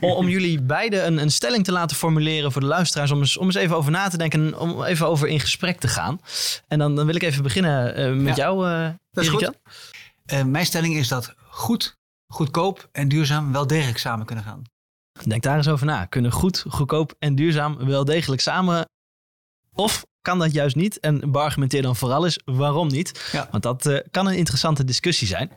om, 0.00 0.10
om 0.10 0.28
jullie 0.28 0.60
beiden 0.62 1.06
een, 1.06 1.18
een 1.18 1.30
stelling 1.30 1.64
te 1.64 1.72
laten 1.72 1.96
formuleren 1.96 2.52
voor 2.52 2.60
de 2.60 2.66
luisteraars. 2.66 3.10
Om 3.10 3.18
eens, 3.18 3.36
om 3.36 3.46
eens 3.46 3.54
even 3.54 3.76
over 3.76 3.90
na 3.90 4.08
te 4.08 4.16
denken 4.16 4.40
en 4.46 4.58
om 4.58 4.82
even 4.84 5.06
over 5.08 5.28
in 5.28 5.40
gesprek 5.40 5.80
te 5.80 5.88
gaan. 5.88 6.20
En 6.68 6.78
dan, 6.78 6.94
dan 6.94 7.06
wil 7.06 7.14
ik 7.14 7.22
even 7.22 7.42
beginnen 7.42 7.94
eh, 7.94 8.12
met 8.12 8.36
Ja. 8.36 8.42
jou, 8.42 8.68
eh 8.70 8.88
Dat 9.12 9.24
is 9.24 9.30
goed. 9.30 9.50
Eh, 10.24 10.42
mijn 10.42 10.66
stelling 10.66 10.94
is 10.96 11.08
dat 11.08 11.34
goed, 11.48 11.96
goedkoop 12.26 12.88
en 12.92 13.08
duurzaam 13.08 13.52
wel 13.52 13.66
degelijk 13.66 13.98
samen 13.98 14.26
kunnen 14.26 14.44
gaan. 14.44 14.62
Denk 15.24 15.42
daar 15.42 15.56
eens 15.56 15.68
over 15.68 15.86
na. 15.86 16.04
Kunnen 16.04 16.32
goed, 16.32 16.64
goedkoop 16.68 17.14
en 17.18 17.34
duurzaam 17.34 17.86
wel 17.86 18.04
degelijk 18.04 18.42
samen? 18.42 18.88
Of 19.72 20.04
kan 20.24 20.38
dat 20.38 20.52
juist 20.52 20.76
niet? 20.76 21.00
En 21.00 21.32
beargumenteer 21.32 21.82
dan 21.82 21.96
vooral 21.96 22.24
eens 22.24 22.38
waarom 22.44 22.88
niet. 22.88 23.28
Ja. 23.32 23.48
Want 23.50 23.62
dat 23.62 23.86
eh, 23.86 23.98
kan 24.10 24.26
een 24.26 24.36
interessante 24.36 24.84
discussie 24.84 25.26
zijn. 25.26 25.50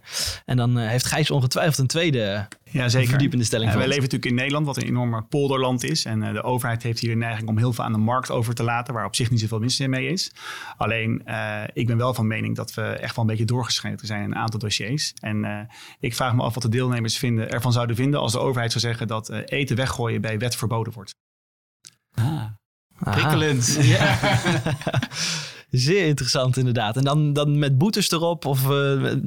En 0.46 0.58
dan 0.58 0.78
eh, 0.80 0.88
heeft 0.88 1.06
Gijs 1.06 1.32
ongetwijfeld 1.32 1.78
een 1.78 1.88
tweede 1.88 2.48
Ja, 2.64 2.90
zeker. 2.90 3.10
verdiepende 3.10 3.46
stelling 3.46 3.70
Ja, 3.70 3.72
voor 3.76 3.88
wij 3.88 3.96
leven 3.96 4.10
natuurlijk 4.10 4.32
in 4.32 4.38
Nederland, 4.38 4.66
wat 4.66 4.78
een 4.78 4.88
enorme 4.88 5.22
polderland 5.22 5.84
is. 5.84 6.06
En 6.06 6.24
eh, 6.24 6.34
de 6.34 6.44
overheid 6.44 6.84
heeft 6.84 7.00
hier 7.00 7.10
de 7.10 7.16
neiging 7.16 7.50
om 7.50 7.58
heel 7.58 7.74
veel 7.74 7.84
aan 7.84 7.92
de 7.92 7.98
markt 7.98 8.32
over 8.32 8.54
te 8.54 8.64
laten, 8.64 8.94
waar 8.94 9.06
op 9.06 9.16
zich 9.16 9.30
niet 9.30 9.40
zoveel 9.40 9.60
mis 9.60 9.80
mee 9.88 10.08
is. 10.08 10.32
Alleen, 10.78 11.22
eh, 11.26 11.64
ik 11.74 11.88
ben 11.88 11.98
wel 11.98 12.14
van 12.14 12.28
mening 12.28 12.56
dat 12.56 12.74
we 12.74 12.82
echt 12.82 13.16
wel 13.16 13.26
een 13.26 13.30
beetje 13.30 13.46
doorgeschreven 13.46 14.08
zijn 14.08 14.24
in 14.24 14.32
een 14.32 14.38
aantal 14.38 14.60
dossiers. 14.60 15.14
En 15.20 15.46
eh, 15.46 15.60
ik 16.00 16.16
vraag 16.16 16.36
me 16.36 16.42
af 16.42 16.54
wat 16.54 16.64
de 16.64 16.70
deelnemers 16.70 17.18
vinden, 17.18 17.50
ervan 17.50 17.72
zouden 17.72 17.96
vinden 17.96 18.20
als 18.20 18.32
de 18.32 18.40
overheid 18.40 18.72
zou 18.72 18.84
zeggen 18.84 19.08
dat 19.08 19.30
eh, 19.30 19.40
eten 19.46 19.76
weggooien 19.76 20.22
bij 20.22 20.40
wet 20.40 20.56
verboden 20.56 20.94
wordt. 20.94 21.16
Prikkelend. 23.12 23.68
Ja. 23.84 24.00
Zeer 25.70 26.06
interessant 26.06 26.58
inderdaad. 26.58 26.98
En 26.98 27.04
dan, 27.04 27.34
dan 27.34 27.60
met 27.60 27.78
boetes 27.78 28.12
erop? 28.12 28.46
Of, 28.46 28.70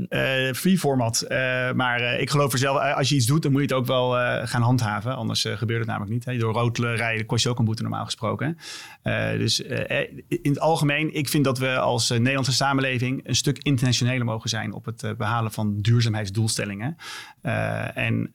Eh, 0.08 0.52
free 0.52 0.78
format. 0.78 1.20
Eh, 1.20 1.72
maar 1.72 2.20
ik 2.20 2.30
geloof 2.30 2.52
er 2.52 2.58
zelf, 2.58 2.94
als 2.94 3.08
je 3.08 3.14
iets 3.14 3.26
doet, 3.26 3.42
dan 3.42 3.52
moet 3.52 3.60
je 3.60 3.66
het 3.66 3.76
ook 3.76 3.86
wel 3.86 4.10
gaan 4.46 4.62
handhaven. 4.62 5.16
Anders 5.16 5.46
gebeurt 5.48 5.78
het 5.78 5.88
namelijk 5.88 6.12
niet. 6.12 6.24
Hè. 6.24 6.38
Door 6.38 6.52
rood 6.52 6.78
rijden 6.78 7.26
kost 7.26 7.42
je 7.42 7.48
ook 7.48 7.58
een 7.58 7.64
boete 7.64 7.82
normaal 7.82 8.04
gesproken. 8.04 8.56
Dus 9.38 9.60
in 10.28 10.50
het 10.50 10.60
algemeen, 10.60 11.14
ik 11.14 11.28
vind 11.28 11.44
dat 11.44 11.58
we 11.58 11.78
als 11.78 12.10
Nederlandse 12.10 12.52
samenleving 12.52 13.28
een 13.28 13.36
stuk 13.36 13.58
internationaler 13.58 14.24
mogen 14.24 14.48
zijn 14.48 14.72
op 14.72 14.84
het 14.84 15.02
eh, 15.02 15.14
behalen 15.16 15.52
van 15.52 15.78
duurzaamheidsdoelstellingen. 15.80 16.96
En 17.94 18.32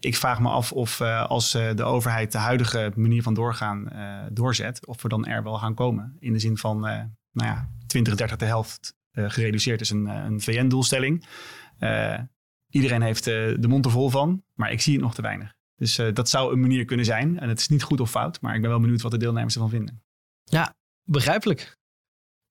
ik 0.00 0.16
vraag 0.16 0.40
me 0.40 0.48
af 0.48 0.72
of 0.72 1.00
als 1.00 1.50
de 1.50 1.84
overheid 1.84 2.32
de 2.32 2.38
huidige 2.38 2.92
manier 2.94 3.22
van 3.22 3.34
doorgaan 3.34 3.88
doorzet, 4.32 4.86
of 4.86 5.02
we 5.02 5.08
dan 5.08 5.26
er 5.26 5.42
wel 5.42 5.58
gaan 5.58 5.74
komen. 5.74 6.16
In 6.20 6.32
de 6.32 6.38
zin 6.38 6.56
van, 6.56 6.86
nou 7.38 7.50
ja, 7.50 7.68
2030 7.86 8.38
de 8.38 8.44
helft 8.44 8.96
eh, 9.10 9.30
gereduceerd 9.30 9.80
is 9.80 9.90
een, 9.90 10.06
eh, 10.06 10.24
een 10.24 10.40
VN-doelstelling. 10.40 11.26
Eh, 11.78 12.18
iedereen 12.68 13.02
heeft 13.02 13.24
de 13.24 13.68
mond 13.68 13.84
er 13.84 13.90
vol 13.90 14.08
van, 14.10 14.42
maar 14.54 14.72
ik 14.72 14.80
zie 14.80 14.92
het 14.92 15.02
nog 15.02 15.14
te 15.14 15.22
weinig. 15.22 15.56
Dus 15.76 16.00
dat 16.12 16.28
zou 16.28 16.52
een 16.52 16.60
manier 16.60 16.84
kunnen 16.84 17.06
zijn. 17.06 17.38
En 17.38 17.48
het 17.48 17.58
is 17.58 17.68
niet 17.68 17.82
goed 17.82 18.00
of 18.00 18.10
fout, 18.10 18.40
maar 18.40 18.54
ik 18.54 18.60
ben 18.60 18.70
wel 18.70 18.80
benieuwd 18.80 19.02
wat 19.02 19.10
de 19.10 19.18
deelnemers 19.18 19.54
ervan 19.54 19.70
vinden. 19.70 20.02
begrijpelijk. 21.04 21.77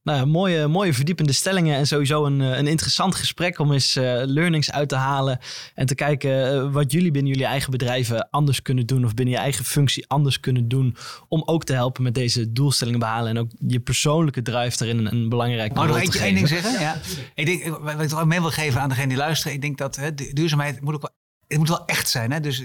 Nou, 0.07 0.25
mooie, 0.25 0.67
mooie 0.67 0.93
verdiepende 0.93 1.33
stellingen 1.33 1.75
en 1.75 1.87
sowieso 1.87 2.25
een, 2.25 2.41
eh, 2.41 2.57
een 2.57 2.67
interessant 2.67 3.15
gesprek 3.15 3.59
om 3.59 3.71
eens 3.71 3.95
eh, 3.95 4.03
learnings 4.25 4.71
uit 4.71 4.89
te 4.89 4.95
halen 4.95 5.39
en 5.75 5.85
te 5.85 5.95
kijken 5.95 6.53
eh, 6.53 6.71
wat 6.71 6.91
jullie 6.91 7.11
binnen 7.11 7.31
jullie 7.31 7.47
eigen 7.47 7.71
bedrijven 7.71 8.29
anders 8.29 8.61
kunnen 8.61 8.85
doen 8.85 9.05
of 9.05 9.13
binnen 9.13 9.33
je 9.33 9.39
eigen 9.39 9.65
functie 9.65 10.07
anders 10.07 10.39
kunnen 10.39 10.67
doen 10.67 10.95
om 11.27 11.43
ook 11.45 11.63
te 11.63 11.73
helpen 11.73 12.03
met 12.03 12.13
deze 12.13 12.51
doelstellingen 12.51 12.99
behalen 12.99 13.29
en 13.29 13.37
ook 13.37 13.49
je 13.67 13.79
persoonlijke 13.79 14.41
drive 14.41 14.85
erin 14.85 14.97
een, 14.97 15.11
een 15.11 15.29
belangrijke 15.29 15.75
Mag 15.75 15.83
ik 15.83 15.89
rol 15.89 16.03
nog 16.03 16.15
één 16.15 16.35
ding 16.35 16.47
zeggen? 16.47 16.79
Ja. 16.79 16.99
Ik 17.35 17.45
denk, 17.45 17.77
wat 17.77 18.01
ik 18.01 18.07
toch 18.07 18.19
ook 18.19 18.25
mee 18.25 18.41
wil 18.41 18.49
geven 18.49 18.81
aan 18.81 18.89
degene 18.89 19.07
die 19.07 19.17
luisteren. 19.17 19.53
Ik 19.53 19.61
denk 19.61 19.77
dat 19.77 19.95
hè, 19.95 20.13
du- 20.13 20.33
duurzaamheid 20.33 20.81
moet 20.81 20.93
ook 20.95 21.01
wel, 21.01 21.15
het 21.47 21.57
moet 21.57 21.69
wel 21.69 21.85
echt 21.85 22.09
zijn. 22.09 22.31
Hè? 22.31 22.39
Dus 22.39 22.63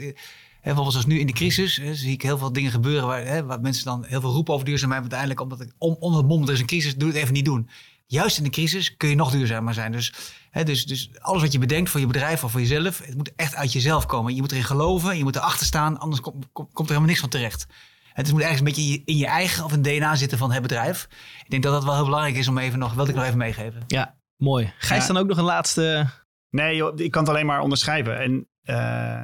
bijvoorbeeld 0.63 0.93
zoals 0.93 1.07
nu 1.07 1.19
in 1.19 1.27
de 1.27 1.33
crisis 1.33 1.77
hè, 1.77 1.95
zie 1.95 2.13
ik 2.13 2.23
heel 2.23 2.39
veel 2.39 2.53
dingen 2.53 2.71
gebeuren 2.71 3.07
waar, 3.07 3.25
hè, 3.27 3.45
waar 3.45 3.61
mensen 3.61 3.85
dan 3.85 4.05
heel 4.05 4.21
veel 4.21 4.33
roepen 4.33 4.55
over 4.55 4.67
duurzaamheid. 4.67 5.03
Maar 5.03 5.11
uiteindelijk 5.13 5.53
omdat 5.53 5.67
ik 5.69 5.75
om, 5.79 5.97
onder 6.01 6.19
het 6.21 6.29
mom, 6.29 6.43
er 6.43 6.53
is 6.53 6.61
een 6.61 6.67
crisis, 6.67 6.97
doe 6.97 7.09
het 7.09 7.17
even 7.19 7.33
niet 7.33 7.45
doen. 7.45 7.69
Juist 8.07 8.39
in 8.39 8.45
de 8.45 8.51
crisis 8.51 8.97
kun 8.97 9.09
je 9.09 9.15
nog 9.15 9.31
duurzamer 9.31 9.75
zijn. 9.75 9.93
Dus, 9.93 10.13
hè, 10.51 10.65
dus, 10.65 10.87
dus 10.87 11.11
alles 11.19 11.43
wat 11.43 11.53
je 11.53 11.59
bedenkt 11.59 11.91
voor 11.91 12.01
je 12.01 12.07
bedrijf 12.07 12.45
of 12.45 12.51
voor 12.51 12.61
jezelf, 12.61 12.99
het 13.05 13.17
moet 13.17 13.33
echt 13.37 13.55
uit 13.55 13.73
jezelf 13.73 14.07
komen. 14.07 14.35
Je 14.35 14.41
moet 14.41 14.51
erin 14.53 14.65
geloven, 14.65 15.17
je 15.17 15.23
moet 15.23 15.37
erachter 15.37 15.67
staan, 15.67 15.99
anders 15.99 16.21
kom- 16.21 16.39
kom- 16.53 16.65
komt 16.73 16.79
er 16.79 16.95
helemaal 16.95 17.09
niks 17.09 17.21
van 17.21 17.29
terecht. 17.29 17.67
Het 18.13 18.33
moet 18.33 18.41
ergens 18.41 18.59
een 18.59 18.65
beetje 18.65 18.83
in 18.83 18.89
je- 18.89 19.03
in 19.05 19.17
je 19.17 19.27
eigen 19.27 19.65
of 19.65 19.73
in 19.73 19.79
het 19.79 19.87
DNA 19.87 20.15
zitten 20.15 20.39
van 20.39 20.53
het 20.53 20.63
bedrijf. 20.63 21.09
Ik 21.45 21.51
denk 21.51 21.63
dat 21.63 21.73
dat 21.73 21.85
wel 21.85 21.95
heel 21.95 22.05
belangrijk 22.05 22.37
is 22.37 22.49
om 22.49 22.59
even 22.59 22.79
nog, 22.79 22.95
wilde 22.95 23.11
ik 23.11 23.17
nog 23.17 23.25
even 23.25 23.39
meegeven. 23.39 23.83
Ja, 23.87 24.17
mooi. 24.37 24.73
Gijs 24.79 25.01
Ja. 25.07 25.13
dan 25.13 25.23
ook 25.23 25.29
nog 25.29 25.39
een 25.39 25.45
laatste... 25.45 26.07
Nee, 26.51 26.77
joh, 26.77 26.99
ik 26.99 27.11
kan 27.11 27.23
het 27.23 27.31
alleen 27.33 27.47
maar 27.47 27.61
onderschrijven. 27.61 28.21
En 28.21 28.49
eh, 28.63 29.23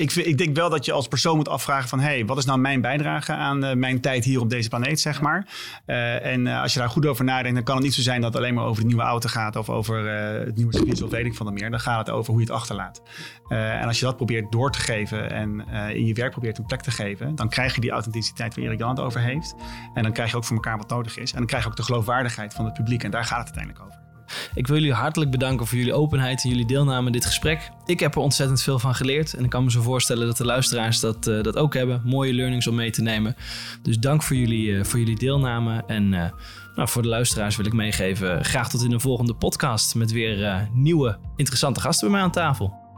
ik, 0.00 0.10
vind, 0.10 0.26
ik 0.26 0.38
denk 0.38 0.56
wel 0.56 0.70
dat 0.70 0.84
je 0.84 0.92
als 0.92 1.08
persoon 1.08 1.36
moet 1.36 1.48
afvragen 1.48 1.88
van... 1.88 2.00
hey, 2.00 2.24
wat 2.24 2.38
is 2.38 2.44
nou 2.44 2.58
mijn 2.58 2.80
bijdrage 2.80 3.32
aan 3.32 3.64
eh, 3.64 3.76
mijn 3.76 4.00
tijd 4.00 4.24
hier 4.24 4.40
op 4.40 4.50
deze 4.50 4.68
planeet, 4.68 5.00
zeg 5.00 5.20
maar. 5.20 5.46
Eh, 5.86 6.26
en 6.26 6.46
eh, 6.46 6.62
als 6.62 6.72
je 6.72 6.78
daar 6.78 6.88
goed 6.88 7.06
over 7.06 7.24
nadenkt... 7.24 7.54
dan 7.54 7.64
kan 7.64 7.74
het 7.74 7.84
niet 7.84 7.94
zo 7.94 8.02
zijn 8.02 8.20
dat 8.20 8.32
het 8.32 8.42
alleen 8.42 8.54
maar 8.54 8.64
over 8.64 8.80
de 8.80 8.86
nieuwe 8.86 9.02
auto 9.02 9.28
gaat... 9.28 9.56
of 9.56 9.70
over 9.70 10.08
het 10.44 10.56
nieuwe 10.56 10.76
servies 10.76 11.02
of 11.02 11.10
weet 11.10 11.26
ik 11.26 11.34
van 11.34 11.46
de 11.46 11.52
meer. 11.52 11.70
Dan 11.70 11.80
gaat 11.80 12.06
het 12.06 12.10
over 12.10 12.30
hoe 12.32 12.40
je 12.40 12.46
het 12.46 12.56
achterlaat. 12.56 13.02
En 13.48 13.86
als 13.86 13.98
je 13.98 14.04
dat 14.04 14.16
probeert 14.16 14.52
door 14.52 14.70
te 14.72 14.78
geven... 14.78 15.30
en 15.30 15.68
in 15.94 16.06
je 16.06 16.14
werk 16.14 16.30
probeert 16.30 16.58
een 16.58 16.66
plek 16.66 16.80
te 16.80 16.90
geven... 16.90 17.34
dan 17.34 17.48
krijg 17.48 17.74
je 17.74 17.80
die 17.80 17.90
authenticiteit 17.90 18.54
waar 18.54 18.64
Erik 18.64 18.78
Jan 18.78 18.90
het 18.90 19.00
over 19.00 19.20
heeft. 19.20 19.54
En 19.94 20.02
dan 20.02 20.12
krijg 20.12 20.30
je 20.30 20.36
ook 20.36 20.44
voor 20.44 20.56
elkaar 20.56 20.76
wat 20.76 20.88
nodig 20.88 21.18
is. 21.18 21.32
En 21.32 21.38
dan 21.38 21.46
krijg 21.46 21.62
je 21.62 21.70
ook 21.70 21.76
de 21.76 21.82
geloofwaardigheid 21.82 22.54
van 22.54 22.64
het 22.64 22.74
publiek. 22.74 23.02
En 23.02 23.10
daar 23.10 23.24
gaat 23.24 23.48
het 23.48 23.56
uiteindelijk 23.56 23.84
over. 23.84 24.09
Ik 24.54 24.66
wil 24.66 24.76
jullie 24.76 24.92
hartelijk 24.92 25.30
bedanken 25.30 25.66
voor 25.66 25.78
jullie 25.78 25.92
openheid 25.92 26.42
en 26.42 26.48
jullie 26.48 26.66
deelname 26.66 27.06
in 27.06 27.12
dit 27.12 27.26
gesprek. 27.26 27.70
Ik 27.86 28.00
heb 28.00 28.14
er 28.14 28.20
ontzettend 28.20 28.62
veel 28.62 28.78
van 28.78 28.94
geleerd 28.94 29.34
en 29.34 29.44
ik 29.44 29.50
kan 29.50 29.64
me 29.64 29.70
zo 29.70 29.82
voorstellen 29.82 30.26
dat 30.26 30.36
de 30.36 30.44
luisteraars 30.44 31.00
dat, 31.00 31.26
eh, 31.26 31.42
dat 31.42 31.56
ook 31.56 31.74
hebben. 31.74 32.02
Mooie 32.04 32.32
learnings 32.32 32.66
om 32.66 32.74
mee 32.74 32.90
te 32.90 33.02
nemen. 33.02 33.36
Dus 33.82 33.98
dank 33.98 34.22
voor 34.22 34.36
jullie, 34.36 34.78
eh, 34.78 34.84
voor 34.84 34.98
jullie 34.98 35.18
deelname. 35.18 35.82
En 35.86 36.14
eh, 36.14 36.30
nou, 36.74 36.88
voor 36.88 37.02
de 37.02 37.08
luisteraars 37.08 37.56
wil 37.56 37.66
ik 37.66 37.72
meegeven, 37.72 38.44
graag 38.44 38.70
tot 38.70 38.82
in 38.82 38.90
de 38.90 39.00
volgende 39.00 39.34
podcast 39.34 39.94
met 39.94 40.12
weer 40.12 40.68
nieuwe 40.72 41.18
interessante 41.36 41.80
gasten 41.80 42.08
bij 42.08 42.16
mij 42.16 42.26
aan 42.26 42.32
tafel. 42.32 42.89